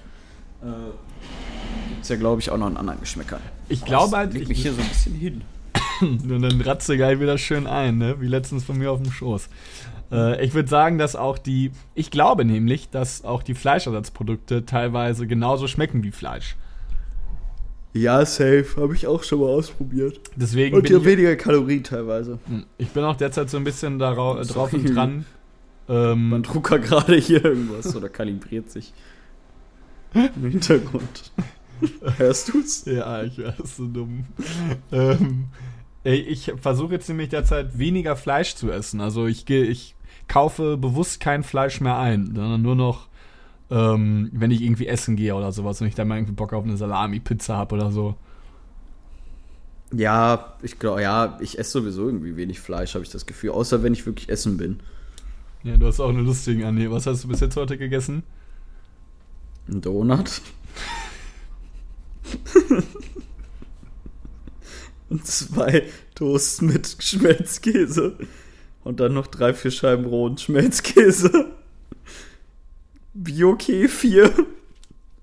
Äh, 0.62 0.66
gibt's 1.90 2.08
ja, 2.08 2.16
glaube 2.16 2.40
ich, 2.40 2.50
auch 2.50 2.58
noch 2.58 2.66
einen 2.66 2.76
anderen 2.76 2.98
Geschmäcker. 2.98 3.38
Ich 3.68 3.84
glaube 3.84 4.16
halt, 4.16 4.32
Leg 4.32 4.42
ich, 4.42 4.48
mich 4.48 4.62
hier 4.62 4.72
so 4.72 4.80
ein 4.80 4.88
bisschen 4.88 5.14
hin. 5.14 5.42
Und 6.00 6.42
dann 6.42 6.60
ratze 6.62 6.98
geil 6.98 7.20
wieder 7.20 7.38
schön 7.38 7.68
ein, 7.68 7.98
ne? 7.98 8.20
Wie 8.20 8.26
letztens 8.26 8.64
von 8.64 8.76
mir 8.76 8.90
auf 8.90 9.00
dem 9.00 9.12
Schoß. 9.12 9.48
Äh, 10.10 10.44
ich 10.44 10.52
würde 10.52 10.68
sagen, 10.68 10.98
dass 10.98 11.14
auch 11.14 11.38
die. 11.38 11.70
Ich 11.94 12.10
glaube 12.10 12.44
nämlich, 12.44 12.90
dass 12.90 13.24
auch 13.24 13.44
die 13.44 13.54
Fleischersatzprodukte 13.54 14.66
teilweise 14.66 15.28
genauso 15.28 15.68
schmecken 15.68 16.02
wie 16.02 16.10
Fleisch. 16.10 16.56
Ja, 17.94 18.24
safe. 18.24 18.66
Habe 18.76 18.94
ich 18.94 19.06
auch 19.06 19.22
schon 19.22 19.40
mal 19.40 19.48
ausprobiert. 19.48 20.20
Deswegen 20.36 20.76
Und 20.76 20.88
ich, 20.88 21.04
weniger 21.04 21.36
Kalorien 21.36 21.84
teilweise. 21.84 22.38
Hm, 22.46 22.64
ich 22.78 22.88
bin 22.88 23.04
auch 23.04 23.16
derzeit 23.16 23.50
so 23.50 23.58
ein 23.58 23.64
bisschen 23.64 23.98
darau- 24.00 24.42
Sorry. 24.42 24.46
drauf 24.52 24.72
und 24.72 24.94
dran. 24.94 25.24
Man 25.88 26.32
Ähm, 26.32 26.42
drucker 26.42 26.78
gerade 26.78 27.16
hier 27.16 27.44
irgendwas 27.44 27.94
oder 27.94 28.08
kalibriert 28.08 28.70
sich. 28.70 28.94
Im 30.14 30.50
Hintergrund. 30.50 31.32
Hörst 32.16 32.54
du's? 32.54 32.84
ja, 32.86 33.22
ich 33.24 33.38
weiß, 33.38 33.76
so 33.76 33.86
dumm. 33.88 34.24
ähm, 34.92 35.46
ich 36.04 36.52
versuche 36.60 36.94
jetzt 36.94 37.08
nämlich 37.08 37.28
derzeit 37.30 37.78
weniger 37.78 38.16
Fleisch 38.16 38.54
zu 38.54 38.70
essen. 38.70 39.00
Also 39.00 39.26
ich 39.26 39.44
gehe, 39.46 39.64
ich 39.64 39.94
kaufe 40.28 40.76
bewusst 40.76 41.20
kein 41.20 41.42
Fleisch 41.42 41.80
mehr 41.80 41.98
ein, 41.98 42.26
sondern 42.34 42.62
nur 42.62 42.76
noch, 42.76 43.08
ähm, 43.70 44.30
wenn 44.32 44.50
ich 44.50 44.62
irgendwie 44.62 44.86
essen 44.86 45.16
gehe 45.16 45.34
oder 45.34 45.52
sowas 45.52 45.80
und 45.80 45.86
ich 45.86 45.94
dann 45.94 46.08
mal 46.08 46.16
irgendwie 46.16 46.34
Bock 46.34 46.52
auf 46.52 46.64
eine 46.64 46.76
Salami-Pizza 46.76 47.56
habe 47.56 47.74
oder 47.74 47.90
so. 47.90 48.16
Ja, 49.92 50.56
ich 50.62 50.78
glaube, 50.78 51.02
ja, 51.02 51.38
ich 51.40 51.58
esse 51.58 51.72
sowieso 51.72 52.06
irgendwie 52.06 52.36
wenig 52.36 52.60
Fleisch, 52.60 52.94
habe 52.94 53.04
ich 53.04 53.10
das 53.10 53.26
Gefühl. 53.26 53.50
Außer 53.50 53.82
wenn 53.82 53.92
ich 53.92 54.06
wirklich 54.06 54.28
essen 54.30 54.56
bin. 54.56 54.80
Ja, 55.64 55.76
du 55.76 55.86
hast 55.86 56.00
auch 56.00 56.08
eine 56.08 56.22
lustige 56.22 56.66
Anne. 56.66 56.90
Was 56.90 57.06
hast 57.06 57.24
du 57.24 57.28
bis 57.28 57.40
jetzt 57.40 57.56
heute 57.56 57.76
gegessen? 57.78 58.22
Ein 59.68 59.80
Donut. 59.80 60.40
Und 65.08 65.26
zwei 65.26 65.84
Toast 66.14 66.62
mit 66.62 66.96
Schmelzkäse. 66.98 68.16
Und 68.82 68.98
dann 68.98 69.12
noch 69.12 69.26
drei, 69.26 69.52
vier 69.54 69.70
Scheiben 69.70 70.06
rohen 70.06 70.38
Schmelzkäse. 70.38 71.52
Bio-Kefir. 73.14 74.46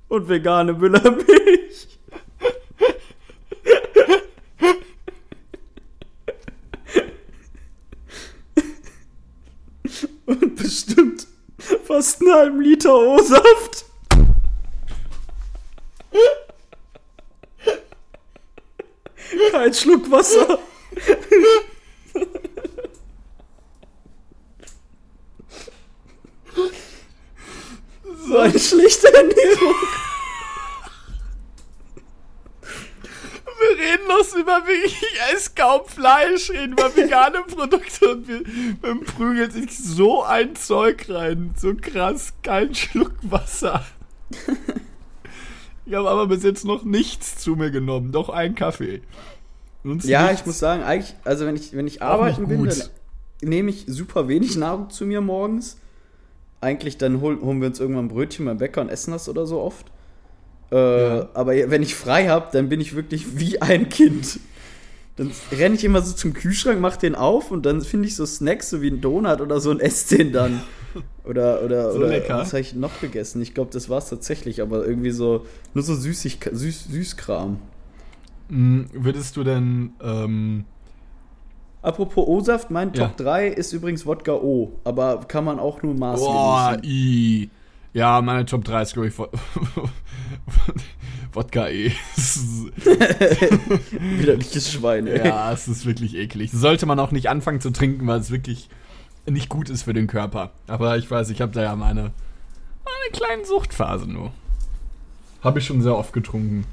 Und 0.08 0.28
vegane 0.28 0.73
Müllermilch. 0.73 1.88
Und 10.25 10.56
bestimmt 10.56 11.28
fast 11.86 12.21
einen 12.21 12.34
halben 12.34 12.62
Liter 12.62 12.95
O-Saft. 12.95 13.86
Kein 19.52 19.73
Schluck 19.73 20.10
Wasser. 20.10 20.60
So 28.28 28.38
eine 28.38 28.60
schlichte 28.60 29.09
Ernährung. 29.19 29.75
Wir 33.60 33.77
reden 33.77 34.08
noch 34.08 34.36
über 34.38 34.65
wirklich, 34.67 34.95
ich 35.01 35.36
esse 35.36 35.51
kaum 35.53 35.82
Fleisch, 35.86 36.49
reden 36.49 36.73
über 36.73 36.95
vegane 36.95 37.41
Produkte 37.43 38.10
und 38.15 38.27
wir, 38.27 38.41
wir 38.45 39.01
prügeln 39.03 39.51
sich 39.51 39.77
so 39.77 40.23
ein 40.23 40.55
Zeug 40.55 41.08
rein. 41.10 41.53
So 41.58 41.73
krass, 41.75 42.34
kein 42.41 42.73
Schluck 42.73 43.13
Wasser. 43.21 43.84
Ich 45.86 45.93
habe 45.93 46.10
aber 46.10 46.27
bis 46.27 46.43
jetzt 46.43 46.63
noch 46.65 46.84
nichts 46.84 47.38
zu 47.38 47.55
mir 47.55 47.71
genommen, 47.71 48.12
doch 48.12 48.29
einen 48.29 48.55
Kaffee. 48.55 49.01
Sonst 49.84 50.05
Ja, 50.05 50.27
nichts. 50.27 50.41
ich 50.41 50.45
muss 50.45 50.60
sagen, 50.60 50.84
eigentlich, 50.84 51.15
also 51.25 51.45
wenn 51.45 51.55
ich, 51.55 51.73
wenn 51.73 51.88
ich 51.88 52.01
arbeiten 52.01 52.47
bin, 52.47 52.63
dann 52.63 52.82
nehme 53.41 53.71
ich 53.71 53.86
super 53.88 54.27
wenig 54.27 54.55
Nahrung 54.55 54.89
zu 54.89 55.05
mir 55.05 55.19
morgens. 55.21 55.77
Eigentlich 56.62 56.98
dann 56.98 57.22
hol, 57.22 57.39
holen 57.41 57.62
wir 57.62 57.67
uns 57.67 57.80
irgendwann 57.80 58.06
ein 58.06 58.10
Brötchen 58.10 58.45
beim 58.45 58.58
Bäcker 58.58 58.82
und 58.82 58.89
essen 58.89 59.12
das 59.12 59.30
oder 59.30 59.45
so 59.45 59.60
oft. 59.62 59.88
Äh, 60.72 60.76
Ja. 61.17 61.30
Aber 61.34 61.54
wenn 61.54 61.82
ich 61.84 61.95
frei 61.95 62.28
habe, 62.28 62.50
dann 62.52 62.69
bin 62.69 62.82
ich 62.82 62.95
wirklich 62.95 63.39
wie 63.39 63.62
ein 63.62 63.89
Kind. 63.89 64.39
Dann 65.15 65.32
renne 65.52 65.76
ich 65.76 65.84
immer 65.84 66.02
so 66.02 66.13
zum 66.15 66.34
Kühlschrank, 66.34 66.80
mach 66.80 66.95
den 66.98 67.15
auf 67.15 67.52
und 67.52 67.65
dann 67.65 67.82
finde 67.82 68.08
ich 68.08 68.15
so 68.15 68.26
Snacks, 68.26 68.69
so 68.69 68.82
wie 68.82 68.89
ein 68.89 69.02
Donut 69.02 69.41
oder 69.41 69.60
so 69.60 69.69
und 69.72 69.80
esse 69.82 70.17
den 70.17 70.32
dann. 70.32 70.62
Oder, 71.24 71.62
oder, 71.63 71.91
So 71.91 72.00
oder 72.00 72.08
lecker. 72.08 72.39
was 72.39 72.48
habe 72.54 72.62
ich 72.62 72.74
noch 72.74 73.00
gegessen? 73.00 73.43
Ich 73.43 73.54
glaube, 73.54 73.69
das 73.72 73.89
war 73.89 74.00
es 74.00 74.10
tatsächlich, 74.10 74.60
aber 74.63 74.88
irgendwie 74.88 75.12
so, 75.12 75.45
nur 75.76 75.84
so 75.84 75.93
Süßig, 75.93 76.39
Süß, 76.52 76.86
Süßkram. 76.86 77.60
Mm, 78.50 78.82
Würdest 78.93 79.38
du 79.38 79.43
denn, 79.43 79.91
ähm, 80.02 80.65
Apropos 81.82 82.28
O-Saft, 82.28 82.72
mein 82.72 82.94
Ja. 82.94 83.08
Top 83.08 83.18
3 83.18 83.48
ist 83.48 83.72
übrigens 83.74 84.06
Wodka 84.06 84.34
O, 84.34 84.74
aber 84.84 85.20
kann 85.28 85.46
man 85.46 85.60
auch 85.60 85.82
nur 85.82 85.93
Maß 85.93 86.20
boah, 86.20 86.78
i. 86.84 87.49
Ja, 87.93 88.22
meine 88.22 88.45
Top 88.45 88.66
3 88.66 88.82
ist, 88.82 88.93
glaube 88.93 89.08
ich, 89.08 89.18
Wod- 89.18 89.32
Wodka 91.34 91.70
E. 91.70 91.91
Widerliches 93.91 94.72
Schwein, 94.72 95.08
ey. 95.08 95.28
Ja, 95.28 95.51
es 95.51 95.68
ist 95.68 95.86
wirklich 95.86 96.16
eklig. 96.16 96.51
Sollte 96.51 96.86
man 96.86 96.99
auch 96.99 97.12
nicht 97.12 97.30
anfangen 97.30 97.62
zu 97.62 97.72
trinken, 97.72 98.06
weil 98.08 98.20
es 98.20 98.32
wirklich 98.32 98.70
nicht 99.26 99.49
gut 99.49 99.70
ist 99.70 99.84
für 99.84 99.93
den 99.93 100.08
Körper. 100.08 100.51
Aber 100.68 100.97
ich 100.97 101.10
weiß, 101.10 101.30
ich 101.30 101.41
habe 101.41 101.51
da 101.51 101.62
ja 101.62 101.76
meine, 101.76 102.01
meine 102.84 103.12
kleine 103.14 103.45
Suchtphase 103.45 104.08
nur. 104.10 104.32
Habe 105.41 105.60
ich 105.60 105.66
schon 105.66 105.82
sehr 105.82 105.95
oft 105.95 106.14
getrunken. 106.14 106.66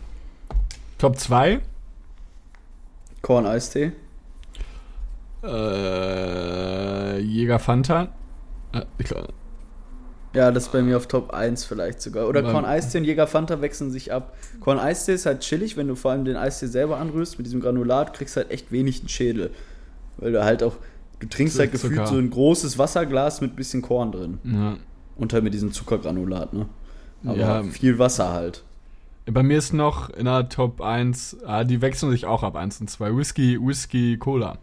Top 0.99 1.19
2? 1.19 1.61
Korn-Eistee. 3.23 3.93
Äh, 5.47 7.19
Jäger 7.21 7.59
Fanta. 7.59 8.09
Äh, 8.73 8.83
ich 8.99 9.07
glaub, 9.07 9.29
Ja, 10.35 10.51
das 10.51 10.65
ist 10.65 10.73
bei 10.73 10.83
mir 10.83 10.97
auf 10.97 11.07
Top 11.07 11.33
1 11.33 11.65
vielleicht 11.65 12.01
sogar. 12.03 12.29
Oder 12.29 12.43
Korn 12.43 12.65
Eistee 12.65 12.99
und 12.99 13.05
Jäger 13.05 13.27
Fanta 13.27 13.61
wechseln 13.63 13.91
sich 13.91 14.13
ab. 14.13 14.35
Korn 14.61 14.79
Eistee 14.79 15.15
ist 15.15 15.25
halt 15.27 15.41
chillig, 15.41 15.77
wenn 15.77 15.89
du 15.89 15.95
vor 15.95 16.11
allem 16.11 16.25
den 16.25 16.37
Eistee 16.37 16.67
selber 16.67 16.99
anrührst 16.99 17.39
mit 17.39 17.47
diesem 17.47 17.61
Granulat, 17.61 18.13
kriegst 18.15 18.37
halt 18.37 18.51
echt 18.51 18.71
wenig 18.73 19.01
einen 19.01 19.09
Schädel. 19.09 19.51
Weil 20.19 20.33
du 20.33 20.45
halt 20.45 20.63
auch, 20.63 20.77
du 21.21 21.27
trinkst 21.27 21.59
halt 21.59 21.73
gefühlt 21.73 21.95
Zucker. 21.95 22.07
so 22.07 22.17
ein 22.17 22.31
großes 22.31 22.79
Wasserglas 22.79 23.41
mit 23.41 23.57
bisschen 23.57 23.83
Korn 23.83 24.13
drin. 24.13 24.39
Ja. 24.45 24.77
Und 25.17 25.33
halt 25.33 25.45
mit 25.45 25.55
diesem 25.55 25.73
Zuckergranulat, 25.73 26.53
ne? 26.53 26.67
Aber 27.25 27.37
Ja. 27.37 27.63
viel 27.63 27.99
Wasser 27.99 28.33
halt. 28.33 28.63
Bei 29.29 29.43
mir 29.43 29.59
ist 29.59 29.73
noch 29.73 30.11
in 30.11 30.27
der 30.27 30.49
Top 30.51 30.81
1, 30.81 31.39
ah, 31.47 31.65
die 31.65 31.81
wechseln 31.81 32.11
sich 32.13 32.27
auch 32.27 32.43
ab 32.45 32.55
1 32.55 32.81
und 32.81 32.89
2. 32.91 33.17
Whisky, 33.17 33.59
Whisky, 33.61 34.19
Cola. 34.19 34.59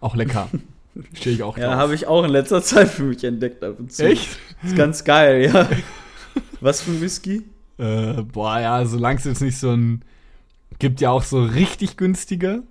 Auch 0.00 0.14
lecker. 0.14 0.48
Stehe 1.14 1.36
ich 1.36 1.42
auch 1.42 1.56
Ja, 1.56 1.76
habe 1.76 1.94
ich 1.94 2.06
auch 2.06 2.24
in 2.24 2.30
letzter 2.30 2.62
Zeit 2.62 2.88
für 2.88 3.04
mich 3.04 3.22
entdeckt 3.24 3.62
ab 3.62 3.78
und 3.78 3.92
zu. 3.92 4.04
Echt? 4.04 4.38
Ist 4.62 4.76
ganz 4.76 5.04
geil, 5.04 5.44
ja. 5.44 5.68
Was 6.60 6.82
für 6.82 6.90
ein 6.90 7.00
Whisky? 7.00 7.44
Äh, 7.78 8.22
boah, 8.22 8.58
ja, 8.58 8.84
solange 8.84 9.18
es 9.18 9.24
jetzt 9.24 9.42
nicht 9.42 9.58
so 9.58 9.70
ein. 9.70 10.02
Gibt 10.78 11.00
ja 11.00 11.10
auch 11.10 11.22
so 11.22 11.42
richtig 11.42 11.96
günstige. 11.96 12.62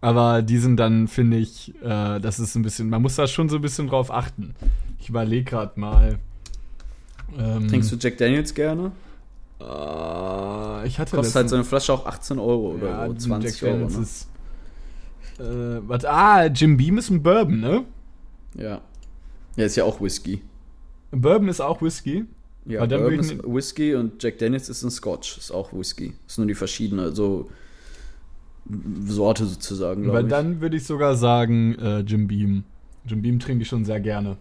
Aber 0.00 0.42
die 0.42 0.58
sind 0.58 0.76
dann, 0.76 1.08
finde 1.08 1.38
ich, 1.38 1.74
äh, 1.82 2.20
das 2.20 2.38
ist 2.38 2.54
ein 2.54 2.62
bisschen. 2.62 2.90
Man 2.90 3.00
muss 3.00 3.16
da 3.16 3.26
schon 3.26 3.48
so 3.48 3.56
ein 3.56 3.62
bisschen 3.62 3.88
drauf 3.88 4.10
achten. 4.10 4.54
Ich 5.00 5.08
überlege 5.08 5.44
gerade 5.44 5.78
mal. 5.80 6.18
Ähm, 7.38 7.68
Trinkst 7.68 7.90
du 7.92 7.96
Jack 7.96 8.18
Daniels 8.18 8.54
gerne? 8.54 8.92
Äh, 9.60 10.86
ich 10.86 10.98
hatte 10.98 11.16
Kostet 11.16 11.34
halt 11.34 11.48
so 11.48 11.56
eine 11.56 11.64
Flasche 11.64 11.92
auch 11.92 12.06
18 12.06 12.38
Euro 12.38 12.72
oder 12.72 12.88
ja, 12.88 13.06
so, 13.18 13.30
Jack 13.30 13.52
20 13.54 13.62
Euro. 13.64 13.76
Ne? 13.88 14.02
ist. 14.02 14.28
Äh, 15.38 15.80
was, 15.88 16.04
ah, 16.04 16.46
Jim 16.46 16.76
Beam 16.76 16.98
ist 16.98 17.10
ein 17.10 17.22
Bourbon, 17.22 17.60
ne? 17.60 17.84
Ja. 18.54 18.80
Ja, 19.56 19.64
ist 19.64 19.76
ja 19.76 19.84
auch 19.84 20.00
Whisky. 20.00 20.42
Bourbon 21.10 21.48
ist 21.48 21.60
auch 21.60 21.80
Whisky. 21.82 22.24
Ja, 22.66 22.82
Aber 22.82 22.98
Bourbon 22.98 23.20
ich 23.20 23.32
ist 23.32 23.44
Whisky 23.44 23.94
und 23.94 24.22
Jack 24.22 24.38
Daniels 24.38 24.68
ist 24.68 24.82
ein 24.82 24.90
Scotch, 24.90 25.38
ist 25.38 25.50
auch 25.50 25.72
Whisky. 25.72 26.14
Ist 26.26 26.38
nur 26.38 26.46
die 26.46 26.54
verschiedene, 26.54 27.12
so 27.12 27.48
Sorte 29.06 29.44
sozusagen, 29.44 30.04
Aber 30.04 30.22
glaube 30.22 30.26
ich. 30.28 30.30
dann 30.30 30.60
würde 30.60 30.76
ich 30.76 30.84
sogar 30.84 31.16
sagen, 31.16 31.74
äh, 31.78 31.98
Jim 32.00 32.26
Beam. 32.26 32.64
Jim 33.04 33.20
Beam 33.20 33.38
trinke 33.38 33.62
ich 33.62 33.68
schon 33.68 33.84
sehr 33.84 34.00
gerne. 34.00 34.38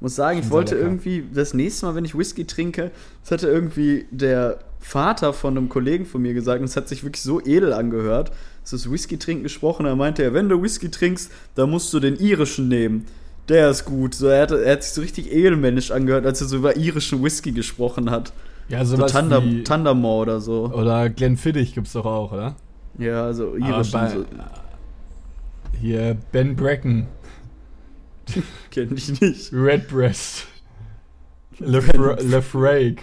muss 0.00 0.14
sagen, 0.16 0.38
ich 0.40 0.50
wollte 0.50 0.74
lecker. 0.74 0.86
irgendwie 0.86 1.24
das 1.32 1.54
nächste 1.54 1.86
Mal, 1.86 1.94
wenn 1.94 2.04
ich 2.04 2.16
Whisky 2.16 2.44
trinke, 2.44 2.90
das 3.22 3.30
hatte 3.30 3.48
irgendwie 3.48 4.04
der 4.10 4.58
Vater 4.80 5.32
von 5.32 5.56
einem 5.56 5.68
Kollegen 5.70 6.04
von 6.04 6.20
mir 6.20 6.34
gesagt, 6.34 6.60
und 6.60 6.66
es 6.66 6.76
hat 6.76 6.88
sich 6.88 7.04
wirklich 7.04 7.22
so 7.22 7.40
edel 7.40 7.72
angehört, 7.72 8.32
dass 8.62 8.70
das 8.70 8.90
Whisky 8.90 9.18
trinken 9.18 9.42
gesprochen, 9.42 9.84
da 9.84 9.94
meinte 9.96 10.22
er, 10.22 10.34
wenn 10.34 10.48
du 10.48 10.62
Whisky 10.62 10.90
trinkst, 10.90 11.30
dann 11.54 11.70
musst 11.70 11.92
du 11.92 12.00
den 12.00 12.16
irischen 12.16 12.68
nehmen. 12.68 13.06
Der 13.48 13.70
ist 13.70 13.84
gut. 13.84 14.14
So, 14.14 14.28
er, 14.28 14.42
hatte, 14.42 14.64
er 14.64 14.72
hat 14.72 14.84
sich 14.84 14.92
so 14.92 15.00
richtig 15.00 15.32
edelmännisch 15.32 15.90
angehört, 15.90 16.24
als 16.26 16.40
er 16.40 16.46
so 16.46 16.56
über 16.58 16.76
irischen 16.76 17.22
Whisky 17.24 17.50
gesprochen 17.52 18.10
hat. 18.10 18.32
Ja, 18.68 18.84
So 18.84 18.96
sowas 18.96 19.12
Thunder, 19.12 19.44
wie, 19.44 19.64
Thundermore 19.64 20.22
oder 20.22 20.40
so. 20.40 20.70
Oder 20.72 21.10
Glenfiddich 21.10 21.74
gibt's 21.74 21.92
doch 21.92 22.06
auch, 22.06 22.30
oder? 22.32 22.54
Ja, 22.98 23.32
so 23.32 23.48
Aber 23.48 23.58
irischen. 23.58 23.92
bei- 23.92 24.08
So, 24.10 24.24
Hier, 25.80 26.16
Ben 26.30 26.54
Bracken, 26.54 27.08
kenn 28.70 28.94
ich 28.96 29.20
nicht. 29.20 29.52
Redbreast, 29.52 30.46
Lefra- 31.60 32.20
Lefrake, 32.22 33.02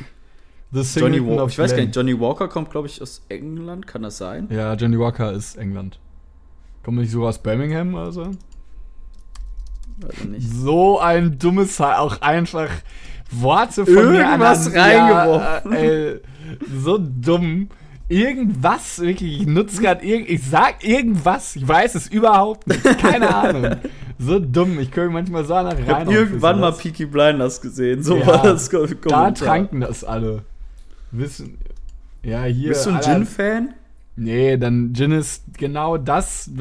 The 0.72 1.00
Johnny 1.00 1.26
Walker. 1.26 1.48
Ich 1.48 1.58
weiß 1.58 1.72
gar 1.76 1.82
nicht, 1.82 1.96
Johnny 1.96 2.20
Walker 2.20 2.48
kommt, 2.48 2.70
glaube 2.70 2.88
ich, 2.88 3.02
aus 3.02 3.24
England. 3.30 3.88
Kann 3.88 4.04
das 4.04 4.18
sein? 4.18 4.48
Ja, 4.52 4.74
Johnny 4.76 5.00
Walker 5.00 5.32
ist 5.32 5.58
England. 5.58 6.00
Kommt 6.84 6.98
nicht 7.00 7.12
sogar 7.12 7.30
aus 7.30 7.40
Birmingham 7.40 7.94
oder 7.96 8.12
so? 8.12 8.32
Ich 10.14 10.24
nicht. 10.26 10.50
So 10.50 11.00
ein 11.00 11.38
dummes, 11.40 11.82
auch 11.82 12.22
einfach 12.22 12.70
Worte 13.32 13.86
von 13.86 14.12
mir 14.12 14.22
Irgendwas 14.22 14.68
aneinander- 14.74 15.36
reingeworfen. 15.66 15.72
Ja, 15.74 15.78
ey, 15.78 16.20
so 16.82 16.98
dumm. 17.00 17.70
Irgendwas, 18.08 19.00
wirklich, 19.00 19.42
ich 19.42 19.46
nutze 19.48 19.82
gerade 19.84 20.04
irgend, 20.04 20.30
ich 20.30 20.44
sag 20.44 20.84
irgendwas, 20.84 21.56
ich 21.56 21.68
weiß 21.68 21.94
es 21.94 22.08
überhaupt 22.08 22.66
nicht, 22.68 22.84
keine 23.00 23.36
Ahnung. 23.36 23.76
So 24.18 24.40
dumm, 24.40 24.80
ich 24.80 24.92
gucke 24.92 25.10
manchmal 25.12 25.46
so 25.46 25.54
nach 25.54 25.78
Ich 25.78 25.88
rein. 25.88 26.08
habe 26.08 26.14
irgendwann 26.14 26.60
mal 26.60 26.72
Peaky 26.72 27.06
Blinders 27.06 27.62
gesehen. 27.62 28.02
So 28.02 28.18
Ja, 28.18 28.26
war 28.28 28.42
das 28.44 28.70
Ko- 28.72 28.86
Da 28.88 28.96
Kommentar. 28.96 29.34
tranken 29.36 29.82
das 29.82 30.04
alle. 30.04 30.42
Wissen. 31.12 31.58
Ja, 32.24 32.44
hier. 32.44 32.70
Bist 32.70 32.86
du 32.86 32.92
ein 32.92 33.02
Gin-Fan? 33.02 33.74
Nee, 34.16 34.58
dann 34.58 34.94
Gin 34.94 35.14
ist 35.14 35.44
genau 35.58 35.98
das. 35.98 36.52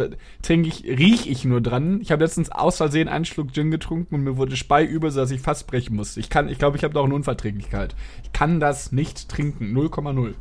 Trinke 0.43 0.69
ich, 0.69 0.85
riech 0.85 1.29
ich 1.29 1.45
nur 1.45 1.61
dran. 1.61 2.01
Ich 2.01 2.13
habe 2.13 2.23
letztens 2.23 2.53
aus 2.53 2.77
Versehen 2.77 3.09
einen 3.09 3.25
Schluck 3.25 3.53
Gin 3.53 3.73
getrunken 3.73 4.15
und 4.15 4.23
mir 4.23 4.37
wurde 4.37 4.57
speiübel, 4.57 5.11
so 5.11 5.19
dass 5.21 5.33
ich 5.33 5.41
fast 5.41 5.67
brechen 5.67 5.97
musste. 5.97 6.21
Ich 6.21 6.31
kann, 6.31 6.49
ich 6.49 6.59
glaube, 6.59 6.77
ich 6.77 6.85
habe 6.85 6.95
da 6.95 7.01
auch 7.01 7.05
eine 7.05 7.17
Unverträglichkeit. 7.17 7.97
Ich 8.23 8.33
kann 8.33 8.61
das 8.61 8.93
nicht 8.93 9.29
trinken. 9.29 9.77
0,0. 9.77 10.35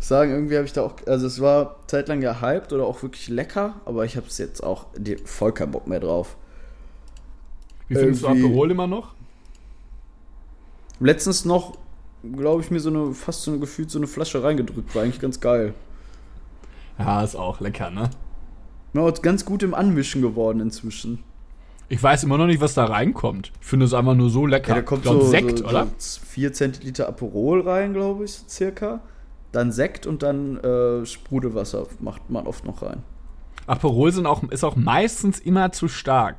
Sagen, 0.00 0.30
irgendwie 0.30 0.56
habe 0.56 0.66
ich 0.66 0.72
da 0.74 0.82
auch, 0.82 0.94
also 1.06 1.26
es 1.26 1.40
war 1.40 1.76
zeitlang 1.86 2.20
gehypt 2.20 2.72
oder 2.72 2.84
auch 2.84 3.02
wirklich 3.02 3.28
lecker, 3.28 3.80
aber 3.86 4.04
ich 4.04 4.16
habe 4.16 4.26
es 4.26 4.38
jetzt 4.38 4.62
auch 4.62 4.86
voll 5.24 5.52
keinen 5.52 5.72
Bock 5.72 5.86
mehr 5.88 6.00
drauf. 6.00 6.36
Wie 7.88 7.94
findest 7.96 8.22
du 8.22 8.26
Irgendwie- 8.28 8.44
Aperol 8.44 8.70
immer 8.70 8.86
noch? 8.86 9.14
Letztens 11.00 11.44
noch, 11.44 11.78
glaube 12.22 12.62
ich, 12.62 12.70
mir 12.70 12.80
so 12.80 12.90
eine, 12.90 13.14
fast 13.14 13.42
so 13.42 13.50
eine 13.50 13.60
gefühlt 13.60 13.90
so 13.90 13.98
eine 13.98 14.06
Flasche 14.06 14.42
reingedrückt, 14.42 14.94
war 14.94 15.02
eigentlich 15.02 15.20
ganz 15.20 15.40
geil. 15.40 15.74
Ja, 16.98 17.22
ist 17.22 17.36
auch 17.36 17.60
lecker, 17.60 17.90
ne? 17.90 18.10
Ja, 18.94 19.08
ist 19.08 19.22
ganz 19.22 19.44
gut 19.44 19.62
im 19.62 19.74
Anmischen 19.74 20.22
geworden 20.22 20.60
inzwischen. 20.60 21.22
Ich 21.90 22.02
weiß 22.02 22.24
immer 22.24 22.36
noch 22.36 22.46
nicht, 22.46 22.60
was 22.60 22.74
da 22.74 22.84
reinkommt. 22.84 23.52
Ich 23.60 23.66
finde 23.66 23.86
es 23.86 23.94
einfach 23.94 24.14
nur 24.14 24.28
so 24.28 24.44
lecker. 24.44 24.70
Ja, 24.70 24.74
da 24.76 24.82
kommt 24.82 25.02
glaub, 25.02 25.22
so, 25.22 25.28
Sekt, 25.28 25.58
so, 25.58 25.66
oder? 25.66 25.86
so 25.96 26.20
4 26.26 26.52
Zentiliter 26.52 27.08
Aperol 27.08 27.62
rein, 27.62 27.94
glaube 27.94 28.24
ich, 28.24 28.32
so 28.32 28.44
circa. 28.48 29.00
Dann 29.52 29.72
Sekt 29.72 30.06
und 30.06 30.22
dann 30.22 30.58
äh, 30.58 31.06
Sprudelwasser 31.06 31.86
macht 32.00 32.28
man 32.28 32.46
oft 32.46 32.66
noch 32.66 32.82
rein. 32.82 33.02
Aperol 33.66 34.12
sind 34.12 34.26
auch, 34.26 34.42
ist 34.50 34.64
auch 34.64 34.76
meistens 34.76 35.38
immer 35.38 35.72
zu 35.72 35.88
stark, 35.88 36.36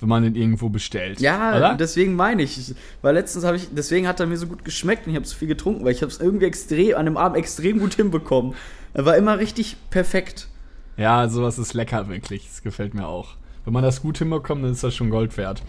wenn 0.00 0.08
man 0.08 0.22
den 0.22 0.34
irgendwo 0.34 0.68
bestellt. 0.68 1.20
Ja, 1.20 1.56
oder? 1.56 1.74
deswegen 1.74 2.16
meine 2.16 2.42
ich. 2.42 2.74
Weil 3.02 3.14
letztens 3.14 3.44
habe 3.44 3.56
ich, 3.56 3.68
deswegen 3.74 4.08
hat 4.08 4.18
er 4.18 4.26
mir 4.26 4.36
so 4.36 4.46
gut 4.46 4.64
geschmeckt 4.64 5.06
und 5.06 5.12
ich 5.12 5.16
habe 5.16 5.26
so 5.26 5.36
viel 5.36 5.48
getrunken, 5.48 5.84
weil 5.84 5.92
ich 5.92 6.02
habe 6.02 6.10
es 6.10 6.20
irgendwie 6.20 6.46
extrem, 6.46 6.96
an 6.96 7.04
dem 7.04 7.16
Abend 7.16 7.36
extrem 7.36 7.78
gut 7.78 7.94
hinbekommen. 7.94 8.54
Er 8.94 9.04
war 9.04 9.16
immer 9.16 9.38
richtig 9.38 9.76
perfekt. 9.90 10.48
Ja, 10.96 11.28
sowas 11.28 11.58
ist 11.58 11.74
lecker, 11.74 12.08
wirklich. 12.08 12.46
Das 12.48 12.62
gefällt 12.62 12.94
mir 12.94 13.06
auch. 13.06 13.36
Wenn 13.64 13.74
man 13.74 13.82
das 13.82 14.02
gut 14.02 14.18
hinbekommt, 14.18 14.64
dann 14.64 14.72
ist 14.72 14.82
das 14.82 14.94
schon 14.94 15.10
Gold 15.10 15.36
wert. 15.36 15.62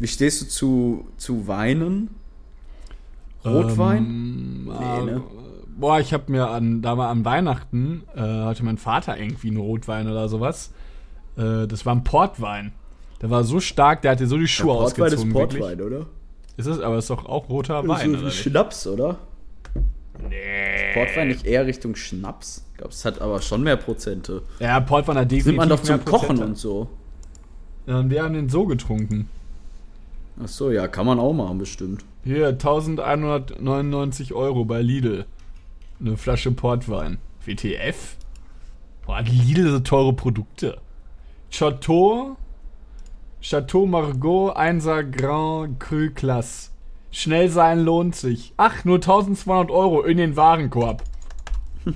Wie 0.00 0.08
stehst 0.08 0.42
du 0.42 0.46
zu, 0.46 1.08
zu 1.16 1.46
Weinen? 1.46 2.10
Rotwein? 3.44 4.04
Ähm, 4.04 4.64
Nee, 4.64 5.00
äh, 5.00 5.04
ne? 5.04 5.22
Boah, 5.76 5.98
ich 6.00 6.12
habe 6.12 6.30
mir 6.30 6.48
an, 6.50 6.82
da 6.82 6.94
mal 6.94 7.10
an 7.10 7.24
Weihnachten, 7.24 8.02
äh, 8.14 8.20
hatte 8.20 8.64
mein 8.64 8.76
Vater 8.76 9.18
irgendwie 9.18 9.48
einen 9.48 9.56
Rotwein 9.56 10.08
oder 10.08 10.28
sowas. 10.28 10.72
Äh, 11.36 11.66
das 11.66 11.86
war 11.86 11.94
ein 11.94 12.04
Portwein. 12.04 12.72
Der 13.20 13.30
war 13.30 13.44
so 13.44 13.60
stark, 13.60 14.02
der 14.02 14.12
hat 14.12 14.20
dir 14.20 14.26
so 14.26 14.38
die 14.38 14.48
Schuhe 14.48 14.74
Portwein 14.74 15.06
ist 15.08 15.14
ausgezogen. 15.14 15.32
Portwein, 15.32 15.78
wirklich. 15.78 15.98
oder? 16.00 16.06
Ist 16.56 16.66
es, 16.66 16.80
aber 16.80 16.98
ist 16.98 17.10
doch 17.10 17.26
auch 17.26 17.48
roter 17.48 17.86
Wein, 17.86 18.10
so 18.10 18.10
oder 18.10 18.20
wie 18.20 18.24
nicht? 18.26 18.38
Schnaps, 18.42 18.86
oder? 18.86 19.18
Nee. 20.28 20.92
Portwein 20.94 21.28
nicht 21.28 21.46
eher 21.46 21.66
Richtung 21.66 21.94
Schnaps? 21.96 22.64
Ich 22.72 22.78
glaube, 22.78 22.92
es 22.92 23.04
hat 23.04 23.20
aber 23.20 23.40
schon 23.40 23.62
mehr 23.62 23.76
Prozente. 23.76 24.42
Ja, 24.58 24.80
Portwein 24.80 25.16
hat 25.16 25.24
Das 25.24 25.28
definitiv 25.38 25.46
nimmt 25.46 25.58
man 25.58 25.68
doch 25.68 25.82
zum 25.82 26.04
Kochen 26.04 26.26
Prozente. 26.28 26.44
und 26.44 26.58
so. 26.58 26.88
Ja, 27.86 27.98
und 28.00 28.10
wir 28.10 28.22
haben 28.22 28.34
den 28.34 28.48
so 28.48 28.66
getrunken. 28.66 29.28
Ach 30.42 30.48
so, 30.48 30.70
ja, 30.70 30.88
kann 30.88 31.06
man 31.06 31.18
auch 31.18 31.32
machen, 31.32 31.58
bestimmt. 31.58 32.04
Hier, 32.24 32.48
1199 32.48 34.32
Euro 34.34 34.64
bei 34.64 34.80
Lidl. 34.82 35.26
Eine 36.00 36.16
Flasche 36.16 36.50
Portwein. 36.52 37.18
WTF? 37.44 38.16
Boah, 39.06 39.18
hat 39.18 39.28
Lidl 39.28 39.70
so 39.70 39.80
teure 39.80 40.12
Produkte. 40.12 40.78
Chateau. 41.50 42.36
Chateau 43.42 43.86
Margaux 43.86 44.52
1er 44.54 45.02
Grand 45.04 45.78
Cru 45.80 46.10
Classe. 46.14 46.70
Schnell 47.10 47.48
sein 47.48 47.80
lohnt 47.80 48.14
sich. 48.14 48.52
Ach, 48.56 48.84
nur 48.84 48.96
1200 48.96 49.70
Euro 49.70 50.02
in 50.02 50.16
den 50.18 50.36
Warenkorb. 50.36 51.02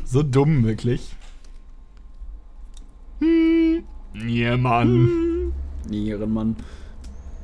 So 0.06 0.22
dumm, 0.22 0.64
wirklich. 0.64 1.14
Hm. 3.20 3.84
Ja, 4.26 4.56
Mann. 4.56 5.52
Nierenmann. 5.88 6.56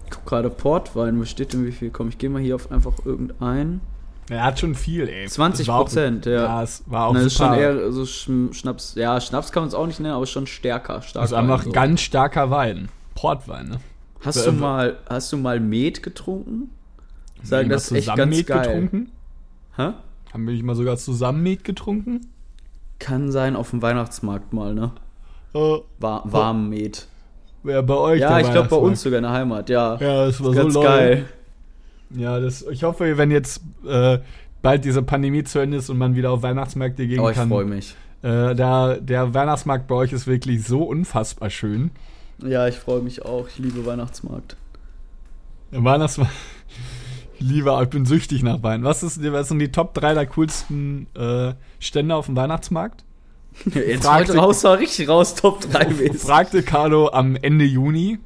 Ich 0.07 0.11
guck 0.11 0.25
gerade 0.25 0.49
Portwein, 0.49 1.21
wo 1.21 1.25
steht 1.27 1.53
denn 1.53 1.67
wie 1.67 1.73
viel? 1.73 1.91
Komm, 1.91 2.09
ich 2.09 2.17
gehe 2.17 2.31
mal 2.31 2.41
hier 2.41 2.55
auf 2.55 2.73
einfach 2.73 3.05
irgendein. 3.05 3.81
Er 4.31 4.45
hat 4.45 4.59
schon 4.61 4.75
viel, 4.75 5.09
ey. 5.09 5.27
20 5.29 5.67
Das 5.67 5.73
war 5.73 5.81
auch- 5.81 5.85
Prozent, 5.85 6.25
ja. 6.25 6.45
Ja, 6.45 6.63
es 6.63 6.83
war 6.87 7.09
auch 7.09 7.13
Na, 7.13 7.19
das 7.19 7.27
ist 7.33 7.39
super. 7.39 7.51
schon 7.51 7.59
eher 7.59 7.93
so 7.93 8.07
Schnaps. 8.07 8.95
Ja, 8.95 9.21
Schnaps 9.21 9.53
kann 9.53 9.65
man 9.65 9.69
es 9.69 9.75
auch 9.75 9.87
nicht 9.87 10.01
nennen, 10.01 10.15
aber 10.15 10.27
schon 10.27 10.47
stärker. 10.47 11.03
Stark 11.03 11.23
also 11.23 11.37
einfach 11.37 11.71
ganz 11.73 12.01
starker 12.01 12.51
Wein. 12.51 12.89
Portwein, 13.15 13.69
ne? 13.69 13.81
Hast 14.25 14.47
du 14.47 14.53
mal, 14.53 14.99
hast 15.09 15.33
du 15.33 15.37
mal 15.37 15.61
Met 15.61 16.03
getrunken? 16.03 16.71
Sagen, 17.43 17.69
das 17.71 17.91
ist 17.91 17.93
echt 18.09 18.17
ganz 18.17 18.37
Met 18.37 18.47
geil. 18.47 18.63
getrunken? 18.67 19.11
Hä? 19.77 19.93
Haben 20.33 20.47
wir 20.47 20.53
nicht 20.53 20.63
mal 20.63 20.75
sogar 20.77 20.97
zusammen 20.97 21.43
Met 21.43 21.65
getrunken? 21.65 22.27
Kann 22.99 23.33
sein 23.33 23.57
auf 23.57 23.71
dem 23.71 23.81
Weihnachtsmarkt 23.83 24.53
mal, 24.53 24.75
ne? 24.75 24.93
Äh, 25.55 25.79
War, 25.99 26.23
warm 26.31 26.69
Met. 26.69 27.09
wer 27.63 27.83
bei 27.83 27.95
euch 27.95 28.21
Ja, 28.21 28.37
der 28.39 28.47
ich 28.47 28.53
glaube 28.53 28.69
bei 28.69 28.77
uns 28.77 29.01
sogar 29.03 29.19
in 29.19 29.25
der 29.25 29.33
Heimat, 29.33 29.69
ja. 29.71 29.97
Ja, 29.97 30.27
das 30.27 30.43
war 30.45 30.53
Ganz 30.53 30.75
so 30.75 30.83
geil. 30.83 31.27
Ja, 32.11 32.39
das, 32.41 32.63
ich 32.71 32.83
hoffe, 32.85 33.17
wenn 33.17 33.31
jetzt 33.31 33.63
äh, 33.87 34.19
bald 34.63 34.85
diese 34.85 35.03
Pandemie 35.03 35.45
zu 35.45 35.59
Ende 35.61 35.79
ist 35.79 35.89
und 35.89 35.97
man 35.99 36.15
wieder 36.15 36.31
auf 36.31 36.43
Weihnachtsmärkte 36.43 37.07
gehen 37.07 37.21
Oh, 37.21 37.31
ich 37.31 37.37
kann. 37.37 37.49
freue 37.49 37.65
mich. 37.65 37.95
Äh, 38.23 38.55
da, 38.55 38.97
der 38.97 39.33
Weihnachtsmarkt 39.33 39.87
bei 39.89 39.95
euch 39.95 40.13
ist 40.13 40.27
wirklich 40.27 40.65
so 40.67 40.83
unfassbar 40.83 41.49
schön. 41.51 41.91
Ja, 42.45 42.69
ich 42.69 42.77
freue 42.77 43.01
mich 43.01 43.25
auch. 43.25 43.49
Ich 43.49 43.59
liebe 43.59 43.85
Weihnachtsmarkt. 43.87 44.57
Weihnachtsmarkt. 45.71 46.33
Lieber, 47.39 47.83
ich 47.83 47.89
bin 47.89 48.05
süchtig 48.05 48.43
nach 48.43 48.63
Wein. 48.63 48.85
Was, 48.85 49.03
ist, 49.03 49.23
was 49.33 49.49
sind 49.49 49.61
die 49.61 49.73
Top 49.73 49.95
3 49.95 50.15
der 50.15 50.27
coolsten 50.27 51.07
äh, 51.15 51.55
Stände 51.79 52.15
auf 52.15 52.27
dem 52.27 52.37
Weihnachtsmarkt? 52.37 53.05
Jetzt 53.75 54.05
Fragte- 54.05 54.37
raus, 54.37 54.65
richtig 54.65 55.09
raus, 55.09 55.35
Top 55.35 55.61
3 55.61 55.89
mäßig. 55.89 56.21
Fragte 56.21 56.63
Carlo 56.63 57.09
am 57.09 57.37
Ende 57.37 57.65
Juni. 57.65 58.19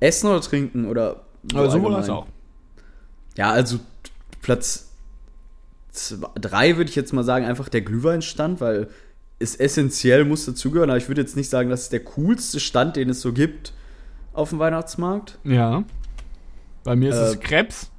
Essen 0.00 0.28
oder 0.28 0.40
trinken 0.40 0.86
oder 0.86 1.22
Aber 1.52 1.70
sowohl 1.70 1.94
als 1.96 2.08
auch. 2.08 2.26
Ja, 3.36 3.50
also 3.50 3.78
Platz 4.40 4.92
3 5.92 6.76
würde 6.76 6.90
ich 6.90 6.96
jetzt 6.96 7.12
mal 7.12 7.24
sagen, 7.24 7.44
einfach 7.44 7.68
der 7.68 7.80
Glühweinstand, 7.80 8.60
weil 8.60 8.88
es 9.38 9.56
essentiell 9.56 10.24
muss 10.24 10.46
dazugehören, 10.46 10.90
aber 10.90 10.98
ich 10.98 11.08
würde 11.08 11.20
jetzt 11.20 11.36
nicht 11.36 11.48
sagen, 11.48 11.70
das 11.70 11.82
ist 11.82 11.92
der 11.92 12.04
coolste 12.04 12.60
Stand, 12.60 12.96
den 12.96 13.10
es 13.10 13.20
so 13.20 13.32
gibt 13.32 13.72
auf 14.32 14.50
dem 14.50 14.58
Weihnachtsmarkt. 14.58 15.38
Ja. 15.44 15.84
Bei 16.84 16.96
mir 16.96 17.10
ist 17.10 17.16
Äh, 17.16 17.24
es 17.24 17.40
Krebs. 17.40 17.90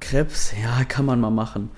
Krebs, 0.00 0.52
ja, 0.62 0.84
kann 0.84 1.06
man 1.06 1.20
mal 1.20 1.30
machen. 1.30 1.70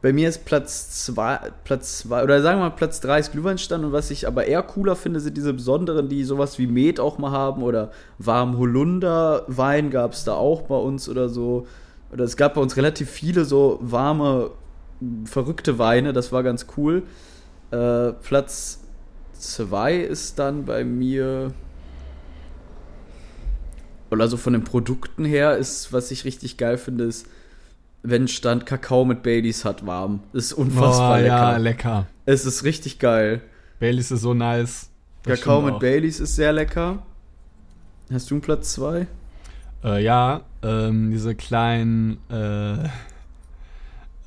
Bei 0.00 0.12
mir 0.12 0.28
ist 0.28 0.44
Platz 0.44 1.04
2, 1.06 1.38
Platz 1.64 1.98
zwei, 1.98 2.22
oder 2.22 2.40
sagen 2.40 2.60
wir 2.60 2.68
mal 2.68 2.76
Platz 2.76 3.00
3 3.00 3.18
ist 3.18 3.32
Glühweinstand 3.32 3.84
und 3.84 3.92
was 3.92 4.12
ich 4.12 4.28
aber 4.28 4.46
eher 4.46 4.62
cooler 4.62 4.94
finde, 4.94 5.18
sind 5.18 5.36
diese 5.36 5.52
besonderen, 5.52 6.08
die 6.08 6.22
sowas 6.22 6.56
wie 6.58 6.68
Met 6.68 7.00
auch 7.00 7.18
mal 7.18 7.32
haben 7.32 7.62
oder 7.64 7.90
warm 8.18 8.56
Holunder 8.58 9.42
Wein 9.48 9.90
gab 9.90 10.12
es 10.12 10.22
da 10.22 10.34
auch 10.34 10.62
bei 10.62 10.76
uns 10.76 11.08
oder 11.08 11.28
so. 11.28 11.66
Oder 12.12 12.24
es 12.24 12.36
gab 12.36 12.54
bei 12.54 12.60
uns 12.60 12.76
relativ 12.76 13.10
viele 13.10 13.44
so 13.44 13.78
warme, 13.82 14.52
verrückte 15.24 15.78
Weine, 15.78 16.12
das 16.12 16.30
war 16.30 16.44
ganz 16.44 16.66
cool. 16.76 17.02
Äh, 17.70 18.12
Platz 18.12 18.80
2 19.34 19.96
ist 19.96 20.38
dann 20.38 20.64
bei 20.64 20.84
mir. 20.84 21.52
Oder 24.10 24.28
so 24.28 24.36
von 24.36 24.54
den 24.54 24.64
Produkten 24.64 25.24
her 25.24 25.56
ist, 25.56 25.92
was 25.92 26.10
ich 26.10 26.24
richtig 26.24 26.56
geil 26.56 26.78
finde, 26.78 27.04
ist, 27.04 27.26
wenn 28.02 28.26
Stand 28.26 28.64
Kakao 28.64 29.04
mit 29.04 29.22
Baileys 29.22 29.64
hat, 29.64 29.86
warm. 29.86 30.20
Das 30.32 30.46
ist 30.46 30.52
unfassbar 30.54 31.16
Boah, 31.16 31.18
lecker. 31.18 31.28
ja, 31.28 31.56
lecker. 31.58 32.06
es 32.24 32.46
ist 32.46 32.64
richtig 32.64 32.98
geil. 32.98 33.42
Baileys 33.80 34.10
ist 34.10 34.22
so 34.22 34.32
nice. 34.32 34.88
Das 35.24 35.40
Kakao 35.40 35.60
mit 35.60 35.74
auch. 35.74 35.80
Baileys 35.80 36.20
ist 36.20 36.36
sehr 36.36 36.52
lecker. 36.52 37.02
Hast 38.10 38.30
du 38.30 38.36
einen 38.36 38.40
Platz 38.40 38.72
2? 38.74 39.06
Äh, 39.84 40.02
ja, 40.02 40.40
ähm, 40.62 41.10
diese 41.10 41.34
kleinen 41.34 42.18
äh, 42.30 42.88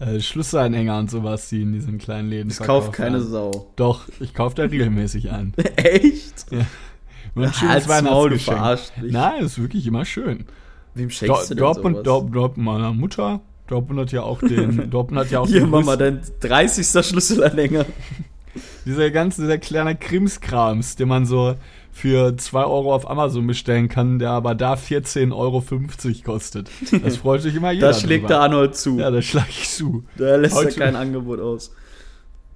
äh, 0.02 0.20
Schlüsselanhänger 0.20 0.98
und 0.98 1.12
sowas, 1.12 1.50
die 1.50 1.62
in 1.62 1.74
diesen 1.74 1.98
kleinen 1.98 2.30
Läden 2.30 2.50
Das 2.50 2.58
kauft 2.58 2.68
verkauft 2.68 2.94
keine 2.94 3.18
werden. 3.20 3.30
Sau. 3.30 3.72
Doch, 3.76 4.08
ich 4.20 4.34
kaufe 4.34 4.56
da 4.56 4.64
regelmäßig 4.64 5.30
ein. 5.32 5.54
Echt? 5.76 6.48
Nur 7.36 7.46
ein 7.46 7.54
schönes 7.54 7.88
Weihnachtsgeschenk. 7.88 8.58
verarscht. 8.58 8.92
Nein, 9.02 9.44
ist 9.44 9.60
wirklich 9.62 9.86
immer 9.86 10.04
schön. 10.06 10.46
Wem 10.96 11.10
Do 11.10 11.14
schenkst 11.14 11.44
du 11.52 11.56
denn 11.56 11.64
Dortmund, 11.64 11.96
sowas? 11.98 12.06
Dort, 12.06 12.36
Dortmund, 12.36 12.66
meiner 12.66 12.94
Mutter. 12.94 13.42
Dortmund 13.68 14.00
hat 14.02 14.12
ja 14.12 14.24
auch 14.24 14.40
den. 14.40 14.90
Dortmund 14.90 15.22
hat 15.22 15.32
ja 15.32 15.40
auch 15.40 15.48
Hier, 15.48 15.62
den 15.62 15.70
Mama, 15.70 15.96
dein 15.96 16.22
30. 16.42 17.06
Schlüsselanhänger. 17.06 17.86
Dieser 18.86 19.12
ganze, 19.12 19.44
dieser 19.44 19.60
kleine 19.60 19.96
Krimskrams, 19.96 20.98
den 20.98 21.08
man 21.08 21.26
so 21.26 21.56
für 21.92 22.36
2 22.38 22.64
Euro 22.64 22.94
auf 22.94 23.10
Amazon 23.10 23.46
bestellen 23.48 23.90
kann, 23.90 24.18
der 24.20 24.32
aber 24.32 24.56
da 24.56 24.74
14,50 24.76 25.34
Euro 25.36 25.64
kostet. 26.24 26.70
Das 27.04 27.18
freut 27.18 27.42
sich 27.42 27.56
immer 27.56 27.72
jeder. 27.72 27.88
Da 27.88 27.94
schlägt 27.94 28.30
der. 28.30 28.40
Arnold 28.40 28.76
zu. 28.76 28.98
Ja, 28.98 29.12
da 29.12 29.22
schlag 29.22 29.50
ich 29.50 29.70
zu. 29.70 30.04
Da 30.18 30.36
lässt 30.38 30.58
er 30.58 30.72
kein 30.72 30.96
Angebot 30.96 31.40
aus. 31.40 31.72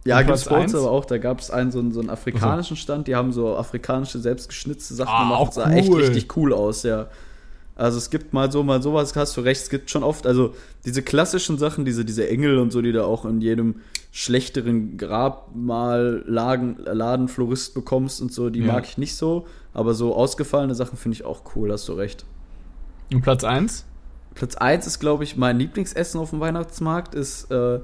Ja, 0.05 0.21
gibt's 0.21 0.43
Platz 0.43 0.53
bei 0.55 0.63
uns 0.63 0.75
aber 0.75 0.91
auch. 0.91 1.05
Da 1.05 1.17
gab 1.17 1.39
es 1.39 1.49
einen 1.51 1.71
so, 1.71 1.79
einen 1.79 1.91
so 1.91 1.99
einen 1.99 2.09
afrikanischen 2.11 2.77
Stand, 2.77 3.07
die 3.07 3.15
haben 3.15 3.31
so 3.33 3.55
afrikanische 3.57 4.19
selbstgeschnitzte 4.19 4.93
Sachen 4.93 5.09
Ah, 5.11 5.23
gemacht. 5.23 5.39
auch 5.41 5.51
sah 5.51 5.71
echt 5.71 5.89
cool. 5.89 6.01
richtig 6.01 6.37
cool 6.37 6.53
aus, 6.53 6.83
ja. 6.83 7.07
Also 7.75 7.97
es 7.97 8.09
gibt 8.09 8.33
mal 8.33 8.51
so, 8.51 8.63
mal 8.63 8.81
sowas, 8.81 9.13
hast 9.15 9.35
du 9.35 9.41
recht, 9.41 9.61
es 9.61 9.69
gibt 9.69 9.89
schon 9.89 10.03
oft, 10.03 10.25
also 10.25 10.53
diese 10.85 11.01
klassischen 11.01 11.57
Sachen, 11.57 11.83
diese, 11.83 12.05
diese 12.05 12.27
Engel 12.29 12.57
und 12.57 12.71
so, 12.71 12.81
die 12.81 12.93
da 12.93 13.03
auch 13.03 13.25
in 13.25 13.41
jedem 13.41 13.81
schlechteren 14.11 14.97
Grabmal 14.97 16.23
Laden, 16.25 16.77
Laden 16.85 17.27
Florist 17.27 17.73
bekommst 17.73 18.21
und 18.21 18.31
so, 18.31 18.49
die 18.49 18.61
Ja. 18.61 18.73
mag 18.73 18.85
ich 18.85 18.97
nicht 18.97 19.15
so. 19.15 19.45
Aber 19.73 19.93
so 19.93 20.15
ausgefallene 20.15 20.73
Sachen 20.73 20.97
finde 20.97 21.17
ich 21.17 21.25
auch 21.25 21.41
cool, 21.55 21.69
hast 21.71 21.89
du 21.89 21.93
recht. 21.93 22.23
Und 23.11 23.21
Platz 23.21 23.43
1? 23.43 23.83
Platz 24.35 24.55
1 24.55 24.87
ist, 24.87 24.99
glaube 24.99 25.25
ich, 25.25 25.35
mein 25.35 25.59
Lieblingsessen 25.59 26.19
auf 26.19 26.29
dem 26.29 26.39
Weihnachtsmarkt. 26.39 27.13
Es 27.13 27.43
äh, 27.51 27.79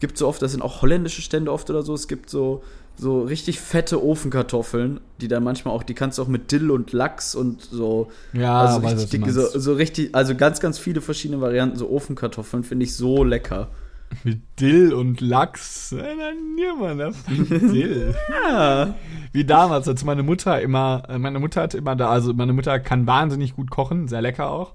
gibt 0.00 0.16
so 0.16 0.26
oft, 0.26 0.40
das 0.40 0.52
sind 0.52 0.62
auch 0.62 0.80
holländische 0.80 1.20
Stände 1.20 1.52
oft 1.52 1.68
oder 1.68 1.82
so. 1.82 1.92
Es 1.92 2.08
gibt 2.08 2.30
so, 2.30 2.62
so 2.98 3.22
richtig 3.22 3.60
fette 3.60 4.02
Ofenkartoffeln, 4.02 5.00
die 5.20 5.28
dann 5.28 5.44
manchmal 5.44 5.72
auch, 5.72 5.84
die 5.84 5.94
kannst 5.94 6.18
du 6.18 6.22
auch 6.22 6.28
mit 6.28 6.50
Dill 6.50 6.70
und 6.70 6.92
Lachs 6.92 7.34
und 7.34 7.62
so. 7.62 8.10
Ja, 8.32 8.60
also 8.60 8.82
weiß, 8.82 8.94
richtig 8.94 9.20
du 9.20 9.26
dicke, 9.26 9.32
so, 9.32 9.58
so 9.58 9.72
richtig, 9.74 10.14
also 10.14 10.34
ganz, 10.34 10.58
ganz 10.58 10.78
viele 10.78 11.00
verschiedene 11.00 11.40
Varianten. 11.40 11.76
So 11.76 11.88
Ofenkartoffeln 11.90 12.64
finde 12.64 12.84
ich 12.84 12.96
so 12.96 13.22
lecker. 13.22 13.68
Mit 14.24 14.40
Dill 14.58 14.92
und 14.94 15.20
Lachs. 15.20 15.92
Äh, 15.92 15.98
dann 15.98 16.54
niemand 16.56 17.00
das. 17.00 17.16
Dill. 17.26 18.14
Ja. 18.48 18.94
Wie 19.32 19.44
damals, 19.44 19.86
als 19.86 20.04
meine 20.04 20.22
Mutter 20.22 20.60
immer, 20.60 21.02
äh, 21.08 21.18
meine 21.18 21.38
Mutter 21.38 21.62
hat 21.62 21.74
immer 21.74 21.94
da, 21.94 22.08
also 22.08 22.32
meine 22.32 22.52
Mutter 22.52 22.80
kann 22.80 23.06
wahnsinnig 23.06 23.54
gut 23.54 23.70
kochen, 23.70 24.08
sehr 24.08 24.22
lecker 24.22 24.50
auch. 24.50 24.72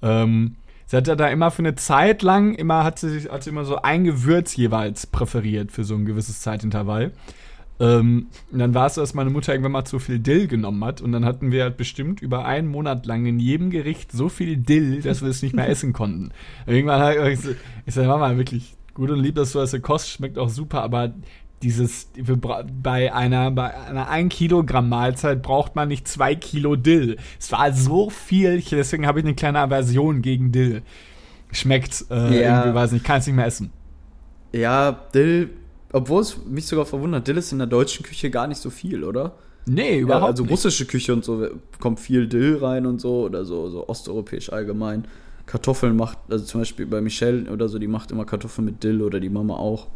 Ähm, 0.00 0.56
sie 0.86 0.96
hat 0.96 1.06
ja 1.06 1.14
da 1.14 1.28
immer 1.28 1.50
für 1.50 1.60
eine 1.60 1.74
Zeit 1.74 2.22
lang, 2.22 2.54
immer 2.54 2.82
hat 2.82 2.98
sie, 2.98 3.28
hat 3.28 3.44
sie 3.44 3.50
immer 3.50 3.66
so 3.66 3.82
ein 3.82 4.04
Gewürz 4.04 4.56
jeweils 4.56 5.06
präferiert 5.06 5.70
für 5.70 5.84
so 5.84 5.94
ein 5.94 6.06
gewisses 6.06 6.40
Zeitintervall. 6.40 7.12
Ähm, 7.80 8.26
und 8.52 8.58
dann 8.58 8.74
war 8.74 8.86
es 8.86 8.94
so, 8.94 9.00
dass 9.00 9.14
meine 9.14 9.30
Mutter 9.30 9.52
irgendwann 9.52 9.72
mal 9.72 9.84
zu 9.84 9.98
viel 9.98 10.18
Dill 10.18 10.46
genommen 10.46 10.84
hat 10.84 11.00
und 11.00 11.12
dann 11.12 11.24
hatten 11.24 11.50
wir 11.52 11.64
halt 11.64 11.76
bestimmt 11.76 12.20
über 12.22 12.44
einen 12.44 12.68
Monat 12.68 13.06
lang 13.06 13.26
in 13.26 13.38
jedem 13.40 13.70
Gericht 13.70 14.12
so 14.12 14.28
viel 14.28 14.56
Dill, 14.56 15.00
dass 15.02 15.22
wir 15.22 15.28
es 15.28 15.42
nicht 15.42 15.54
mehr 15.54 15.68
essen 15.70 15.92
konnten. 15.92 16.30
Und 16.66 16.74
irgendwann 16.74 17.00
habe 17.00 17.32
ich 17.32 17.40
gesagt, 17.40 17.60
ich 17.86 17.94
sag, 17.94 18.06
Mama, 18.06 18.36
wirklich 18.36 18.74
gut 18.94 19.10
und 19.10 19.20
lieb, 19.20 19.34
dass 19.36 19.52
du 19.52 19.58
das 19.58 19.80
kostest, 19.82 20.14
schmeckt 20.16 20.38
auch 20.38 20.50
super, 20.50 20.82
aber 20.82 21.12
dieses, 21.62 22.08
bei 22.82 23.14
einer, 23.14 23.50
bei 23.52 23.72
einer 23.86 24.08
1 24.08 24.34
Kilogramm 24.34 24.88
Mahlzeit 24.88 25.42
braucht 25.42 25.76
man 25.76 25.88
nicht 25.88 26.08
2 26.08 26.34
Kilo 26.34 26.74
Dill. 26.76 27.16
Es 27.38 27.52
war 27.52 27.72
so 27.72 28.10
viel, 28.10 28.60
deswegen 28.60 29.06
habe 29.06 29.20
ich 29.20 29.24
eine 29.24 29.34
kleine 29.34 29.60
Aversion 29.60 30.22
gegen 30.22 30.50
Dill. 30.52 30.82
Schmeckt, 31.52 32.04
äh, 32.10 32.14
Ja. 32.42 32.58
irgendwie, 32.60 32.74
weiß 32.74 32.92
nicht, 32.92 33.04
kann 33.04 33.18
es 33.20 33.26
nicht 33.26 33.36
mehr 33.36 33.46
essen. 33.46 33.70
Ja, 34.52 34.92
Dill, 35.14 35.50
obwohl 35.92 36.22
es 36.22 36.36
mich 36.46 36.66
sogar 36.66 36.86
verwundert, 36.86 37.26
Dill 37.28 37.36
ist 37.36 37.52
in 37.52 37.58
der 37.58 37.66
deutschen 37.66 38.04
Küche 38.04 38.30
gar 38.30 38.46
nicht 38.46 38.60
so 38.60 38.70
viel, 38.70 39.04
oder? 39.04 39.32
Nee, 39.66 39.96
Ja, 39.96 39.98
überhaupt 40.00 40.24
also 40.32 40.42
nicht. 40.42 40.52
russische 40.52 40.86
Küche 40.86 41.12
und 41.12 41.24
so 41.24 41.46
kommt 41.78 42.00
viel 42.00 42.26
Dill 42.26 42.56
rein 42.56 42.84
und 42.86 43.00
so 43.00 43.24
oder 43.24 43.44
so, 43.44 43.68
so 43.70 43.88
osteuropäisch 43.88 44.52
allgemein. 44.52 45.04
Kartoffeln 45.46 45.96
macht, 45.96 46.18
also 46.28 46.44
zum 46.44 46.60
Beispiel 46.62 46.86
bei 46.86 47.00
Michelle 47.00 47.50
oder 47.50 47.68
so, 47.68 47.78
die 47.78 47.86
macht 47.88 48.10
immer 48.10 48.24
Kartoffeln 48.24 48.64
mit 48.64 48.82
Dill 48.82 49.02
oder 49.02 49.20
die 49.20 49.28
Mama 49.28 49.54
auch. 49.56 49.88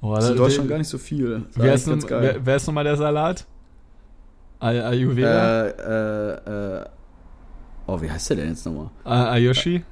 Oh, 0.00 0.14
Das 0.14 0.24
ist 0.24 0.30
in 0.32 0.36
Deutschland 0.36 0.68
gar 0.68 0.78
nicht 0.78 0.88
so 0.88 0.98
viel. 0.98 1.42
Wer 1.54 1.74
ist, 1.74 1.86
nun, 1.86 2.02
wer, 2.08 2.44
wer 2.44 2.56
ist 2.56 2.66
nochmal 2.66 2.84
der 2.84 2.96
Salat? 2.96 3.46
Ay 4.60 4.80
Ayurveda? 4.80 5.66
Äh, 5.66 5.70
äh, 5.70 6.80
äh, 6.80 6.84
oh, 7.86 8.00
wie 8.00 8.10
heißt 8.10 8.30
der 8.30 8.36
denn 8.38 8.48
jetzt 8.50 8.66
nochmal? 8.66 8.90
Ay 9.04 9.46
Ayoshi? 9.46 9.82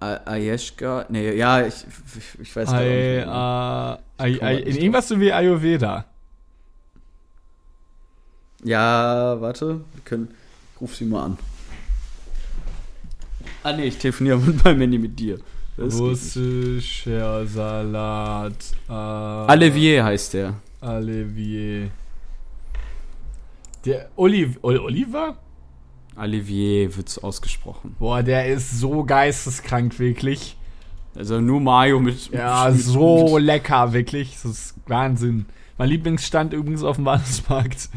Ayeshka? 0.00 1.06
Nee, 1.08 1.34
ja, 1.34 1.66
ich, 1.66 1.84
ich, 2.40 2.56
weiß 2.56 2.70
gar 2.70 2.80
nicht. 2.80 2.90
äh, 4.18 4.60
irgendwas 4.60 5.08
so 5.08 5.20
wie 5.20 5.32
Ayurveda. 5.32 6.06
Ja, 8.64 9.40
warte, 9.40 9.80
wir 9.92 10.02
können, 10.04 10.28
ich 10.74 10.80
ruf 10.80 10.96
sie 10.96 11.04
mal 11.04 11.24
an. 11.24 11.38
Ah, 13.62 13.72
nee, 13.72 13.84
ich 13.84 13.98
telefoniere 13.98 14.38
mit 14.38 14.64
meinem 14.64 14.80
Handy 14.80 14.98
mit 14.98 15.18
dir. 15.18 15.38
Das. 15.76 15.94
Russischer 15.98 17.46
Salat. 17.46 18.54
Äh, 18.88 18.92
Olivier 18.92 20.04
heißt 20.04 20.34
der. 20.34 20.54
Olivier. 20.80 21.90
Der 23.84 24.10
Oliv 24.16 24.58
Ol 24.62 24.78
Oliver? 24.78 25.36
Olivier 26.20 26.96
wird's 26.96 27.18
ausgesprochen. 27.18 27.96
Boah, 27.98 28.22
der 28.22 28.46
ist 28.46 28.78
so 28.78 29.04
geisteskrank, 29.04 29.98
wirklich. 29.98 30.56
Also 31.16 31.40
nur 31.40 31.60
Mayo 31.60 31.98
mit. 31.98 32.30
Ja, 32.30 32.70
mit, 32.70 32.82
so 32.82 33.36
Mit, 33.36 33.44
lecker, 33.44 33.92
wirklich. 33.92 34.34
Das 34.34 34.44
ist 34.44 34.74
Wahnsinn. 34.86 35.46
Mein 35.78 35.88
Lieblingsstand 35.88 36.52
übrigens 36.52 36.82
auf 36.82 36.96
dem 36.96 37.06
Weihnachtsmarkt 37.06 37.88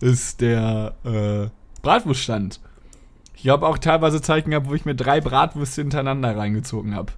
ist 0.00 0.40
der 0.40 0.94
äh, 1.04 1.48
Bratwurststand. 1.82 2.60
Ich 3.36 3.48
habe 3.48 3.66
auch 3.66 3.78
teilweise 3.78 4.20
Zeiten 4.20 4.50
gehabt, 4.50 4.68
wo 4.68 4.74
ich 4.74 4.84
mir 4.84 4.96
drei 4.96 5.20
Bratwürste 5.20 5.82
hintereinander 5.82 6.36
reingezogen 6.36 6.94
habe. 6.94 7.12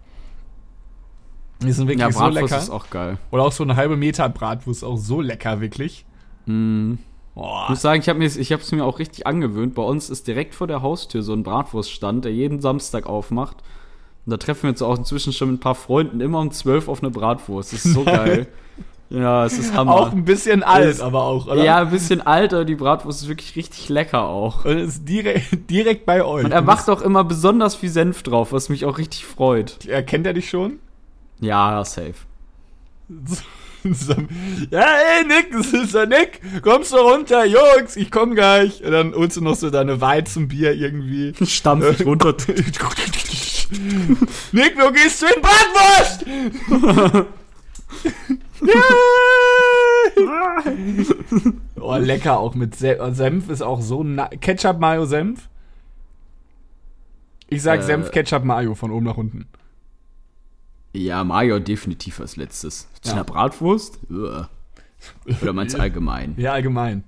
Die 1.63 1.73
sind 1.73 1.89
wirklich 1.89 2.01
ja, 2.01 2.13
so 2.13 2.21
Bratwurst 2.21 2.53
lecker. 2.53 2.63
ist 2.63 2.71
auch 2.71 2.91
geil. 2.91 3.19
Oder 3.31 3.45
auch 3.45 3.53
so 3.53 3.65
eine 3.65 3.77
halbe 3.77 3.97
Meter 3.97 4.29
Bratwurst, 4.29 4.85
auch 4.85 4.97
so 4.97 5.21
lecker, 5.21 5.61
wirklich. 5.61 6.05
Mm. 6.47 6.95
Boah. 7.35 7.63
Ich 7.65 7.71
muss 7.71 7.83
sagen, 7.83 8.01
ich 8.01 8.09
habe 8.09 8.25
es 8.63 8.73
mir 8.73 8.85
auch 8.85 8.99
richtig 8.99 9.27
angewöhnt. 9.27 9.75
Bei 9.75 9.83
uns 9.83 10.11
ist 10.11 10.27
direkt 10.27 10.55
vor 10.55 10.67
der 10.67 10.83
Haustür 10.83 11.23
so 11.23 11.33
ein 11.33 11.43
Bratwurststand, 11.43 12.25
der 12.25 12.33
jeden 12.33 12.61
Samstag 12.61 13.07
aufmacht. 13.07 13.59
Und 14.27 14.33
da 14.33 14.37
treffen 14.37 14.65
wir 14.65 14.71
uns 14.71 14.83
auch 14.83 14.99
inzwischen 14.99 15.33
schon 15.33 15.51
mit 15.53 15.59
ein 15.59 15.61
paar 15.61 15.75
Freunden 15.75 16.21
immer 16.21 16.41
um 16.41 16.51
12 16.51 16.89
auf 16.89 17.03
eine 17.03 17.11
Bratwurst. 17.11 17.73
Das 17.73 17.85
ist 17.85 17.95
so 17.95 18.05
geil. 18.05 18.47
Ja, 19.09 19.45
es 19.45 19.59
ist 19.59 19.75
Hammer. 19.75 19.93
Auch 19.95 20.13
ein 20.13 20.25
bisschen 20.25 20.63
alt, 20.63 20.89
Ist- 20.89 21.01
aber 21.01 21.23
auch, 21.25 21.47
oder? 21.47 21.65
ja, 21.65 21.79
ein 21.79 21.91
bisschen 21.91 22.21
alter, 22.25 22.65
die 22.65 22.77
Bratwurst 22.77 23.23
ist 23.23 23.29
wirklich 23.29 23.57
richtig 23.57 23.89
lecker 23.89 24.23
auch. 24.29 24.65
Und 24.65 24.79
ist 24.79 25.09
direkt, 25.09 25.49
direkt 25.71 26.07
bei 26.07 26.25
euch. 26.25 26.45
Und 26.45 26.53
er 26.53 26.63
macht 26.63 26.89
auch 26.89 27.01
immer 27.03 27.25
besonders 27.25 27.75
viel 27.75 27.89
Senf 27.89 28.23
drauf, 28.23 28.53
was 28.53 28.69
mich 28.69 28.85
auch 28.85 28.99
richtig 28.99 29.25
freut. 29.27 29.85
Erkennt 29.87 30.27
er 30.27 30.33
dich 30.35 30.49
schon? 30.49 30.79
Ja, 31.41 31.85
safe. 31.85 32.15
Ja, 34.71 34.81
ey, 34.81 35.27
Nick, 35.27 35.53
das 35.53 35.73
ist 35.73 35.95
der 35.95 36.07
Nick. 36.07 36.41
Kommst 36.63 36.93
du 36.93 36.97
runter, 36.97 37.45
Jungs, 37.45 37.97
ich 37.97 38.11
komm 38.11 38.35
gleich. 38.35 38.83
Und 38.85 38.93
dann 38.93 39.15
holst 39.15 39.37
du 39.37 39.41
noch 39.41 39.57
so 39.57 39.71
deine 39.71 40.01
Weizenbier 40.01 40.73
irgendwie. 40.75 41.33
Stampf 41.47 42.01
ich 42.01 42.07
runter. 42.07 42.35
Nick, 44.53 44.77
wo 44.77 44.91
gehst 44.93 45.23
du 45.23 45.27
in 45.27 45.41
Bratwurst? 45.41 46.27
oh, 51.81 51.97
lecker 51.97 52.39
auch 52.39 52.55
mit 52.55 52.77
Se 52.77 53.03
und 53.03 53.15
Senf 53.15 53.49
ist 53.49 53.63
auch 53.63 53.81
so 53.81 54.05
Ketchup, 54.41 54.79
Mayo, 54.81 55.07
Senf. 55.07 55.49
Ich 57.49 57.63
sag 57.63 57.81
Äh. 57.81 57.85
Senf, 57.85 58.11
Ketchup, 58.11 58.45
Mayo 58.45 58.75
von 58.75 58.91
oben 58.91 59.07
nach 59.07 59.17
unten. 59.17 59.47
Ja, 60.93 61.23
Mayo 61.25 61.59
definitiv 61.59 62.21
als 62.21 62.37
letztes. 62.37 62.89
Zu 63.01 63.09
Ja. 63.11 63.15
einer 63.15 63.25
Bratwurst? 63.25 63.99
Uah. 64.11 64.49
Oder 65.43 65.53
meinst 65.53 65.75
du 65.77 65.81
allgemein? 65.81 66.35
Ja, 66.37 66.53
allgemein. 66.53 67.05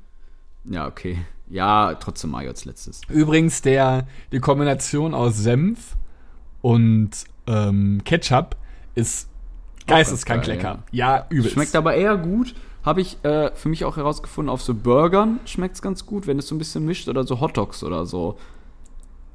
Ja, 0.64 0.86
okay. 0.86 1.18
Ja, 1.48 1.94
trotzdem 1.94 2.30
Mayo 2.30 2.50
als 2.50 2.64
letztes. 2.64 3.00
Übrigens, 3.08 3.60
der, 3.62 4.06
die 4.30 4.40
Kombination 4.40 5.12
aus 5.14 5.36
Senf 5.38 5.96
und 6.62 7.10
ähm, 7.46 8.00
Ketchup 8.04 8.56
ist 8.94 9.28
geisteskrank 9.86 10.44
geil, 10.44 10.56
lecker. 10.56 10.82
Ja, 10.92 11.26
übelst. 11.28 11.52
Schmeckt 11.54 11.74
aber 11.76 11.94
eher 11.94 12.16
gut. 12.16 12.54
Habe 12.84 13.00
ich 13.00 13.22
äh, 13.24 13.50
für 13.54 13.68
mich 13.68 13.84
auch 13.84 13.96
herausgefunden, 13.96 14.50
auf 14.50 14.62
so 14.62 14.74
Burgern 14.74 15.38
schmeckt 15.44 15.76
es 15.76 15.82
ganz 15.82 16.06
gut, 16.06 16.26
wenn 16.26 16.38
es 16.38 16.48
so 16.48 16.54
ein 16.54 16.58
bisschen 16.58 16.84
mischt 16.84 17.08
oder 17.08 17.24
so 17.24 17.40
Hotdogs 17.40 17.84
oder 17.84 18.06
so. 18.06 18.38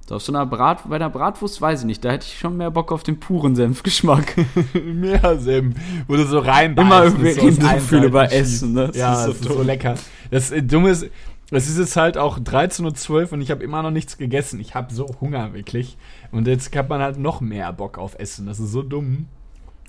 So 0.07 0.15
auf 0.15 0.21
so 0.21 0.31
einer 0.31 0.45
Brat, 0.45 0.87
bei 0.87 0.95
einer 0.95 1.09
Bratwurst 1.09 1.59
weiß 1.61 1.81
ich 1.81 1.85
nicht, 1.85 2.05
da 2.05 2.11
hätte 2.11 2.25
ich 2.25 2.39
schon 2.39 2.55
mehr 2.55 2.71
Bock 2.71 2.93
auf 2.93 3.03
den 3.03 3.19
puren 3.19 3.57
Senfgeschmack. 3.57 4.35
mehr 4.73 5.37
Senf, 5.37 5.75
wo 6.07 6.15
du 6.15 6.25
so 6.25 6.39
rein 6.39 6.77
Immer, 6.77 7.03
reden 7.03 7.59
so 7.59 7.79
viel 7.79 8.03
über 8.05 8.31
Essen, 8.31 8.73
ne? 8.73 8.87
Das 8.87 8.95
Ja, 8.95 9.13
ist 9.13 9.27
das 9.27 9.39
so 9.39 9.49
ist 9.49 9.57
so 9.57 9.63
lecker. 9.63 9.95
Das 10.31 10.51
äh, 10.51 10.63
Dumme 10.63 10.91
ist, 10.91 11.07
es 11.51 11.67
ist 11.67 11.77
jetzt 11.77 11.97
halt 11.97 12.17
auch 12.17 12.39
13.12 12.39 13.09
Uhr 13.09 13.33
und 13.33 13.41
ich 13.41 13.51
habe 13.51 13.63
immer 13.65 13.83
noch 13.83 13.91
nichts 13.91 14.17
gegessen. 14.17 14.61
Ich 14.61 14.75
habe 14.75 14.93
so 14.93 15.07
Hunger, 15.19 15.53
wirklich. 15.53 15.97
Und 16.31 16.47
jetzt 16.47 16.73
hat 16.73 16.87
man 16.87 17.01
halt 17.01 17.17
noch 17.17 17.41
mehr 17.41 17.73
Bock 17.73 17.97
auf 17.97 18.17
Essen. 18.17 18.45
Das 18.47 18.59
ist 18.59 18.71
so 18.71 18.83
dumm. 18.83 19.27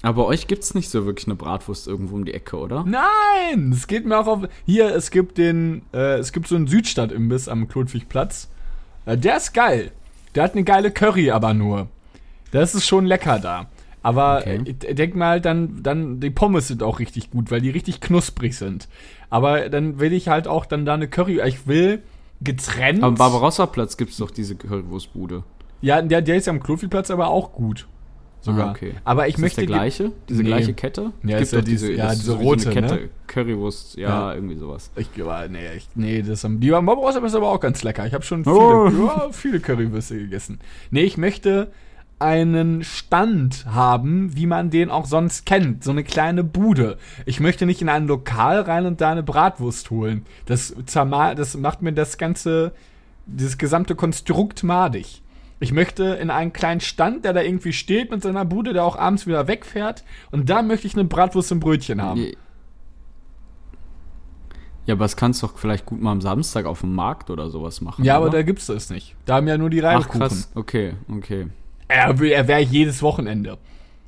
Aber 0.03 0.27
euch 0.27 0.49
gibt's 0.49 0.75
nicht 0.75 0.91
so 0.91 1.07
wirklich 1.07 1.27
eine 1.27 1.37
Bratwurst 1.37 1.87
irgendwo 1.87 2.17
um 2.17 2.25
die 2.25 2.35
Ecke, 2.35 2.57
oder? 2.57 2.85
Nein, 2.85 3.73
es 3.73 3.87
geht 3.87 4.05
mir 4.05 4.19
auch 4.19 4.27
auf. 4.27 4.49
Hier, 4.67 4.95
es 4.95 5.13
gibt 5.13 5.39
den, 5.39 5.83
äh, 5.93 6.19
es 6.19 6.33
gibt 6.33 6.49
so 6.49 6.57
einen 6.57 6.67
Südstadt-Imbiss 6.67 7.49
am 7.49 7.69
Klotwigplatz. 7.69 8.49
Äh, 9.07 9.17
der 9.17 9.37
ist 9.37 9.55
geil. 9.55 9.93
Der 10.39 10.45
hat 10.45 10.53
eine 10.53 10.63
geile 10.63 10.93
Curry, 10.93 11.33
aber 11.33 11.53
nur. 11.53 11.89
Das 12.53 12.77
ist 12.77 12.87
schon 12.87 13.07
lecker 13.07 13.41
da. 13.41 13.67
Aber 14.05 14.39
Okay. 14.39 14.61
ich 14.65 14.95
denk 14.95 15.17
mal, 15.17 15.41
dann, 15.41 15.83
dann, 15.83 16.21
die 16.21 16.31
Pommes 16.31 16.69
sind 16.69 16.85
auch 16.85 17.01
richtig 17.01 17.33
gut, 17.33 17.51
weil 17.51 17.61
die 17.61 17.71
richtig 17.71 18.01
knusprig 18.01 18.57
sind. 18.57 18.87
Aber 19.31 19.69
dann 19.69 19.99
will 19.99 20.13
ich 20.13 20.29
halt 20.29 20.47
auch 20.47 20.65
dann 20.65 20.85
da 20.87 20.95
eine 20.95 21.09
Curry. 21.09 21.41
Ich 21.45 21.67
will 21.67 22.05
getrennt. 22.41 23.03
Am 23.03 23.17
Barbarossa-Platz 23.17 23.97
gibt's 23.97 24.19
doch 24.19 24.31
diese 24.31 24.55
Currywurstbude. 24.55 25.43
ja, 25.81 26.01
der, 26.03 26.23
der 26.23 26.37
ist 26.37 26.47
am 26.49 26.63
Klotwigplatz 26.63 27.11
aber 27.11 27.31
auch 27.31 27.53
gut. 27.53 27.89
Sogar. 28.41 28.69
Ah, 28.69 28.71
okay. 28.71 28.95
Aber 29.05 29.27
ich 29.29 29.35
Ist 29.35 29.41
möchte. 29.41 29.61
das 29.63 29.67
der 29.69 29.77
gleiche? 29.77 30.13
Diese 30.29 30.43
Nee. 30.43 30.49
gleiche 30.49 30.73
Kette? 30.75 31.13
Ja, 31.25 31.37
Es 31.39 31.43
ist 31.49 31.53
ja 31.55 31.61
diese- 31.61 31.93
ja, 31.93 32.15
diese 32.15 32.35
rote, 32.37 32.63
so 32.63 32.71
eine 32.71 32.81
Kette. 32.81 32.95
ne? 32.95 33.09
Currywurst, 33.27 33.97
ja, 33.97 34.09
Ja. 34.09 34.35
irgendwie 34.35 34.57
sowas. 34.57 34.91
Ich, 34.97 35.09
nee, 35.17 35.59
ich, 35.77 35.89
nee, 35.97 36.23
das 36.23 36.45
am, 36.45 36.61
die 36.61 36.73
am 36.73 36.87
Barbarossa 36.87 37.19
ist 37.19 37.35
aber 37.35 37.49
auch 37.51 37.61
ganz 37.61 37.83
lecker. 37.83 38.07
Ich 38.07 38.15
habe 38.15 38.25
schon 38.25 38.45
viele, 38.45 38.57
Oh. 38.57 38.89
ja, 38.89 39.29
viele 39.33 39.61
Currywürste 39.61 40.17
gegessen. 40.19 40.61
Nee, 40.91 41.03
ich 41.03 41.19
möchte 41.19 41.71
einen 42.21 42.83
Stand 42.85 43.67
haben, 43.67 44.35
wie 44.37 44.47
man 44.47 44.71
den 44.71 44.91
auch 44.91 45.07
sonst 45.07 45.47
kennt. 45.47 45.85
So 45.85 45.91
eine 45.93 46.03
kleine 46.03 46.43
Bude. 46.43 46.99
Ich 47.27 47.39
möchte 47.41 47.65
nicht 47.67 47.81
in 47.83 47.89
ein 47.89 48.07
Lokal 48.09 48.61
rein 48.63 48.87
und 48.87 49.01
da 49.01 49.11
eine 49.13 49.23
Bratwurst 49.23 49.91
holen. 49.91 50.25
Das, 50.47 50.75
das 50.87 51.57
macht 51.57 51.83
mir 51.83 51.93
das 51.93 52.19
ganze, 52.19 52.73
dieses 53.27 53.57
gesamte 53.59 53.95
Konstrukt 53.95 54.65
madig. 54.65 55.23
Ich 55.61 55.73
möchte 55.73 56.05
in 56.05 56.31
einen 56.31 56.53
kleinen 56.53 56.81
Stand, 56.81 57.25
der 57.25 57.33
da 57.33 57.43
irgendwie 57.43 57.73
steht 57.73 58.11
mit 58.11 58.23
seiner 58.23 58.45
Bude, 58.45 58.73
der 58.73 58.85
auch 58.85 58.97
abends 58.97 59.27
wieder 59.27 59.49
wegfährt. 59.49 60.05
Und 60.31 60.49
da 60.49 60.63
möchte 60.63 60.87
ich 60.87 60.95
eine 60.95 61.05
Bratwurst 61.05 61.51
im 61.51 61.61
Brötchen 61.61 62.01
haben. 62.01 62.29
Ja, 64.87 64.95
aber 64.95 65.05
das 65.05 65.17
kannst 65.17 65.43
du 65.43 65.49
doch 65.49 65.59
vielleicht 65.59 65.85
gut 65.85 66.01
mal 66.01 66.13
am 66.13 66.21
Samstag 66.21 66.65
auf 66.65 66.81
dem 66.81 66.95
Markt 66.95 67.29
oder 67.29 67.51
sowas 67.51 67.81
machen. 67.81 68.05
Ja, 68.05 68.17
aber 68.17 68.27
oder? 68.27 68.39
da 68.39 68.43
gibt's 68.43 68.67
das 68.67 68.89
nicht. 68.89 69.17
Da 69.27 69.37
haben 69.37 69.49
ja 69.49 69.59
nur 69.59 69.69
die 69.69 69.83
Ach 69.83 69.97
Reibekuchen. 69.97 70.21
krass, 70.21 70.51
okay, 70.55 70.95
okay. 71.11 71.49
Er, 71.89 72.19
er 72.21 72.49
wäre 72.49 72.61
jedes 72.61 73.03
Wochenende. 73.03 73.59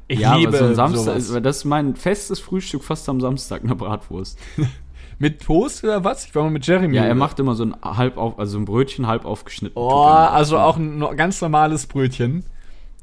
Ich 0.09 0.21
ja, 0.21 0.37
liebe 0.37 0.57
aber 0.57 0.69
so 0.69 0.75
Samstag, 0.75 1.21
sowas. 1.21 1.43
das 1.43 1.59
ist 1.59 1.65
mein 1.67 1.97
festes 1.97 2.41
Frühstück 2.41 2.83
fast 2.83 3.09
am 3.09 3.21
Samstag, 3.21 3.63
eine 3.63 3.75
Bratwurst. 3.75 4.39
Mit 5.21 5.43
Toast 5.43 5.85
oder 5.85 6.03
was? 6.03 6.25
Ich 6.25 6.35
war 6.35 6.45
mal 6.45 6.51
mit 6.51 6.67
Jeremy. 6.67 6.97
Ja, 6.97 7.05
er 7.05 7.15
macht 7.15 7.39
immer 7.39 7.55
so 7.55 7.65
ein 7.65 7.77
halb 7.83 8.17
auf, 8.17 8.39
also 8.39 8.59
ein 8.59 8.65
Brötchen 8.65 9.07
halb 9.07 9.27
aufgeschnitten. 9.27 9.77
Oh, 9.77 10.01
also 10.01 10.59
auch 10.59 10.79
ein 10.79 10.99
ganz 11.15 11.43
normales 11.43 11.87
Brötchen. 11.87 12.43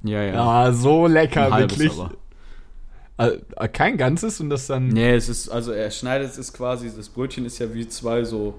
Ja, 0.01 0.23
ja. 0.23 0.33
Ja, 0.33 0.73
so 0.73 1.05
lecker, 1.05 1.55
wirklich. 1.55 1.91
Äh, 3.17 3.67
kein 3.71 3.97
ganzes 3.97 4.41
und 4.41 4.49
das 4.49 4.65
dann. 4.65 4.87
Nee, 4.87 5.13
es 5.13 5.29
ist, 5.29 5.49
also 5.49 5.71
er 5.71 5.91
schneidet 5.91 6.35
es 6.35 6.51
quasi, 6.53 6.91
das 6.95 7.07
Brötchen 7.09 7.45
ist 7.45 7.59
ja 7.59 7.71
wie 7.75 7.87
zwei 7.87 8.23
so 8.23 8.55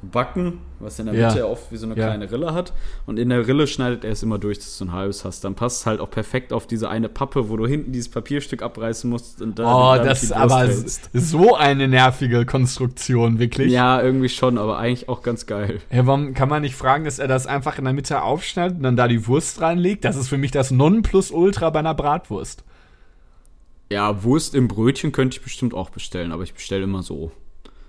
so 0.00 0.08
Backen, 0.10 0.58
was 0.78 0.98
in 0.98 1.06
der 1.06 1.14
Ja. 1.14 1.26
Mitte 1.28 1.40
ja 1.40 1.44
oft 1.46 1.70
wie 1.70 1.76
so 1.76 1.86
eine 1.86 1.94
Ja. 1.96 2.06
kleine 2.06 2.30
Rille 2.30 2.54
hat. 2.54 2.72
Und 3.06 3.18
in 3.18 3.28
der 3.28 3.46
Rille 3.46 3.66
schneidet 3.66 4.04
er 4.04 4.12
es 4.12 4.22
immer 4.22 4.38
durch, 4.38 4.58
dass 4.58 4.78
du 4.78 4.86
ein 4.86 4.92
halbes 4.92 5.24
hast. 5.24 5.44
Dann 5.44 5.54
passt 5.54 5.80
es 5.80 5.86
halt 5.86 6.00
auch 6.00 6.10
perfekt 6.10 6.52
auf 6.52 6.66
diese 6.66 6.88
eine 6.88 7.08
Pappe, 7.08 7.48
wo 7.50 7.56
du 7.56 7.66
hinten 7.66 7.92
dieses 7.92 8.08
Papierstück 8.10 8.62
abreißen 8.62 9.08
musst. 9.10 9.42
Und 9.42 9.58
dann, 9.58 9.66
Oh, 9.66 9.92
damit 9.94 10.06
das 10.10 10.22
ist 10.22 10.32
aber 10.32 10.60
hältst. 10.60 11.10
so 11.12 11.54
eine 11.54 11.88
nervige 11.88 12.46
Konstruktion, 12.46 13.38
wirklich. 13.38 13.70
Ja, 13.72 14.00
irgendwie 14.02 14.28
schon, 14.28 14.56
aber 14.58 14.78
eigentlich 14.78 15.08
auch 15.08 15.22
ganz 15.22 15.46
geil. 15.46 15.80
Ja, 15.92 16.06
warum 16.06 16.34
kann 16.34 16.48
man 16.48 16.62
nicht 16.62 16.74
fragen, 16.76 17.04
dass 17.04 17.18
er 17.18 17.28
das 17.28 17.46
einfach 17.46 17.78
in 17.78 17.84
der 17.84 17.92
Mitte 17.92 18.22
aufschneidet 18.22 18.78
und 18.78 18.82
dann 18.84 18.96
da 18.96 19.06
die 19.08 19.26
Wurst 19.26 19.60
reinlegt? 19.60 20.04
Das 20.04 20.16
ist 20.16 20.28
für 20.28 20.38
mich 20.38 20.50
das 20.50 20.70
Nonplusultra 20.70 21.70
bei 21.70 21.78
einer 21.80 21.94
Bratwurst. 21.94 22.64
Ja, 23.92 24.22
Wurst 24.22 24.54
im 24.54 24.68
Brötchen 24.68 25.10
könnte 25.12 25.36
ich 25.36 25.42
bestimmt 25.42 25.74
auch 25.74 25.90
bestellen, 25.90 26.30
aber 26.32 26.44
ich 26.44 26.54
bestelle 26.54 26.84
immer 26.84 27.02
so. 27.02 27.32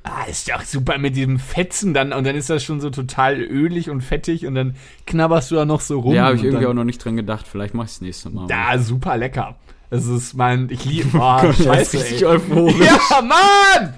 Ah, 0.04 0.24
ist 0.30 0.49
doch 0.49 0.64
super 0.64 0.97
mit 0.97 1.16
diesem 1.16 1.38
Fetzen 1.38 1.93
dann 1.93 2.12
und 2.12 2.26
dann 2.26 2.36
ist 2.36 2.49
das 2.49 2.64
schon 2.64 2.82
so 2.82 2.89
total 2.89 3.39
ölig 3.39 3.89
und 3.89 4.02
fettig 4.02 4.47
und 4.47 4.56
dann 4.56 4.76
knabberst 5.06 5.52
du 5.52 5.56
da 5.56 5.66
noch 5.66 5.82
so 5.82 5.99
rum. 5.99 6.14
ja, 6.16 6.26
habe 6.26 6.38
ich 6.38 6.43
irgendwie 6.43 6.66
auch 6.66 6.74
noch 6.74 6.84
nicht 6.86 7.04
dran 7.04 7.16
gedacht. 7.16 7.47
Vielleicht 7.47 7.76
mache 7.76 7.86
ich 7.86 7.91
das 7.93 8.02
nächste 8.02 8.30
Mal. 8.32 8.47
Da, 8.47 8.80
super 8.80 9.16
lecker. 9.18 9.56
Es 9.93 10.08
ist 10.08 10.36
mein, 10.36 10.70
ich 10.72 10.86
liebe, 10.86 11.10
oh, 11.20 11.52
scheiße, 11.52 11.97
richtig 11.97 12.26
euphorisch. 12.26 12.76
Ja, 12.80 13.22
Mann! 13.22 13.93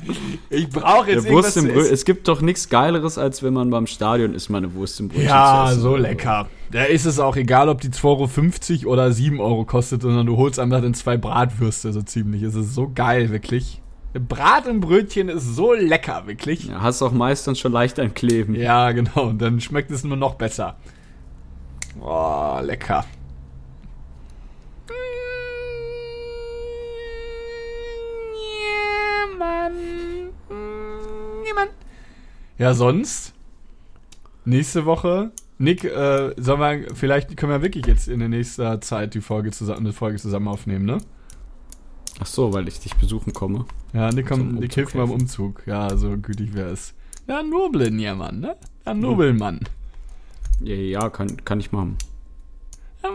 Ich 0.49 0.67
brauche 0.67 1.11
jetzt 1.11 1.25
Der 1.25 1.31
Wurst 1.31 1.55
im 1.55 1.67
Brötchen. 1.67 1.93
Es 1.93 2.03
gibt 2.03 2.27
doch 2.27 2.41
nichts 2.41 2.67
Geileres, 2.67 3.19
als 3.19 3.43
wenn 3.43 3.53
man 3.53 3.69
beim 3.69 3.85
Stadion 3.85 4.33
ist, 4.33 4.49
meine 4.49 4.73
Wurst 4.73 4.99
im 4.99 5.09
Brötchen 5.09 5.27
Ja, 5.27 5.65
zu 5.67 5.71
essen. 5.73 5.81
so 5.83 5.95
lecker. 5.95 6.47
Da 6.71 6.85
ist 6.85 7.05
es 7.05 7.19
auch 7.19 7.35
egal, 7.35 7.69
ob 7.69 7.79
die 7.79 7.89
2,50 7.89 8.85
Euro 8.85 8.93
oder 8.93 9.11
7 9.11 9.39
Euro 9.39 9.65
kostet, 9.65 10.01
sondern 10.01 10.25
du 10.25 10.35
holst 10.35 10.59
einfach 10.59 10.81
dann 10.81 10.95
zwei 10.95 11.15
Bratwürste 11.15 11.93
so 11.93 12.01
ziemlich. 12.01 12.41
Es 12.41 12.55
ist 12.55 12.73
so 12.73 12.91
geil, 12.93 13.29
wirklich. 13.29 13.82
Brat 14.13 14.67
im 14.67 14.79
Brötchen 14.79 15.27
ist 15.29 15.55
so 15.55 15.73
lecker, 15.73 16.27
wirklich. 16.27 16.65
Ja, 16.65 16.81
hast 16.81 17.01
auch 17.01 17.11
meist 17.11 17.47
dann 17.47 17.55
schon 17.55 17.71
leicht 17.71 17.99
ein 17.99 18.13
Kleben. 18.13 18.53
Ja, 18.53 18.91
genau. 18.91 19.29
Und 19.29 19.41
dann 19.41 19.59
schmeckt 19.59 19.89
es 19.89 20.03
nur 20.03 20.17
noch 20.17 20.35
besser. 20.35 20.77
Oh, 21.99 22.59
lecker. 22.61 23.05
Ja, 32.57 32.73
sonst? 32.73 33.33
Nächste 34.45 34.85
Woche? 34.85 35.31
Nick, 35.57 35.83
äh, 35.85 36.33
sollen 36.37 36.59
wir, 36.59 36.95
vielleicht 36.95 37.35
können 37.35 37.51
wir 37.51 37.61
wirklich 37.61 37.85
jetzt 37.87 38.07
in 38.07 38.19
der 38.19 38.29
nächsten 38.29 38.81
Zeit 38.81 39.15
die 39.15 39.21
Folge 39.21 39.51
zusammen, 39.51 39.79
eine 39.79 39.93
Folge 39.93 40.17
zusammen 40.17 40.47
aufnehmen, 40.47 40.85
ne? 40.85 40.99
Ach 42.19 42.25
so, 42.25 42.53
weil 42.53 42.67
ich 42.67 42.79
dich 42.79 42.95
besuchen 42.95 43.33
komme. 43.33 43.65
Ja, 43.93 44.09
Nick, 44.11 44.27
komm, 44.27 44.55
Nick 44.55 44.73
hilft 44.73 44.95
mir 44.95 45.01
beim. 45.01 45.11
Umzug. 45.11 45.61
Ja, 45.65 45.95
so 45.95 46.17
gütig 46.17 46.53
wäre 46.55 46.69
es. 46.71 46.93
Ja, 47.27 47.43
nobeln 47.43 47.99
ja, 47.99 48.15
Mann, 48.15 48.39
ne? 48.39 48.55
Ja, 48.85 48.93
nobeln, 48.93 49.37
Mann. 49.37 49.59
Ja, 50.61 50.75
ja, 50.75 51.09
kann, 51.09 51.43
kann 51.45 51.59
ich 51.59 51.71
machen. 51.71 51.97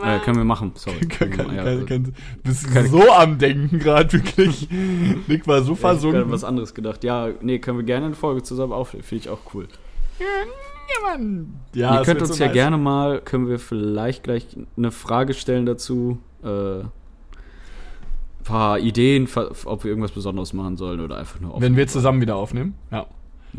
Äh, 0.04 0.18
können 0.20 0.36
wir 0.36 0.44
machen, 0.44 0.72
sorry. 0.74 0.98
Kann, 1.08 1.30
kann, 1.30 1.54
Ja, 1.54 1.64
kann, 1.64 1.86
kann, 1.86 2.14
bist 2.42 2.70
kann- 2.72 2.88
so 2.88 3.10
am 3.10 3.38
Denken 3.38 3.78
gerade, 3.78 4.12
wirklich. 4.12 4.68
Nick 5.28 5.46
war 5.46 5.62
so 5.62 5.72
ich 5.72 5.78
versunken. 5.80 6.20
gerade 6.20 6.30
was 6.30 6.44
anderes 6.44 6.74
gedacht. 6.74 7.04
Ja, 7.04 7.30
nee, 7.40 7.58
können 7.58 7.78
wir 7.78 7.84
gerne 7.84 8.04
eine 8.06 8.14
Folge 8.14 8.42
zusammen 8.42 8.74
aufnehmen. 8.74 9.02
Finde 9.02 9.24
ich 9.24 9.30
auch 9.30 9.38
cool. 9.54 9.66
Ja, 10.20 10.26
Mann. 11.10 11.54
Ja, 11.74 11.98
Ihr 12.00 12.04
könnt 12.04 12.20
uns 12.20 12.36
so 12.36 12.42
ja 12.42 12.46
nice. 12.48 12.54
gerne 12.54 12.76
mal, 12.76 13.20
können 13.22 13.48
wir 13.48 13.58
vielleicht 13.58 14.24
gleich 14.24 14.46
eine 14.76 14.90
Frage 14.90 15.32
stellen 15.32 15.64
dazu. 15.64 16.18
Äh, 16.44 16.80
paar 18.48 18.78
Ideen, 18.78 19.28
ob 19.64 19.84
wir 19.84 19.90
irgendwas 19.90 20.12
Besonderes 20.12 20.52
machen 20.52 20.76
sollen 20.76 21.00
oder 21.00 21.16
einfach 21.18 21.38
nur 21.40 21.60
Wenn 21.60 21.76
wir 21.76 21.86
zusammen 21.86 22.20
wieder 22.20 22.36
aufnehmen. 22.36 22.74
Ja, 22.90 23.06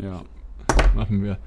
ja. 0.02 0.22
machen 0.94 1.22
wir. 1.22 1.38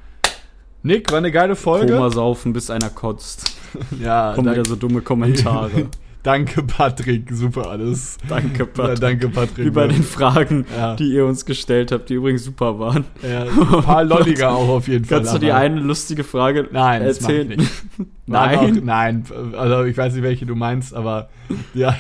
Nick, 0.82 1.12
war 1.12 1.20
eine 1.20 1.32
geile 1.32 1.56
Folge. 1.56 1.94
Koma 1.94 2.10
saufen, 2.10 2.54
bis 2.54 2.70
einer 2.70 2.90
kotzt. 2.90 3.52
Ja, 4.00 4.34
Kommen 4.36 4.52
wieder 4.52 4.64
so 4.66 4.76
dumme 4.76 5.02
Kommentare. 5.02 5.88
danke, 6.24 6.62
Patrick. 6.62 7.28
Super 7.32 7.72
alles. 7.72 8.18
Danke, 8.30 8.60
Ja, 8.60 8.66
Patrick. 8.66 9.00
danke, 9.00 9.30
Patrick. 9.30 9.66
Wie 9.66 9.72
bei 9.72 9.88
den 9.88 10.04
Fragen, 10.04 10.66
Ja. 10.78 10.96
die 10.96 11.12
ihr 11.12 11.26
uns 11.26 11.44
gestellt 11.44 11.92
habt, 11.92 12.10
die 12.10 12.14
übrigens 12.14 12.44
super 12.44 12.78
waren. 12.78 13.06
ja, 13.24 13.46
ein 13.46 13.82
paar 13.84 14.04
Lolliger 14.04 14.52
auch 14.54 14.70
auf 14.70 14.88
jeden 14.88 15.06
Fall. 15.06 15.18
Kannst 15.20 15.34
du 15.34 15.40
die 15.40 15.52
eine 15.52 15.80
lustige 15.80 16.24
Frage 16.24 16.68
Nein, 16.72 17.04
das 17.04 17.20
mach 17.22 17.30
ich 17.30 17.36
erzählen? 17.36 17.58
nicht. 17.58 17.72
Nein, 17.98 18.56
Nein? 18.60 18.78
auch, 18.78 18.84
nein, 18.84 19.26
also 19.58 19.84
ich 19.86 19.98
weiß 19.98 20.14
nicht, 20.14 20.24
welche 20.24 20.46
du 20.46 20.56
meinst, 20.56 20.94
aber 20.94 21.30
ja, 21.74 21.96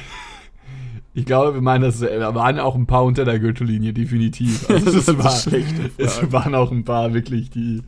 ich 1.14 1.26
glaube, 1.26 1.54
wir 1.54 1.62
meinen, 1.62 1.84
das 1.84 2.00
da 2.00 2.34
waren 2.36 2.60
auch 2.60 2.76
ein 2.76 2.88
paar 2.88 3.04
unter 3.04 3.24
der 3.26 3.40
Gürtellinie, 3.40 3.94
definitiv. 3.94 4.68
Also 4.70 4.92
Das 5.14 5.18
war, 5.18 5.54
es 5.98 6.32
waren 6.32 6.56
auch 6.56 6.72
ein 6.72 6.84
paar 6.86 7.14
wirklich, 7.14 7.50
die 7.50 7.82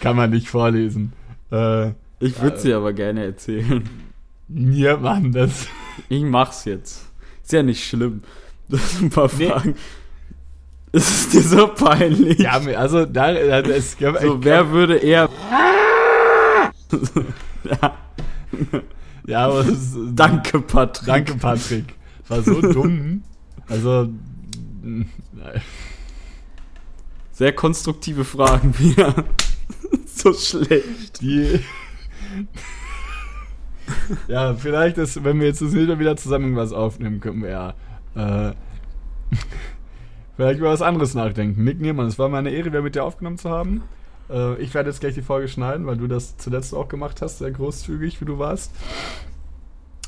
kann 0.00 0.16
man 0.16 0.30
nicht 0.30 0.48
vorlesen. 0.48 1.12
Äh, 1.50 1.88
Ich 2.20 2.40
würde 2.40 2.58
sie 2.58 2.72
aber 2.74 2.92
gerne 2.92 3.24
erzählen. 3.24 3.82
ja, 4.48 4.96
Mann, 4.96 5.32
das. 5.32 5.66
Ich 6.08 6.22
mach's 6.22 6.64
jetzt. 6.64 7.06
Ist 7.42 7.52
ja 7.52 7.62
nicht 7.62 7.84
schlimm. 7.86 8.22
Das 8.68 8.92
sind 8.92 9.06
ein 9.06 9.10
paar 9.10 9.30
Nee. 9.38 9.48
Fragen. 9.48 9.74
Es 10.92 11.10
ist 11.10 11.34
dir 11.34 11.42
so 11.42 11.66
peinlich. 11.68 12.38
Ja, 12.38 12.52
also 12.76 13.04
da, 13.04 13.32
da 13.32 13.60
es, 13.60 13.98
gab- 13.98 14.18
so, 14.20 14.42
wer 14.42 14.70
würde 14.70 14.96
eher. 14.96 15.28
ja, 17.64 17.92
Ja, 19.26 19.46
aber 19.46 19.60
es 19.60 19.68
ist, 19.68 19.96
danke, 20.14 20.60
Patrick. 20.60 21.06
Danke, 21.06 21.34
Patrick. 21.34 21.84
War 22.28 22.42
so 22.42 22.60
dumm. 22.72 23.22
Also. 23.66 24.08
Sehr 27.32 27.52
konstruktive 27.52 28.24
Fragen 28.24 28.78
wieder. 28.78 29.24
so 30.06 30.32
schlecht. 30.32 31.20
Die. 31.20 31.60
ja, 34.28 34.54
vielleicht 34.54 34.98
ist, 34.98 35.22
wenn 35.24 35.40
wir 35.40 35.48
jetzt 35.48 35.62
das 35.62 35.72
Hilfe 35.72 35.98
wieder 35.98 36.16
zusammen 36.16 36.46
irgendwas 36.46 36.72
aufnehmen, 36.72 37.20
können 37.20 37.42
wir 37.42 37.50
ja. 37.50 37.74
Äh, 38.14 38.54
vielleicht 40.36 40.60
über 40.60 40.70
was 40.70 40.82
anderes 40.82 41.14
nachdenken. 41.14 41.64
Nick 41.64 41.80
Niermann, 41.80 42.06
es 42.06 42.18
war 42.18 42.28
mir 42.28 42.38
eine 42.38 42.50
Ehre, 42.50 42.66
wieder 42.66 42.82
mit 42.82 42.94
dir 42.94 43.04
aufgenommen 43.04 43.38
zu 43.38 43.50
haben. 43.50 43.82
Äh, 44.30 44.56
ich 44.56 44.74
werde 44.74 44.90
jetzt 44.90 45.00
gleich 45.00 45.14
die 45.14 45.22
Folge 45.22 45.48
schneiden, 45.48 45.86
weil 45.86 45.96
du 45.96 46.06
das 46.06 46.36
zuletzt 46.38 46.74
auch 46.74 46.88
gemacht 46.88 47.22
hast, 47.22 47.38
sehr 47.38 47.50
großzügig, 47.50 48.20
wie 48.20 48.24
du 48.24 48.38
warst. 48.38 48.72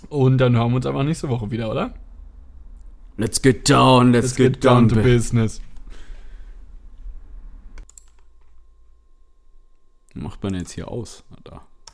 Und 0.08 0.38
dann 0.38 0.56
hören 0.56 0.70
wir 0.70 0.76
uns 0.76 0.86
einfach 0.86 1.04
nächste 1.04 1.28
Woche 1.28 1.50
wieder, 1.50 1.70
oder? 1.70 1.94
Let's 3.16 3.38
get 3.42 3.64
down, 3.68 4.12
let's, 4.12 4.34
get, 4.34 4.60
down, 4.60 4.88
to 4.88 4.94
to 4.94 5.02
business. 5.02 5.60
Macht 10.14 10.42
man 10.42 10.54
jetzt 10.54 10.72
hier 10.72 10.88
aus? 10.88 11.22
Na 11.30 11.36
da. 11.44 11.69